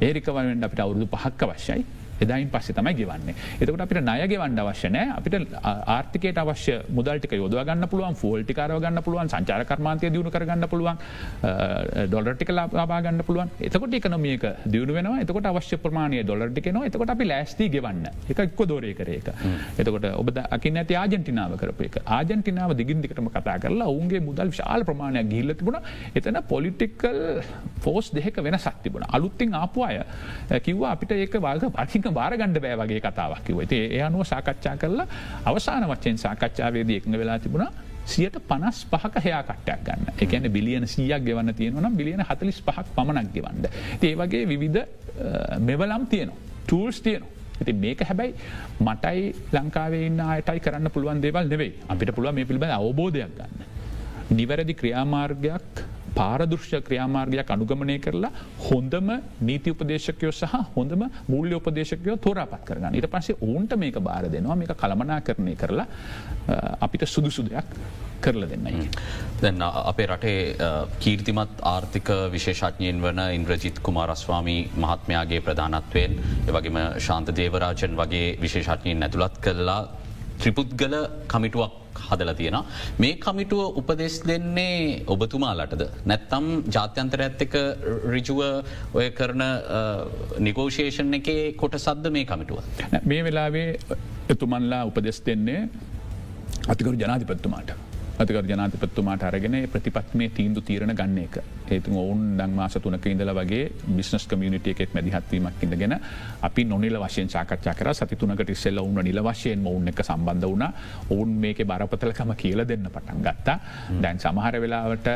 ඒරිකවරෙන්ට 0.00 0.64
අපිට 0.64 0.80
අවුරුදු 0.80 1.06
පහක්ක 1.06 1.42
වශ්‍යයි 1.52 1.84
එදායින් 2.20 2.50
පස්සේ 2.54 2.76
තමයි 2.78 2.94
ගෙවන්නේ. 3.00 3.34
එතකට 3.60 3.84
අපිට 3.86 4.02
ණය 4.02 4.26
ගෙවන්ඩ 4.32 4.62
අවශ්‍යනෑ 4.64 5.06
අපිට 5.18 5.54
ආර්ථිකයට 5.64 6.42
අවශ්‍ය 6.44 6.76
මුදල්ටික 6.90 7.32
යොදගන්න 7.34 7.88
පුළුවන් 7.92 8.16
ෆෝල්ටි 8.22 8.54
රගන්න 8.70 9.02
පුළුවන් 9.02 9.30
සංචාර 9.32 9.64
කර්මාන්තය 9.70 10.10
දියුණු 10.14 10.30
කරගන්න 10.30 10.68
පුළුවන් 10.72 10.98
ඩොලර්ටික 12.10 12.50
ලාබාගන්න 12.50 13.22
පුළුවන්. 13.28 13.50
එතකොට 13.60 13.94
එකනමියක 14.00 14.44
දියුණු 14.66 14.94
වෙන 14.94 15.10
එතකොට 15.20 15.50
අවශ්‍ය 15.52 15.78
ප්‍රමාණය 15.84 16.22
ඩොලර්ටි 16.24 16.72
න 16.72 16.82
එතකොට 16.88 17.14
අපි 17.14 17.24
ලෑස්ති 17.32 17.68
ගෙවන්න. 17.68 18.06
එක 18.30 18.38
එක්ක 18.46 18.60
දෝරය 18.72 18.92
කරේක 18.94 19.30
එතකොට 19.78 20.06
ඔබ 20.12 20.30
අකි 20.56 20.74
ඇති 20.76 20.98
ආජටිනාව 21.02 21.56
කරප 21.62 21.80
එක. 21.88 21.96
ආජටිනාව 22.06 22.76
දිගින්දිකටම 22.80 23.30
කතා 23.30 23.58
කරලා 23.64 23.88
ඔවුන්ගේ 23.94 24.20
මුදල් 24.20 24.52
ශාල 24.52 24.84
ප්‍රමාණයක් 24.84 25.30
ගිල්ල 25.32 25.54
තිබුණ. 25.54 25.80
එතන 26.14 26.40
පොලිටිකල් 26.52 27.42
ෆෝස් 27.84 28.12
දෙක 28.12 28.36
වෙන 28.46 28.58
සක්තිබුණ 28.58 29.06
අලුත්තිං 29.10 29.54
ආපු 29.54 29.84
අය 29.88 30.00
කිව්වා 30.66 30.92
අපිට 30.96 31.12
ඒක 31.16 31.36
වාග 31.46 31.66
පටික 31.78 32.09
බාරගණඩ 32.10 32.62
බෑ 32.64 32.76
වගේ 32.76 33.00
කතාවක් 33.00 33.44
කිව 33.46 33.62
ති 33.66 33.78
ඒ 33.90 34.02
අනුව 34.02 34.24
සාකච්ඡා 34.24 34.76
කරලා 34.76 35.06
අවසාන 35.44 35.88
වච්චෙන් 35.92 36.18
සාකච්ඡාවේදී 36.18 37.00
එකඟ 37.00 37.18
වෙලා 37.18 37.38
තිබුණා 37.38 37.70
සියට 38.06 38.36
පනස් 38.48 38.84
පහක 38.90 39.24
හයා 39.24 39.42
කට්ටයක් 39.42 39.82
ගන්න 39.86 40.06
එකන 40.18 40.48
බිලියන 40.52 40.86
සියක් 40.86 41.24
ගෙවන්න 41.24 41.54
තියෙනවනම් 41.54 41.96
බිලියන 41.96 42.22
හතලිස් 42.22 42.60
පහක් 42.60 42.86
පමණක් 42.96 43.34
ගෙවන්ද. 43.34 43.64
ඒ 44.02 44.14
වගේ 44.14 44.46
විවිධ 44.46 44.84
මෙවලම් 45.60 46.06
තියනවා. 46.06 46.38
ටූල්ස් 46.66 47.00
තියනවා. 47.00 47.30
ඇති 47.60 47.72
මේක 47.74 48.00
හැබැයි 48.02 48.34
මටයි 48.80 49.22
ලංකාවේ 49.52 50.06
ඉන්න 50.06 50.20
අයටයි 50.26 50.60
කරන්න 50.60 50.90
පුළුවන් 50.90 51.22
දේවල් 51.22 51.48
නෙවෙයි 51.48 51.72
අපිට 51.88 52.14
පුළුව 52.16 52.34
මේ 52.34 52.44
පිළිබඳ 52.44 52.72
අවබෝධයක් 52.72 53.36
ගන්න. 53.36 53.64
නිවැරදි 54.32 54.74
ක්‍රියාමාර්ගයක් 54.74 55.84
පාරදෘශ්‍ය 56.20 56.80
ක්‍රියාමාර්ගයක් 56.82 57.50
අනුගමනය 57.50 57.96
කරලා 58.00 58.32
හොඳම 58.66 59.08
නීති 59.42 59.74
උපදේශකයෝ 59.74 60.32
සහ 60.32 60.54
හොඳම 60.76 61.02
මුල්්‍ය 61.28 61.54
උපදේශකයෝ 61.54 62.16
තෝරාපත් 62.18 62.62
කරගන්න. 62.64 62.94
ඉට 62.94 63.08
පස්සේ 63.08 63.40
ඔවුන්ට 63.40 63.76
මේක 63.76 63.98
බාර 64.00 64.24
දෙනවා 64.28 64.56
මේක 64.56 64.76
කළමනා 64.76 65.20
කරණය 65.22 65.56
කරලා 65.56 65.86
අපිට 66.80 67.06
සුදුසු 67.06 67.44
දෙයක් 67.44 67.74
කරල 68.20 68.44
දෙන්නයි. 68.44 68.88
දැන්න 69.40 69.62
අපේ 69.62 70.06
රටේ 70.06 70.70
කීර්තිමත් 71.00 71.64
ආර්ථික 71.64 72.08
විශේෂඥයෙන් 72.32 73.02
වන 73.02 73.20
ඉන්ද්‍රජිත් 73.30 73.80
කුමාරස්වාමී 73.80 74.60
මහත්මයාගේ 74.76 75.40
ප්‍රධානත්වයෙන් 75.40 76.18
එවගේම 76.46 76.80
ශාන්ත 77.00 77.34
දේවරාජන් 77.36 77.96
වගේ 77.96 78.28
විශේෂඥයෙන් 78.40 79.02
ඇතුළත් 79.02 79.40
කරලා 79.40 79.82
ත්‍රිපුද්ගල 80.38 80.96
කමිටුවක් 81.28 81.80
හදල 82.10 82.32
තියෙන. 82.40 82.58
මේ 83.02 83.16
කමිටුව 83.24 83.80
උපදෙස් 83.80 84.16
දෙන්නේ 84.30 85.02
ඔබතුමාලටද. 85.14 85.82
නැත්තම් 86.12 86.46
ජාත්‍යන්තර 86.76 87.24
ඇත්තක 87.26 87.54
රිජුව 88.14 88.40
ඔය 88.98 89.10
කරන 89.18 89.44
නිගෝෂේෂන් 90.46 91.20
එක 91.20 91.30
කොට 91.62 91.78
සද්ද 91.84 92.14
මේ 92.16 92.26
කමිටුව. 92.32 92.58
මේ 93.10 93.22
වෙලාවේ 93.28 93.68
එතුමන්ලා 94.34 94.82
උපදෙස් 94.90 95.20
දෙන්නේ 95.28 95.68
අතිකරු 96.72 96.98
ජනාධිපත්තුමාට. 97.04 97.70
අතිකර 98.18 98.44
ජනාතිපත්තුමාට 98.44 99.22
අරගෙන 99.22 99.56
ප්‍රතිපත්මේ 99.68 100.30
තීන්දු 100.30 100.60
තීරණ 100.60 100.94
ගන්න 100.94 101.18
එක. 101.18 101.36
ඒතු 101.68 101.90
ඔවුන් 101.94 102.36
දං 102.38 102.52
මාස 102.52 102.74
තුනක 102.76 103.06
ඉඳල 103.06 103.32
වගේ 103.32 103.70
බිස්නස් 103.88 104.26
කමියනිට 104.26 104.66
එකෙක් 104.66 104.94
මැදිහත්වීමක් 104.94 105.62
ඉඳගෙන 105.62 105.94
අපි 106.42 106.64
නොනිල 106.64 106.98
වශයෙන් 106.98 107.28
සාකච්ඡා 107.28 107.74
කර. 107.74 107.92
සතිතුනකට 107.94 108.50
ඉස්සෙල්ල 108.50 108.78
ඔන්න 108.78 109.00
නිල 109.02 109.20
වශයෙන් 109.22 109.66
ඔවුන් 109.66 109.88
එක 109.88 110.02
සම්බන්ධ 110.02 110.46
වුණ. 110.46 110.66
ඔවුන් 111.10 111.30
මේක 111.36 111.62
බරපතලකම 111.64 112.32
කියල 112.36 112.64
දෙන්න 112.64 112.88
පටන් 112.88 113.22
ගත්තා. 113.22 113.56
දැන් 114.02 114.18
සමහර 114.18 114.60
වෙලාවට 114.60 115.08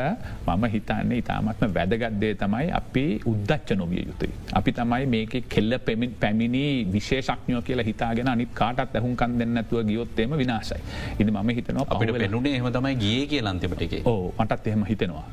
මම 0.47 0.65
හිතන්නේ 0.67 1.17
ඉතාමත්ම 1.17 1.75
වැදගත්දේ 1.77 2.33
තමයි 2.35 2.71
අපි 2.71 3.05
උද්දච්ච 3.25 3.75
නොවිය 3.75 4.03
යුතුයි. 4.09 4.33
අපි 4.53 4.71
තමයි 4.71 5.05
මේක 5.07 5.35
කෙල්ල 5.49 5.79
පෙමින් 5.79 6.15
පැමිණි 6.15 6.65
විශේෂක්ඥෝ 6.93 7.61
කියලා 7.61 7.85
හිතාගෙන 7.85 8.27
අනිත් 8.27 8.53
කාටත් 8.53 8.95
ඇහුන්කන් 8.95 9.39
දෙන්නතුව 9.39 9.83
ගියොත්තේම 9.87 10.37
විනාසයි. 10.37 10.81
ඉදි 11.19 11.31
ම 11.31 11.49
හිතනවා 11.49 11.87
අපිට 11.89 12.17
පෙනුනේ 12.17 12.57
හමතමයි 12.59 12.94
ගිය 13.03 13.27
කිය 13.31 13.41
ලන්තිමට 13.45 13.85
එක. 13.85 13.93
ඕ 14.11 14.33
මටත් 14.39 14.67
එහෙම 14.71 14.83
හිතෙනවා. 14.89 15.25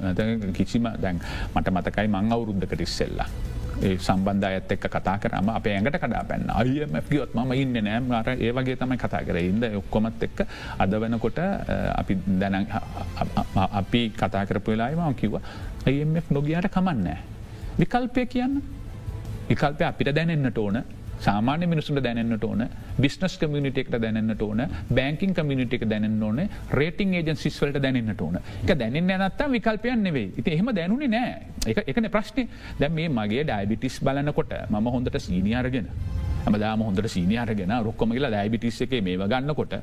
කිසිම 0.58 0.86
දැන් 1.04 1.18
මට 1.54 1.74
මතකයි 1.76 2.08
මං 2.14 2.32
අවුරුද්ධකට 2.36 2.86
ඉස්සෙල්ලා. 2.86 3.28
ඒ 3.82 3.96
සම්බන්ධ 4.06 4.46
ඇත් 4.46 4.72
එක්ක 4.74 4.84
කතා 4.94 5.16
කරම 5.22 5.48
අප 5.54 5.64
ඇඟට 5.66 5.96
කඩා 6.02 6.22
පැන්න. 6.28 6.50
අයම 6.60 6.92
ගියොත් 7.08 7.34
ම 7.34 7.52
ඉන්න 7.62 7.78
නෑම් 7.86 8.12
අර 8.18 8.28
ඒවගේ 8.34 8.76
තමයි 8.82 8.98
කතා 9.04 9.22
කර. 9.26 9.38
ඉද 9.42 9.64
ඔක්කොමත් 9.80 10.22
එක්ක 10.28 10.44
අද 10.84 10.94
වෙනකොට 11.04 11.40
අපි 12.00 12.14
දැන 12.40 12.54
අපි 13.80 14.00
කතා 14.20 14.44
කරපු 14.50 14.74
වෙලායි 14.74 14.96
මම 15.00 15.14
කිව්ව 15.20 15.34
අයF 15.86 16.30
නොගයාට 16.36 16.70
කමන්නෑ. 16.76 17.18
විකල්පය 17.80 18.26
කියන්න. 18.34 18.54
විකල්පය 19.50 19.84
අපිට 19.90 20.14
දැනෙන්න්නට 20.18 20.58
ඕන. 20.64 20.78
සාමාන්‍ය 21.22 21.66
මිනිසුට 21.66 22.00
දැනන්නට 22.04 22.44
ඕන 22.44 22.64
බිස්නස් 22.98 23.36
කමිනිට 23.38 23.78
එකට 23.78 23.96
දැනන්නට 24.04 24.42
ඕන 24.42 24.62
බැංකින් 24.90 25.34
කමිනිට 25.34 25.76
එක 25.78 25.84
දැනන්න 25.88 26.22
ඕන 26.22 26.40
රේටිං 26.72 27.14
ඒජන්සිස්වලට 27.14 27.78
දැනන්නට 27.82 28.20
ඕන. 28.20 28.38
එක 28.64 28.74
දැනන්න 28.78 29.12
නත්තා 29.18 29.50
විකල්පයන් 29.50 30.02
නෙවෙයි. 30.02 30.32
ඉති 30.38 30.56
එහෙම 30.56 30.72
දැනුනේ 30.74 31.08
නෑ. 31.08 31.32
එක 31.66 31.84
එකන 31.86 32.10
ප්‍රශ්නය 32.10 32.48
දැ 32.80 32.90
මේ 32.90 33.08
මගේ 33.10 33.44
ඩයිබිටිස් 33.44 34.00
බලන්නකොට 34.02 34.54
ම 34.70 34.90
හොඳට 34.96 35.20
සීනියාරගෙන 35.20 35.88
ඇමදාම 36.46 36.82
හොඳට 36.82 37.08
සීනියාරගෙන 37.08 37.74
රොක්කොම 37.86 38.16
කියලා 38.16 38.32
ඩයිබිටිස් 38.34 38.82
එක 38.82 38.98
මේ 39.02 39.30
ගන්නකොට 39.32 39.78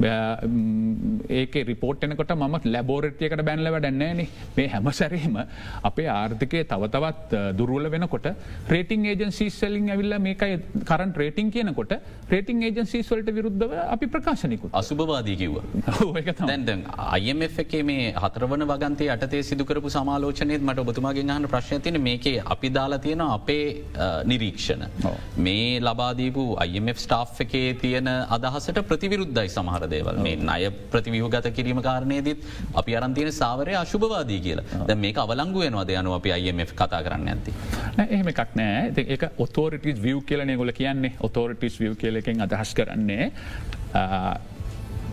ඒක 0.00 1.54
රිපෝට්නකොට 1.70 2.32
ම 2.36 2.56
ලැබෝරටයකට 2.66 3.42
බැන්ල 3.44 3.70
වැඩන්නේන 3.70 4.26
මේ 4.56 4.68
හැම 4.68 4.90
සැරේම 4.92 5.36
අපේ 5.82 6.08
ආර්ථකය 6.08 6.64
තවතවත් 6.64 7.42
දුරුවල 7.58 7.88
වෙනකොට 7.90 8.26
රේටිං 8.68 9.04
ඒජන්සිස්සලින් 9.04 9.90
ඇවිල්ල 9.90 10.18
මේකයි 10.18 10.58
කරන් 10.84 11.12
රේටිං 11.14 11.50
කියනකොට 11.50 11.94
රේටිං 12.30 12.62
ඒජන්සිස්වලට 12.62 13.30
විරුද්ධව 13.30 13.74
අපි 13.86 14.06
ප්‍රකාශනයකු 14.06 14.70
අසුභවාදී 14.72 15.36
කිව්ව. 15.36 15.58
දැන්ඩ 16.42 16.72
අයම 17.10 17.42
එකේ 17.44 17.82
මේ 17.82 18.12
හතරවන 18.14 18.66
වගන්තේ 18.72 19.10
අටතේ 19.16 19.42
සිදුකරපු 19.42 19.90
සමාලෝචනයත් 19.90 20.62
මට 20.68 20.78
ඔබතුමාගේ 20.78 21.26
හන 21.28 21.48
ප්‍රශ්න 21.54 21.86
තින 21.86 22.00
මේකේ 22.00 22.36
අපි 22.46 22.68
දාලා 22.70 22.98
තියෙන 22.98 23.24
අපේ 23.28 23.84
නිරීක්ෂණ. 24.24 24.84
මේ 25.38 25.80
ලබාදීපු 25.80 26.46
අයම 26.66 26.92
ස්ටාෆ් 26.96 27.40
එකේ 27.40 27.74
තියෙන 27.74 28.08
අදහසට 28.36 28.82
ප්‍රතිවිරුද්ධයි 28.90 29.48
සමහර 29.48 29.83
සමහර 29.84 29.90
දේවල්. 29.92 30.18
මේ 30.24 30.36
අය 30.54 30.70
ප්‍රතිවියහගත 30.92 31.48
කිරීම 31.56 31.80
කාරණයේදත් 31.82 32.44
අපි 32.80 32.96
අරන්තියන 33.00 33.30
සාවරය 33.40 33.74
අශුභවාදී 33.82 34.40
කියලා. 34.46 34.86
ද 34.88 34.96
මේක 35.04 35.18
අවලංගු 35.24 35.60
වෙනවාද? 35.66 35.90
යනු 36.00 36.14
අපි 36.18 36.32
අයිම 36.36 36.64
කතා 36.80 37.02
කරන්න 37.06 37.28
ඇති. 37.34 37.52
එහෙම 38.14 38.28
එකක් 38.32 38.56
නෑ. 38.60 39.06
එක 39.16 39.22
ඔතෝරිටිස් 39.46 40.00
විය් 40.06 40.18
කියලන 40.28 40.56
ගොල 40.62 40.72
කියන්නේ. 40.80 41.14
ඔතෝරිටිස් 41.28 41.78
විය් 41.80 41.94
කියලකින් 42.02 42.44
අදහස් 42.46 42.74
කරන්නේ 42.74 43.30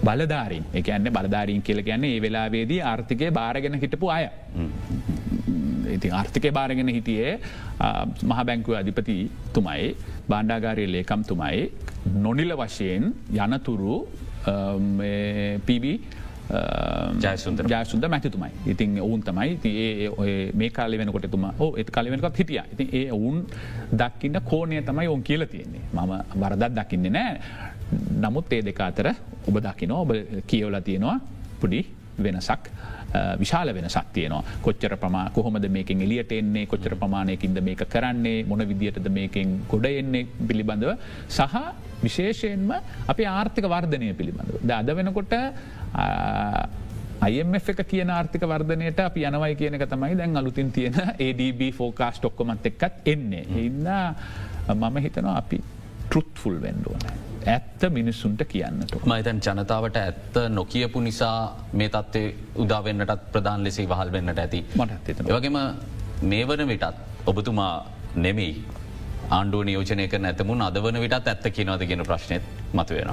බලධාරින්. 0.07 0.65
එකන්න 0.79 1.11
බලධාරීන් 1.17 1.61
කියල 1.67 1.83
කියන්නේ 1.89 2.15
ඒ 2.15 2.21
වෙලාවේදී 2.27 2.81
ආර්ථිකය 2.93 3.31
බාරගෙන 3.39 3.81
හිටපු 3.83 4.07
අය. 4.17 4.29
ඉති 5.97 6.09
ආර්ථිකය 6.19 6.49
බාරගෙන 6.57 6.89
හිටියේ 6.97 7.33
මහ 8.29 8.39
බැංකුව 8.49 8.75
අධිපති 8.81 9.17
තුමයි 9.55 9.85
බාණ්ඩාගාරය 10.31 10.85
ලේකම් 10.95 11.21
තුමයි 11.29 11.71
නොනිල 12.25 12.53
වශයෙන් 12.61 13.03
යනතුරු 13.45 13.95
පිබි 15.65 15.93
ජයසුන්ද 17.23 18.05
මැතිතුමයි. 18.09 18.51
ඉතින් 18.65 18.99
ඔවුන් 19.01 19.21
තමයි 19.23 19.59
ඒ 19.65 20.51
මේ 20.53 20.69
කාල 20.69 20.97
වෙනකොට 20.97 21.29
තුම 21.31 21.45
ඕ 21.59 21.75
එත් 21.77 21.91
කාල 21.91 22.09
වෙනකත් 22.11 22.39
හිටිය. 22.39 22.61
ඉතින් 22.73 22.89
ඒ 22.93 23.11
ඔවුන් 23.11 23.45
දක්කින්න 23.93 24.41
කෝනය 24.45 24.81
තමයි 24.81 25.07
ඔවන් 25.07 25.23
කියල 25.23 25.45
තියෙන්නේ. 25.45 25.81
මම 25.93 26.13
වරදත් 26.41 26.73
දකින්නේ 26.75 27.11
නෑ. 27.11 27.37
නමුත් 28.21 28.53
ඒ 28.53 28.61
දෙක 28.61 28.81
අතර 28.81 29.13
ඔබ 29.47 29.57
දකිනෝ 29.59 30.01
ඔබ 30.01 30.11
කියවල 30.47 30.79
තියෙනවා 30.81 31.19
පුඩි 31.61 31.85
වෙනසක් 32.23 32.69
විශාල 33.39 33.73
වෙන 33.73 33.89
සත්තියනවා 33.89 34.43
කොච්චර 34.61 34.95
ප්‍රමා 34.97 35.25
කොහොමද 35.29 35.67
මේකින් 35.69 36.01
එලියට 36.01 36.31
එන්නේ 36.31 36.65
කොච්චර 36.65 36.95
ප්‍රමාණයකින්ද 36.95 37.61
මේක 37.61 37.83
කරන්නේ 37.89 38.43
මොන 38.45 38.67
විදිහටද 38.67 39.09
මේකින් 39.11 39.57
ගොඩ 39.69 39.87
එන්නේ 39.91 40.27
පිළිබඳව 40.47 40.93
සහ 41.29 41.55
විශේෂයෙන්ම 42.03 42.71
අපි 43.07 43.23
ආර්ථික 43.27 43.65
වර්ධනය 43.65 44.13
පිළිබඳව. 44.13 44.55
ද 44.61 44.71
අද 44.71 44.89
වෙනකොට 44.91 45.33
අයF 47.21 47.69
එක 47.69 47.81
කියන 47.87 48.09
ආර්ථික 48.09 48.43
වර්ධනයට 48.43 48.99
අප 48.99 49.17
යනවයි 49.17 49.55
කියන 49.55 49.77
එක 49.77 49.85
තමයි 49.89 50.17
දැන් 50.17 50.37
අලුතින් 50.37 50.71
තියෙන 50.71 50.97
ADB 51.19 51.61
ෆෝකාස් 51.73 52.17
ටොක්කොමත් 52.19 52.65
එක්කත් 52.65 53.05
එන්නේ. 53.05 53.45
ඉන්න 53.59 53.87
මම 54.71 54.97
හිතනවා 54.97 55.37
අපි 55.37 55.61
තෘත්ෆුල් 56.11 56.55
වෙන්ඩුවන. 56.61 57.03
ඇත්ත 57.53 57.81
මිනිස්සුන්ට 57.89 58.41
කියන්නට. 58.53 58.95
මයිතන් 59.11 59.39
ජනතාවට 59.45 59.97
ඇත්ත 60.01 60.35
නොකියපු 60.49 60.99
නිසා 61.07 61.37
මේ 61.73 61.89
තත්වේ 61.89 62.35
උදාවෙන්නටත් 62.63 63.23
ප්‍රධාන 63.33 63.63
ලෙසේ 63.63 63.87
වහල් 63.91 64.11
වෙන්නට 64.11 64.43
ඇති 64.43 64.61
මට 64.75 65.25
වගේම 65.29 65.57
මේ 66.31 66.43
වන 66.47 66.67
විටත් 66.71 67.27
ඔබතුමා 67.31 67.73
නෙමෙයි 68.15 68.53
ආණ්ඩුව 69.37 69.63
නියෝජනය 69.69 70.07
කර 70.07 70.25
ඇතමුණ 70.29 70.65
අද 70.67 70.79
වන 70.85 70.99
විටත් 71.05 71.29
ඇත්ත 71.33 71.45
කියනවද 71.57 71.87
කියන 71.91 72.03
ප්‍රශ්නයත් 72.09 72.43
මතුවෙන. 72.73 73.11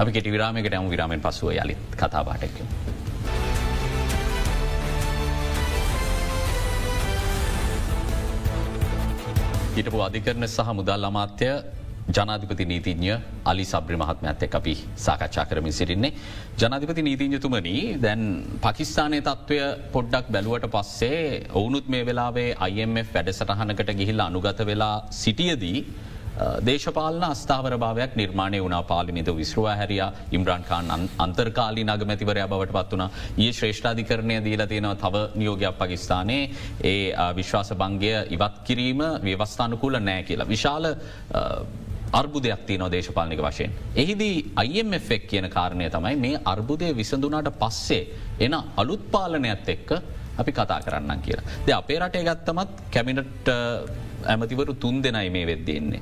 අපි 0.00 0.12
කෙටි 0.12 0.34
විරාමයකට 0.34 0.76
ඇම 0.78 0.90
විරාමෙන් 0.94 1.20
පසුව 1.20 1.50
යළිත් 1.52 1.96
කතාපාටක. 2.02 2.60
හිටපු 9.76 9.98
අධිකරන 10.04 10.48
සහ 10.48 10.72
මුදල් 10.78 11.10
අමාත්‍ය 11.10 11.48
ජනාධිපති 12.08 12.64
නීතිඥ 12.64 13.14
අලි 13.44 13.64
සබ්‍රි 13.64 13.96
මහත්ම 13.96 14.26
ඇත්තෙක් 14.26 14.54
අපි 14.54 14.74
සාකච්ඡා 14.96 15.46
කරමින් 15.46 15.72
සිරින්නේ. 15.72 16.12
ජනාධිපති 16.56 17.02
නීතිංජතුමනි 17.02 17.76
දැන් 18.00 18.22
පකිස්ානය 18.62 19.20
තත්ත්වය 19.20 19.58
පොඩ්ඩක් 19.92 20.26
බැලුවට 20.30 20.66
පස්සේ 20.70 21.46
ඔවුනුත් 21.52 21.88
මේ 21.88 22.06
වෙලාවේ 22.06 22.50
IMF 22.70 23.14
වැඩසටහනකට 23.14 23.96
ගිහිල්ල 24.00 24.20
අනුගත 24.20 24.60
වෙලා 24.66 24.96
සිටියදී 25.12 25.78
දේශපාලන 26.60 27.24
අස්ථාවර 27.24 27.74
භාවයක් 27.76 28.16
නිර්මාණය 28.16 28.58
වුණ 28.60 28.76
පාලිමිත 28.84 29.28
විශ්රවා 29.32 29.76
හැරිය 29.76 30.02
ඉම්රාන්කාන් 30.30 31.08
අන්තර්කාලි 31.18 31.84
නගමැතිවරය 31.84 32.44
බවට 32.44 32.76
පත් 32.76 32.92
වන 32.92 33.04
ඒ 33.38 33.52
ශ්‍රේෂ්ඨාධිකරණය 33.52 34.36
දීල 34.44 34.62
තියෙනව 34.66 34.92
තව 34.96 35.24
නියෝගයක් 35.34 35.78
පකිස්ානයේ 35.80 36.44
ඒ 36.84 37.32
විශ්වාස 37.38 37.72
බංගය 37.74 38.14
ඉවත් 38.30 38.62
කිරීම 38.64 39.02
ව්‍යවස්ථානකුල 39.24 39.98
නෑ 40.00 40.22
කියලා. 40.22 40.46
විශාල 40.46 40.84
අර්බුදයක් 42.12 42.66
තියනෝ 42.66 42.90
දේශපාලනික 42.90 43.40
වශයෙන්. 43.40 43.72
එහිදී 43.96 44.52
IMF 44.64 45.08
කියන 45.28 45.48
කාරණය 45.50 45.90
තමයි 45.90 46.16
මේ 46.16 46.40
අර්බුදය 46.44 46.92
විසඳනාට 46.94 47.50
පස්සේ 47.62 48.06
එන 48.40 48.54
අලුත් 48.76 49.10
පාලනයක්ත් 49.10 49.68
එක්ක 49.68 49.90
අපි 50.38 50.52
කතා 50.52 50.80
කරන්න 50.80 51.22
කියලා. 51.22 51.44
ද 51.66 51.72
අපේ 51.72 51.98
රටේ 51.98 52.24
ගත්තමත් 52.24 52.68
කැමිනට් 52.90 53.48
ඇමතිවරු 54.26 54.74
තුන් 54.74 55.02
දෙනයි 55.02 55.30
මේ 55.30 55.46
වෙද්දෙන්නේ. 55.46 56.00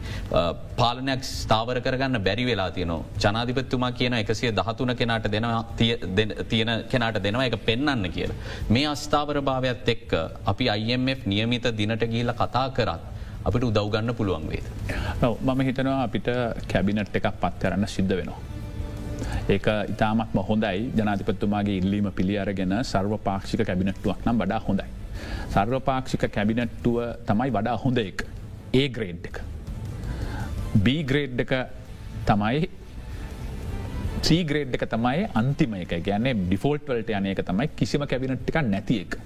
පාලනයක් 0.77 1.23
ස්ථාවර 1.23 1.81
කරගන්න 1.81 2.25
බැරි 2.27 2.45
වෙලා 2.47 2.71
තියනවා 2.71 3.05
ජනාධිපත්තුමා 3.25 3.93
කියන 3.93 4.15
එකසිය 4.15 4.53
දහතුන 4.53 4.97
කෙනාට 4.97 5.31
දෙනවා 5.31 5.65
තියෙන 6.49 6.73
කෙනාට 6.93 7.23
දෙනවා 7.23 7.47
එක 7.47 7.57
පෙන්න්න 7.65 8.11
කියලා. 8.17 8.37
මේ 8.69 8.87
අස්ථාවර 8.87 9.41
භාවයක් 9.41 9.89
එක්ක 9.95 10.13
අපි 10.53 10.71
IMF 10.77 11.27
නියමිත 11.27 11.67
දිනට 11.77 12.07
ගීල 12.15 12.33
කතා 12.43 12.69
කරත්. 12.71 13.14
අපිට 13.45 13.65
උදව්ගන්න 13.71 14.15
පුළුවන් 14.19 14.49
වේද. 14.53 14.67
මම 15.47 15.61
හිතනවා 15.69 16.03
අපිට 16.09 16.29
කැබිනට් 16.73 17.17
එකක් 17.21 17.31
පත් 17.43 17.55
කරන්න 17.63 17.87
සිද්ධ 17.97 18.15
වෙනවා. 18.19 18.41
ඒක 19.55 19.67
ඉතාමත්ම 19.95 20.39
හොඳයි 20.51 20.91
ජනාතිපත්තුමාගේ 20.99 21.79
ඉල්ලීම 21.81 22.11
පිළි 22.19 22.39
අරගෙන 22.45 22.77
සර්ව 22.83 23.19
පාක්ෂික 23.29 23.65
කැබිනට්ටුවක් 23.71 24.21
නම් 24.27 24.45
වඩා 24.45 24.61
හොඳයි. 24.69 24.89
සර්වපාක්ෂික 25.55 26.25
කැබිනට්ටුව 26.37 26.97
තමයි 27.27 27.51
වඩා 27.57 27.77
හොඳ 27.85 27.99
එක 27.99 28.25
ඒ 28.81 28.87
ග්‍රේඩ් 28.97 29.27
එක. 29.31 29.37
බීග්‍රේඩ් 30.85 31.41
එක 31.45 31.53
තමයි 32.29 32.69
සීග්‍රේඩ් 34.27 34.75
එක 34.77 34.85
තමයි 34.95 35.29
අන්තිම 35.41 35.75
එක 35.83 35.93
ගැන 36.09 36.27
ඩිෆෝල්ට් 36.41 36.89
වලට 36.89 37.13
යන 37.19 37.29
එක 37.33 37.43
තමයි 37.51 37.69
කිසිම 37.79 38.07
කැබිනට් 38.13 38.49
එක 38.51 38.59
නැති 38.73 38.97
එක 39.05 39.19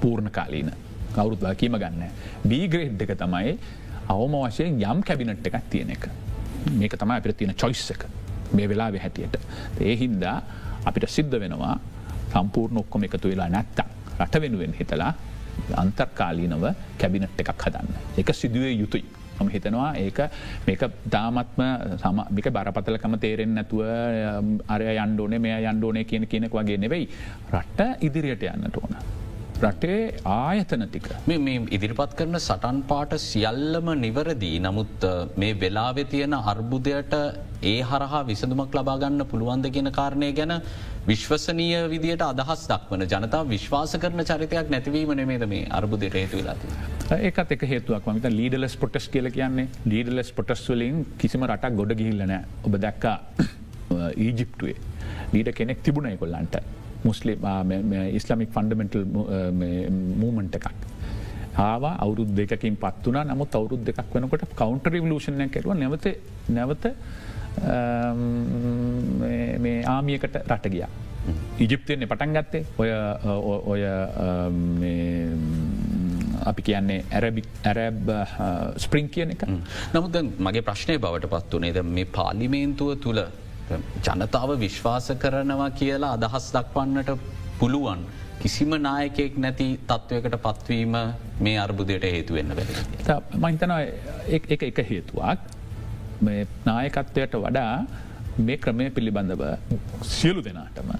පූර්ණ 0.00 0.30
කාලීන 0.38 0.70
කවුරුත් 1.14 1.40
වකීම 1.42 1.76
ගන්න. 1.82 2.02
බීග්‍රේඩ් 2.50 3.02
එක 3.04 3.14
තමයි 3.22 3.54
අවම 4.08 4.34
වශයෙන් 4.44 4.80
යම් 4.80 5.02
කැබිනට් 5.02 5.46
එකක් 5.46 5.56
තියෙන 5.70 5.90
එක. 5.96 6.08
මේක 6.80 6.96
තමයි 7.02 7.16
අපිට 7.20 7.36
තියෙන 7.38 7.54
චොයිස් 7.54 7.90
එක 7.94 8.06
මේ 8.52 8.68
වෙලා 8.68 8.90
හැටියට. 9.04 9.36
ඒ 9.80 9.96
හින්දා 9.96 10.36
අපිට 10.84 11.08
සිද්ධ 11.08 11.38
වෙනවා 11.42 11.78
සම්පූර්ණ 12.32 12.82
ඔක්කොම 12.82 13.04
එකතු 13.08 13.28
වෙලා 13.32 13.48
නැත්තම්. 13.48 13.88
රට 14.20 14.42
වෙනුවෙන් 14.42 14.74
හිතලා 14.80 15.12
අන්තර්කාලීනව 15.82 16.66
කැබිනට් 16.98 17.40
එකක් 17.40 17.64
හදන්න. 17.64 17.88
එක 18.20 18.34
සිදුවේ 18.34 18.74
යුතුයි. 18.82 19.04
ම 19.40 19.48
හිතනවා 19.48 19.90
ඒක 19.96 20.18
මේක 20.66 20.82
දාමත්ම 21.12 21.62
සමමික 22.02 22.50
බරපතලකම 22.56 23.14
තේරෙන් 23.24 23.54
නැතුව 23.56 23.80
අරය 24.74 24.92
යන්ඩෝනේ 25.04 25.40
මේ 25.46 25.62
යන්ඩෝනේ 25.70 26.04
කියන 26.04 26.26
කියනෙක් 26.26 26.52
වගේ 26.58 26.78
නෙවෙයි. 26.84 27.08
රට්ට 27.54 28.04
ඉදිරියට 28.06 28.44
යන්නට 28.52 28.76
ඕන. 28.82 29.19
රටේ 29.62 29.98
ආයතන 30.26 30.82
ටික. 30.84 31.08
මේ 31.28 31.56
ඉදිරිපත් 31.70 32.12
කරන 32.18 32.36
සටන් 32.38 32.78
පාට 32.90 33.12
සියල්ලම 33.24 33.88
නිවරදී 34.04 34.58
නමුත් 34.66 35.06
මේ 35.36 35.58
වෙලාවෙ 35.62 36.02
තියෙන 36.12 36.34
අර්බුදයට 36.42 37.14
ඒ 37.62 37.76
හරහා 37.82 38.22
විසඳුමක් 38.30 38.76
ලබාගන්න 38.78 39.24
පුළුවන්ද 39.32 39.66
කියන 39.74 39.90
කාරණය 39.98 40.30
ගැන 40.32 40.54
විශ්වසනීය 41.06 41.82
විදියට 41.94 42.24
අදහස් 42.24 42.64
දක්වන 42.70 43.06
ජනතා 43.06 43.42
විශ්වාස 43.46 43.94
කරන 44.02 44.24
චරිතයක් 44.30 44.72
නැතිවීම 44.74 45.12
නෙමේද 45.20 45.46
මේ 45.52 45.68
අර්බුදයට 45.80 46.18
හේතු 46.20 46.40
වෙලාති. 46.40 46.74
ඒකත් 47.20 47.56
එක 47.56 47.64
හේතුවක්. 47.74 48.10
මත 48.14 48.32
ලීඩලස් 48.32 48.76
පොටස් 48.76 49.08
කියල 49.14 49.30
කියන්නේ 49.30 49.68
ලීඩලස් 49.86 50.32
පොටස් 50.32 50.66
වලින් 50.68 51.06
කිසිම 51.18 51.48
රටක් 51.50 51.80
ගොඩ 51.80 51.96
ගිහිල්ලන 52.02 52.36
ඔබ 52.66 52.76
දැක්කා 52.78 53.16
ඊජිප්ටුවේ 54.26 54.76
ලීඩ 55.34 55.50
කෙනෙක් 55.54 55.82
තිබුණයි 55.82 56.20
කොල්ලන්ට 56.22 56.62
මුස්ලිම් 57.08 57.38
ඉස්ලාමික් 58.18 58.50
ෆන්ඩමෙන්ටල් 58.56 59.04
මූමන්ට 60.22 60.56
එකක්. 60.58 60.68
ආවා 61.66 61.94
අවුරුද් 62.04 62.30
දෙකින් 62.38 62.76
පත්වන 62.82 63.18
නමුත් 63.32 63.54
අවුරුද් 63.58 63.82
දෙකක් 63.88 64.14
වෙනකොට 64.14 64.44
කවන්ට 64.60 64.86
රිවලූෂණය 64.94 65.46
කෙරුව. 65.54 65.74
නැවත 65.82 66.06
නැවත 66.56 66.84
මේ 69.62 69.78
ආමියකට 69.94 70.36
රට 70.46 70.66
ගිය. 70.74 70.84
ඉජිප්තයන්නේ 71.64 72.10
පටන් 72.10 72.32
ගත්තේ. 72.36 72.62
ඔය 72.80 72.90
ඔය 73.72 73.82
අපි 76.50 76.62
කියන්නේ 76.68 77.00
ඇරබි 77.16 77.42
ඇරැබ් 77.70 78.00
ස්ප්‍රිං 78.84 79.08
කියන 79.14 79.34
එක. 79.34 79.42
නමුද 79.94 80.16
මගේ 80.46 80.64
ප්‍රශ්නය 80.68 80.96
බවට 81.04 81.32
පත් 81.34 81.50
වනේද 81.60 81.78
මේ 81.96 82.06
පාලිමේන්තුව 82.18 82.90
තුළ 83.04 83.20
ජනතාව 84.06 84.50
විශ්වාස 84.64 85.06
කරනවා 85.18 85.70
කියලා 85.80 86.12
අදහස් 86.18 86.50
දක්වන්නට 86.56 87.10
පුළුවන්. 87.60 88.02
කිසිම 88.42 88.70
නායකෙක් 88.82 89.38
නැති 89.38 89.68
තත්ත්වයකට 89.88 90.36
පත්වීම 90.46 90.94
මේ 91.40 91.56
අර්බුදයට 91.58 92.04
හේතුවෙන්න 92.14 92.54
වැ. 92.56 93.18
මහිතන 93.44 93.72
එක 94.36 94.62
එක 94.62 94.78
හේතුවක් 94.90 95.38
නායකත්වයට 96.66 97.34
වඩා 97.36 97.74
මේ 98.38 98.56
ක්‍රමය 98.56 98.90
පිළිබඳව 98.90 99.42
සියලු 100.02 100.44
දෙනාටම 100.44 100.90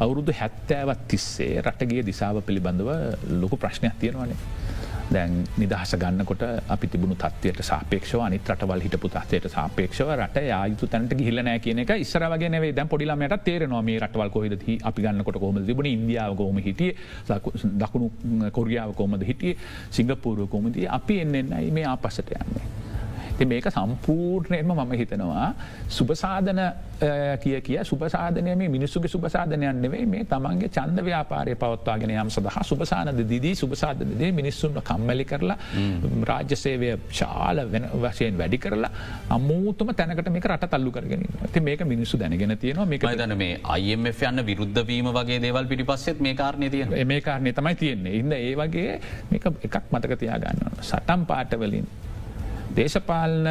අවුරුදු 0.00 0.32
හැත්තෑවත් 0.40 1.02
තිස්සේ 1.08 1.62
රටගේ 1.62 2.02
දිසාව 2.06 2.42
පිළිබඳව 2.42 2.90
ලොකු 3.42 3.56
ප්‍රශ්නයක් 3.56 3.96
තියෙනවානේ. 4.00 4.38
දැන් 5.10 5.44
නිදහස 5.56 5.94
ගන්නකොට 5.96 6.42
අපි 6.68 6.86
තිබුණු 6.86 7.16
තත්වයට 7.16 7.62
සාපේක්ෂව 7.62 8.20
අනිත් 8.20 8.48
රටවල් 8.48 8.84
හිටපු 8.86 9.08
තත්වයට 9.08 9.50
සාපේක්ෂව 9.50 10.12
රට 10.16 10.44
ආයුතු 10.52 10.86
තැනට 10.86 11.14
ගිහිලනෑ 11.14 11.58
කියන 11.58 11.82
එක 11.84 11.94
ඉස්සරවගේ 11.96 12.50
නේ 12.50 12.72
දැන් 12.72 12.88
පොඩිලමට 12.88 13.44
තේරනවා 13.44 13.82
මේ 13.82 13.98
රටවල් 14.00 14.30
කොහෙද 14.30 14.58
අපි 14.82 15.02
ගන්නකොට 15.02 15.40
කොම 15.40 15.64
තිබුණ? 15.66 15.86
ඉන්දියාව 15.88 16.36
කෝම 16.36 16.58
හිටිය? 16.58 16.94
දකුණු 17.78 18.10
කොරියාව 18.52 18.94
කෝමද 18.94 19.24
හිටිය? 19.24 19.56
සිංගපූරුව 19.90 20.48
කොමදී 20.48 20.86
අපි 20.88 21.20
එන්නෙන්නයි 21.20 21.70
මේ 21.70 21.86
ආපසට 21.86 22.30
යන්නේ. 22.32 22.89
ති 23.40 23.46
මේක 23.46 23.68
සම්පූර්ණයම 23.70 24.70
මම 24.70 24.94
හිතනවා 24.94 25.48
සුපසාධන 25.90 26.60
කිය 27.38 27.60
කිය. 27.60 27.78
සුපසාධනය 27.82 28.54
මේ 28.54 28.68
මිනිස්සුගේ 28.68 29.08
සුපසාධනයන් 29.08 29.80
නෙවෙයි. 29.82 30.06
මේ 30.06 30.24
තමන්ගේ 30.24 30.68
චන්ද 30.68 30.98
ව්‍යාපාරය 31.00 31.54
පවත්වාගෙන 31.56 32.12
යම් 32.12 32.30
සඳහා 32.30 32.62
සුපසානද 32.62 33.22
දිදී 33.24 33.54
සුපසාධනදේ 33.54 34.30
මිනිස්සුන්ට 34.32 34.82
කම්මලි 34.82 35.24
කරලා 35.24 35.56
රාජ්‍ය 36.24 36.56
සේවය 36.56 36.90
ශාල 37.12 37.62
වෙන 37.72 37.88
වශයෙන් 37.96 38.36
වැඩි 38.38 38.58
කරලා 38.58 38.92
අම්මූතුම 39.30 39.94
තැනකට 39.94 40.28
මේක 40.30 40.46
රට 40.46 40.70
තල්ලු 40.70 40.92
කරගෙන 40.92 41.24
ති 41.52 41.60
මේක 41.60 41.84
මිනිස්සු 41.84 42.18
දැනගෙන 42.18 42.56
තියෙනවා. 42.58 42.86
මේක 42.86 43.08
දන 43.14 43.36
මේ 43.36 43.58
අයිF 43.66 44.22
යන්න 44.22 44.44
විරුද්ධවීම 44.46 45.10
වගේ 45.10 45.40
දේවල් 45.40 45.72
පිටිපස්සෙත් 45.72 46.20
මේ 46.20 46.34
කාරණය 46.34 46.70
තිය 46.70 47.04
මේ 47.06 47.20
කාරණය 47.22 47.52
තමයි 47.52 47.74
තියෙන්නේ. 47.76 48.14
ඉන්න 48.20 48.32
ඒ 48.34 48.54
වගේ 48.56 49.00
මේක 49.32 49.50
එකක් 49.62 49.82
මතක 49.90 50.20
තියාගන්න 50.20 50.80
සටම් 50.82 51.26
පාටවලින් 51.26 51.88
දේශපාලන 52.70 53.48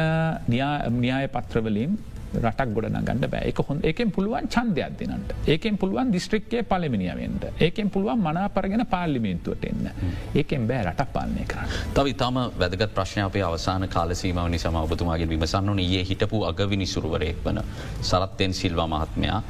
න්‍යාය 0.96 1.28
පත්‍රවලින් 1.28 1.98
රටක් 2.32 2.70
ගොඩන 2.70 2.98
ගන්න 2.98 3.24
බෑ. 3.24 3.48
එක 3.48 3.60
හොඳ 3.60 3.84
එකෙන් 3.84 4.10
පුළුවන් 4.10 4.46
චන්දයක් 4.46 4.98
දෙනට 5.00 5.32
ඒකෙන් 5.46 5.78
පුළුවන් 5.78 6.12
දිස්ත්‍රික්කේ 6.12 6.62
පලමිනිියවෙන්ට 6.62 7.46
ඒකෙන් 7.58 7.90
පුළුවන් 7.90 8.20
මනාපරගෙන 8.20 8.86
පාල්ලිමේන්තුවට 8.86 9.64
එන්න. 9.64 9.90
ඒකෙන් 10.34 10.66
බෑ 10.68 10.84
රටක් 10.84 11.12
පාලනය 11.12 11.44
කරන්න. 11.44 11.74
තව 11.94 12.14
ඉතාම 12.14 12.40
වැදගත් 12.54 12.94
ප්‍රශ්නය 12.94 13.42
අවසාන 13.42 13.88
කාලසීමාව 13.88 14.48
නිසම 14.48 14.76
ඔබතුමාගේ 14.76 15.28
විමසන්න 15.28 15.78
ඒ 15.80 16.04
හිටපු 16.04 16.44
අගවිනිසුරුවරයෙක් 16.44 17.42
වන 17.44 17.62
සරත්තයෙන් 18.02 18.54
සිල්වා 18.54 18.86
මහත්මයා 18.88 19.42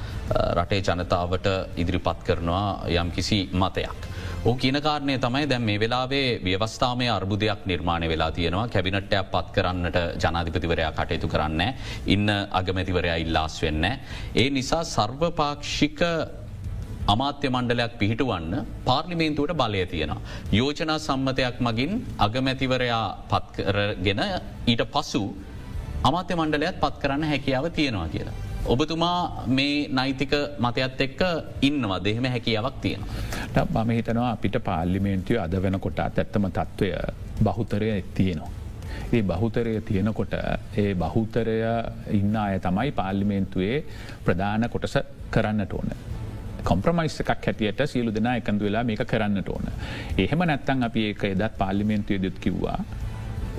රටේ 0.55 0.81
ජනතාවට 0.83 1.51
ඉදිරිපත් 1.77 2.25
කරනවා 2.25 2.89
යම් 2.95 3.11
කිසි 3.11 3.49
මතයක්. 3.55 4.10
ඕ 4.43 4.55
කියන 4.57 4.76
කාරණය 4.80 5.14
තමයි 5.20 5.47
දැම් 5.49 5.64
මේ 5.68 5.80
වෙලාවේ 5.80 6.28
ව්‍යවස්ථාමය 6.45 7.07
අර්බුදයක් 7.14 7.66
නිර්මාණය 7.66 8.07
වෙලා 8.09 8.28
තියෙනවා 8.32 8.70
කැබිනට්ටයක් 8.74 9.26
පත් 9.32 9.53
කරන්නට 9.57 9.99
ජනාධිපතිවරයා 10.22 10.93
කටයුතු 10.93 11.28
කරන්න 11.28 11.61
ඉන්න 12.07 12.30
අගමැතිවරයා 12.61 13.18
ඉල්ලාස් 13.24 13.61
වෙන්න. 13.62 13.84
ඒ 14.34 14.49
නිසා 14.51 14.80
සර්වපාක්ෂික 14.86 16.01
අමාත්‍ය 17.07 17.51
මණ්ඩලයක් 17.51 17.99
පිහිටුවන්න 18.01 18.66
පාර්ලිමේන්තුවට 18.88 19.57
බලය 19.61 19.86
තියෙනවා. 19.86 20.22
යෝජනා 20.53 20.99
සම්මතයක් 21.01 21.61
මගින් 21.61 21.93
අගමැතිවරයා 22.18 23.07
පත්කරගෙන 23.30 24.22
ඊට 24.66 24.84
පසු 24.95 25.24
අමාත්‍ය 26.03 26.34
මණ්ඩලයක් 26.34 26.80
පත් 26.80 26.95
කරන්න 27.03 27.30
හැකියාව 27.32 27.68
තියෙනවා 27.70 28.09
කියලා. 28.09 28.50
ඔබතුමා 28.67 29.45
මේ 29.47 29.89
නෛතික 29.89 30.33
මතයත් 30.59 31.01
එක්ක 31.01 31.21
ඉන්නවා 31.63 32.05
දෙහෙම 32.05 32.25
හැකියාවක් 32.25 32.81
තියෙන. 32.81 33.01
මම 33.75 33.91
හිතනවා 33.91 34.31
අපිට 34.31 34.57
පාල්ලිමේන්තිය 34.65 35.39
අද 35.39 35.63
වෙන 35.63 35.81
කොටත් 35.81 35.99
ඇත්තම 35.99 36.47
තත්ත්වය 36.49 36.93
බහුතරය 37.45 38.05
තියෙනවා. 38.15 38.51
ඒ 39.13 39.23
බහුතරය 39.23 39.81
තියෙනකොට 39.81 40.35
ඒ 40.77 40.95
බහුතරය 40.95 41.59
ඉන්න 42.11 42.37
අය 42.37 42.61
තමයි 42.61 42.93
පාර්ලිමේන්තුවේ 42.93 43.85
ප්‍රධාන 44.25 44.69
කොටස 44.71 44.99
කරන්නට 45.31 45.73
ඕන. 45.73 45.91
කොම්ප්‍රමයිස් 46.65 47.21
එකක් 47.21 47.47
හැටියට 47.47 47.81
සියලු 47.87 48.15
දෙනා 48.15 48.37
එකඳ 48.37 48.61
වෙලා 48.61 48.85
මේක 48.85 49.05
කරන්නට 49.07 49.49
ඕන. 49.49 49.65
එහෙම 50.19 50.39
නැත්තන් 50.39 50.83
අපි 50.83 51.07
ඒක 51.11 51.25
එදත් 51.25 51.59
පාර්ලිමේන්තුවය 51.59 52.23
දුත් 52.23 52.39
කිව්වා 52.39 52.79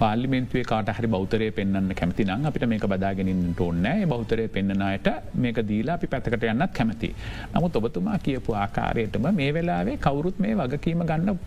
පාලිමෙන්තුවේ 0.02 0.66
කාට 0.72 0.92
හරි 0.98 1.10
බෞතරය 1.16 1.50
පෙන්න්න 1.58 1.92
කැමති 2.00 2.28
නම් 2.28 2.48
අපිට 2.50 2.68
මේක 2.72 2.86
බදාගෙනින් 2.94 3.42
ඕන්නෑ 3.60 4.08
බෞතරය 4.14 4.48
පෙන්න්නනයට 4.56 5.10
මේක 5.44 5.60
දීලා 5.70 5.98
අපි 6.00 6.12
පැතකට 6.14 6.48
යන්නත් 6.54 6.74
කැමති. 6.78 7.10
නමුත් 7.54 7.76
ඔබතුමා 7.76 8.18
කියපු 8.26 8.58
ආකාරයටම 8.64 9.28
මේ 9.40 9.52
වෙලාවේ 9.54 9.98
කවුරුත් 9.98 10.40
මේ 10.40 10.56
වගකීම 10.56 11.06
ගන්න 11.12 11.38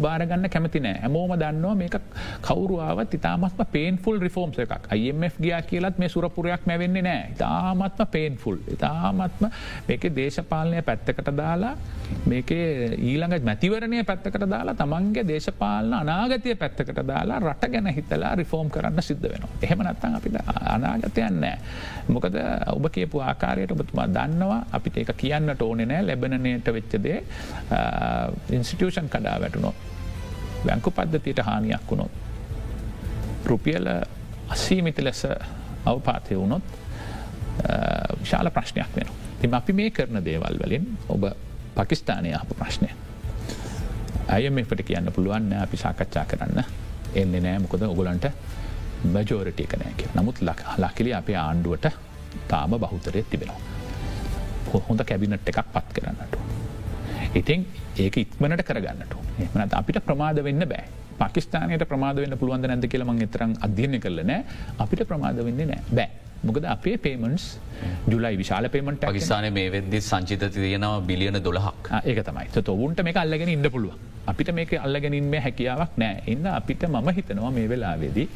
බාරගන්න 0.00 0.48
කැමති 0.48 0.80
නෑ 0.80 1.00
හැමෝම 1.00 1.34
දන්නවා 1.34 1.74
මේක 1.74 1.96
කවරුවාවත් 2.42 3.14
ඉතාමත්ම 3.14 3.64
පේන්ෆුල් 3.68 4.20
රිෆෝම්ස් 4.20 4.58
එකක් 4.58 4.88
IMF 4.96 5.38
ගියා 5.40 5.62
කියලත් 5.62 5.98
මේ 5.98 6.08
සුරපුරයක් 6.08 6.66
මැවෙන්නේ 6.66 7.02
නෑ 7.02 7.32
ඉතාමත්ම 7.32 8.06
පේන්ෆුල් 8.08 8.58
ඉතාමත්ම 8.68 9.48
මේක 9.88 10.08
දේශපාලනය 10.16 10.82
පැත්තකට 10.82 11.30
දාලා 11.34 11.74
මේක 12.26 12.50
ඊළඟ 12.50 13.36
මැතිවරණය 13.42 14.04
පැත්තකට 14.04 14.46
දාලා 14.46 14.74
තමන්ගේ 14.74 15.26
දේශපාලන 15.26 15.94
අනාගතය 15.94 16.56
පැත්තකට 16.56 17.02
දාලා 17.04 17.40
රට 17.40 17.70
ගැන 17.70 17.86
හිතලා 17.88 18.34
රිෆෝම් 18.34 18.70
කරන්න 18.70 19.02
සිද්ධ 19.02 19.22
වෙනවා. 19.24 19.52
එහෙම 19.62 19.84
නත්තන් 19.84 20.16
අපිට 20.16 20.36
අනාගතයන්නෑ. 20.66 21.58
මොකද 22.08 22.36
ඔබ 22.68 22.86
කියපු 22.92 23.20
ආකාරයට 23.20 23.72
ඔබතුමා 23.72 24.06
දන්නවා 24.08 24.60
අපිට 24.72 24.96
ඒක 24.96 25.12
කියන්නට 25.16 25.62
ඕනෙ 25.62 25.86
නෑ 25.86 26.06
ලැබනනයට 26.06 26.68
වෙච්චදේ 26.68 27.18
ඉන්ස්ටිටියෂන් 28.50 29.08
කඩා 29.08 29.40
වැටුන 29.40 29.62
වුණොත් 29.62 30.66
බැංකු 30.66 30.90
පද්ධතියට 30.90 31.40
හානියක් 31.40 31.90
වුණොත් 31.90 32.10
රුපියල 33.46 33.88
අසීමිති 34.48 35.04
ලෙස 35.04 35.26
අවපාතය 35.86 36.36
වුණොත් 36.36 36.62
විශාල 38.20 38.50
ප්‍රශ්නයක් 38.50 38.96
වෙන. 38.96 39.08
තිම 39.40 39.54
අපි 39.54 39.72
මේ 39.72 39.90
කරන 39.90 40.24
දේවල් 40.24 40.58
වලින් 40.58 40.86
ඔබ 41.08 41.24
පකිස්ථානය 41.76 42.34
අප 42.34 42.48
ප්‍රශ්නය. 42.50 42.88
අයමට 44.28 44.82
කියන්න 44.82 45.12
පුළුවන් 45.12 45.52
අපි 45.54 45.76
සාකච්ඡා 45.76 46.24
කරන්න 46.24 46.64
එන්නේ 47.14 47.40
නෑ 47.40 47.58
මොකද 47.58 47.82
ඔගුලන්ට 47.82 48.26
මජෝරටිය 49.04 49.66
කනෑ 49.66 49.94
කිය 49.98 50.10
නමුත් 50.16 50.40
ලකිලි 50.78 51.14
අපේ 51.20 51.36
ආණ්ඩුවට 51.36 51.86
තාම 52.48 52.76
බහුතරය 52.78 53.22
තිබෙනවා. 53.30 53.60
හොඳ 54.88 55.00
කැබිනට් 55.04 55.48
එකක් 55.48 55.60
පත් 55.74 55.88
කරන්නට. 55.96 56.34
ඉතින් 57.34 57.66
ඒක 57.98 58.16
ඉක්මනට 58.16 58.62
කරගන්නට 58.68 59.14
එමනත් 59.46 59.74
අපිට 59.74 60.00
ප්‍රමාද 60.06 60.42
වෙන්න 60.42 60.68
බෑ. 60.68 60.84
පකිස්ානයට 61.18 61.86
ප්‍රමාද 61.88 62.18
වන්න 62.22 62.38
පුළුවන්ද 62.38 62.66
නැද 62.70 62.86
කියලම 62.90 63.14
එතරම් 63.28 63.54
අධ්‍යයනය 63.60 64.00
කරල 64.00 64.20
නෑ. 64.24 64.44
අපිට 64.78 65.06
ප්‍රමාද 65.08 65.40
වෙන්න 65.46 65.66
නෑ. 65.68 65.82
බෑ. 65.90 66.23
මොකද 66.48 66.64
අපේ 66.74 66.96
පේමන්ස් 67.04 67.44
ජුලයි 68.12 68.34
විශාල 68.42 68.68
පේමට 68.74 69.06
පකිස්ාන 69.10 69.46
මේ 69.58 69.68
වෙද්දි 69.76 70.00
සංචිත 70.10 70.44
තියෙනවා 70.56 71.00
බිලියන 71.08 71.38
දොලහක් 71.46 71.90
ඒක 72.10 72.20
තමයි. 72.28 72.48
ඔවුන්ට 72.74 73.02
මේ 73.06 73.16
අල්ලගෙන 73.24 73.54
ඉන්න 73.56 73.70
පුළුව 73.76 73.94
අපිට 74.32 74.50
මේක 74.58 74.72
අල්ලගෙනින්ම 74.86 75.34
හැකියාවක් 75.46 75.96
නෑ. 76.02 76.22
එන්න 76.32 76.46
අපිට 76.58 76.82
මම 76.88 77.08
හිතනවා 77.18 77.50
මේ 77.58 77.68
වෙලාවෙදී 77.72 78.28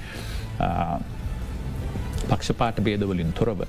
පක්ෂපාට 2.31 2.81
බේදවලින් 2.87 3.33
තොරව 3.39 3.61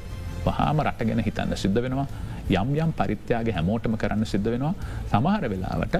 වහාම 0.46 0.82
රට 0.88 1.08
ගැන 1.10 1.22
හිතන්න 1.28 1.56
සිද්ධ 1.64 1.82
වෙනවා. 1.86 2.08
යම් 2.50 2.70
යම් 2.84 2.92
පරිත්‍යයාගේ 3.00 3.54
හැමෝටම 3.58 3.96
කරන්න 4.02 4.26
සිද්ධ 4.26 4.50
වෙනවා. 4.54 4.74
සමහර 5.12 5.44
වෙලාවට 5.54 5.96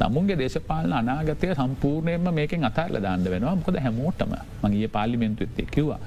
නමුන්ගේ 0.00 0.38
දේශපාලන 0.40 0.92
අනාගතය 1.00 1.48
සම්පූර්ණයම 1.58 2.28
මේකෙන් 2.38 2.64
අතාරල 2.70 2.96
දාන්න 3.06 3.24
වෙනවා. 3.34 3.54
මොකද 3.60 3.78
හැමෝටම 3.86 4.32
මගේ 4.62 4.88
පාලිමෙන්තු 4.96 5.44
එත්තේ 5.48 5.66
කිව්වා 5.76 6.00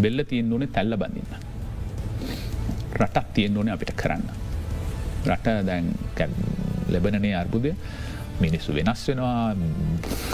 බෙල්ල 0.00 0.24
තියෙන් 0.28 0.52
ඕනේ 0.52 0.72
තැල්ල 0.78 0.96
බඳන්න. 1.02 1.44
රටක් 3.00 3.32
තියෙන් 3.34 3.56
ඕනේ 3.56 3.74
අපිට 3.74 3.94
කරන්න. 4.02 4.24
රට 5.26 5.46
දැන් 5.66 5.94
ලැබනනේ 6.88 7.34
අර්බුදය. 7.42 7.74
මිනිස්සු 8.40 8.74
වෙනස් 8.74 9.08
වෙනවා 9.08 9.54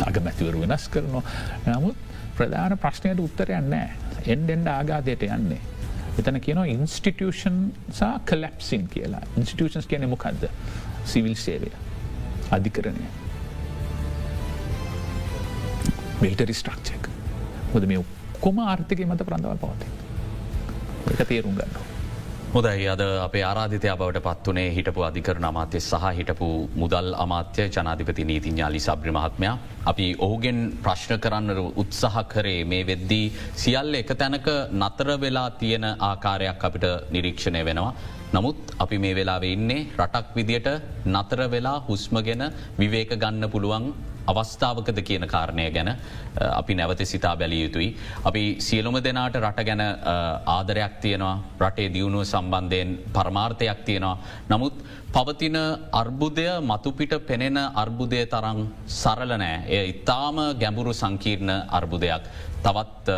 අගමැතිවරු 0.07 0.64
වෙනස් 0.64 0.88
කරනවා. 0.88 1.22
නමුත් 1.66 1.96
ප්‍රධාන 2.36 2.78
ප්‍රශ්නයට 2.78 3.20
උත්තරයන්න 3.26 3.70
නෑ 3.70 3.88
එන්ඩෙන්ඩ 4.34 4.68
ආගාදයට 4.76 5.22
යන්නේ. 5.28 5.61
එතන 6.18 6.40
කියන 6.44 6.61
ඉන්ස්ටිටියෂන් 6.74 7.59
සා 7.98 8.14
කලප්සින් 8.30 8.88
කියලා. 8.94 9.22
ඉන්ස්ටිටියෂන්ස් 9.36 9.86
කියන 9.90 10.09
මොකක්ද 10.14 10.48
සිවිල් 11.05 11.36
සේවය. 11.46 11.70
අධිකරණය. 12.50 13.07
මිල්ටරි 16.22 16.55
ස්ට්‍රක්චක් 16.55 17.09
හොද 17.72 17.86
මේ 17.90 18.03
ඔක්කොම 18.43 18.59
ආර්ථික 18.61 19.01
මත 19.07 19.22
ප්‍රඳවල් 19.26 19.59
පවති 19.62 19.86
එක 21.12 21.20
තේරුම් 21.30 21.55
ගන්නවා. 21.59 21.82
හොදයි 22.55 22.86
අද 22.93 23.03
අපේ 23.26 23.43
ආරාධිතය 23.49 23.88
බවට 24.01 24.22
පත්වනේ 24.26 24.72
හිටපු 24.76 25.05
අධිකරන 25.09 25.47
අමාත්‍ය 25.51 25.78
සහ 25.80 26.07
හිටපු 26.18 26.49
මුදල් 26.82 27.09
අමාත්‍ය 27.24 27.66
ජනාධිපති 27.76 28.26
නීතිඥාලි 28.30 28.80
සබ්‍රි 28.86 29.14
මහත්මයා. 29.18 29.55
අපි 29.90 30.07
ඔහුගෙන් 30.26 30.59
ප්‍රශ්න 30.84 31.22
කරන්න 31.24 31.51
උත්සාහ 31.82 32.16
කරේ 32.34 32.61
මේ 32.72 32.82
වෙද්දී 32.90 33.26
සියල්ල 33.62 34.01
එක 34.01 34.11
තැනක 34.22 34.49
නතර 34.82 35.11
වෙලා 35.24 35.49
තියෙන 35.61 35.86
ආකාරයක් 36.11 36.66
අපිට 36.68 36.86
නිරීක්ෂණය 37.14 37.62
වෙනවා. 37.68 37.93
නමුත් 38.36 38.59
අපි 38.84 38.99
මේ 39.05 39.16
වෙලාවෙ 39.18 39.49
ඉන්නේ 39.57 39.86
රටක් 40.01 40.28
විදියට 40.38 40.68
නතර 41.14 41.43
වෙලා 41.55 41.78
හුස්මගෙන 41.88 42.43
විවේක 42.80 43.12
ගන්න 43.22 43.53
පුළුවන් 43.55 43.86
අවස්ථාවකද 44.26 44.98
කියන 45.02 45.26
කාරණය 45.26 45.70
ගැන 45.70 45.90
අපි 46.52 46.74
නැවත 46.74 47.02
සිතා 47.04 47.36
බැලිය 47.36 47.62
යුතුයි. 47.64 47.96
අපි 48.24 48.42
සියලුම 48.60 48.96
දෙනාට 49.02 49.36
රට 49.36 49.64
ගැන 49.64 49.82
ආදරයක් 50.48 51.00
තියෙනවා 51.00 51.36
රටේ 51.60 51.88
දියුණුව 51.88 52.24
සම්බන්ධයෙන් 52.24 52.98
පරමාර්ථයක් 53.12 53.84
තියෙනවා. 53.84 54.18
නමුත් 54.48 54.74
පවතින 55.08 55.56
අර්බුදය 55.92 56.46
මතුපිට 56.62 57.14
පෙනෙන 57.26 57.56
අර්බුදය 57.74 58.22
තරං 58.26 58.60
සරලනෑ 59.00 59.56
එය 59.68 59.82
ඉතාම 59.88 60.36
ගැඹුරු 60.60 60.92
සංකීර්ණ 60.94 61.50
අර්බුදයක්. 61.70 62.24
තවත් 62.62 63.08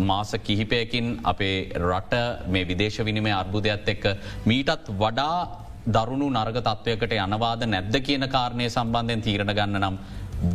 මාස 0.00 0.32
කිහිපයකින් 0.38 1.20
අපේ 1.24 1.56
රට 1.80 2.14
මේ 2.48 2.64
විදේශ 2.64 2.98
විනිමේ 3.00 3.32
අර්බුදයක්ත් 3.34 3.88
එක්ක 3.88 4.04
මීටත් 4.44 4.90
වඩා 4.94 5.38
දරුණු 5.86 6.28
නර්ග 6.30 6.58
තත්ත්වයකට 6.58 7.12
යනවාද 7.16 7.62
නැද්ද 7.64 7.96
කියන 8.06 8.26
කාරණය 8.28 8.66
සම්බන්ධයෙන් 8.68 9.20
තීරණ 9.22 9.52
ගන්න 9.54 9.78
නම් 9.80 9.98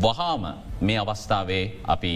වහාම 0.03 0.43
මේ 0.87 0.97
අවස්ථාවේ 1.03 1.63
අපි 1.95 2.13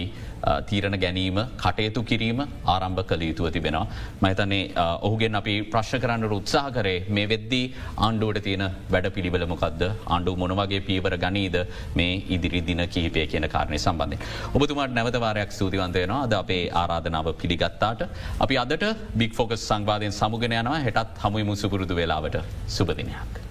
තීරණ 0.68 0.96
ගැනීම 1.04 1.38
කටයුතු 1.62 2.00
කිරීම 2.10 2.40
ආරම්භ 2.74 3.02
කළ 3.10 3.22
යුතුව 3.28 3.46
තිබෙනවා. 3.56 3.86
මහිතන්නේ 4.22 4.62
ඔහුගෙන් 5.06 5.38
අපි 5.40 5.54
ප්‍රශ්න 5.72 6.00
කරන්නට 6.04 6.34
උත්සාහ 6.38 6.66
කරේ 6.76 6.98
මේ 7.16 7.26
වෙද්දී 7.32 7.64
ආණ්ඩුවට 8.06 8.42
තියෙන 8.46 8.64
වැඩ 8.94 9.08
පිළිබලමොකක්ද 9.16 9.82
ආණ්ඩු 9.86 10.36
මොනවගේ 10.42 10.82
පීවර 10.88 11.16
ගනීද 11.24 11.56
මේ 12.00 12.12
ඉදිරි 12.36 12.62
දින 12.68 12.82
කිහිපය 12.94 13.26
කියන 13.32 13.48
කාරණය 13.54 13.78
සම්බන්ධය. 13.78 14.18
ඔබතුමාට 14.56 14.94
නැවතවාරයක් 14.98 15.56
සූතිවන්තයනවා 15.58 16.22
අද 16.28 16.36
අපේ 16.42 16.62
ආරාධනාව 16.82 17.32
පිළිගත්තාට. 17.42 18.06
අපි 18.44 18.62
අදට 18.64 18.86
බික් 19.22 19.34
ෆෝකස් 19.40 19.66
සංවාධයෙන් 19.70 20.16
සමුගෙන 20.20 20.58
යනවා 20.60 20.84
හෙටත් 20.86 21.18
හමුවමු 21.24 21.56
සුපුරුදු 21.64 21.98
වෙලාවට 22.02 22.38
සුපදිනයක්. 22.78 23.45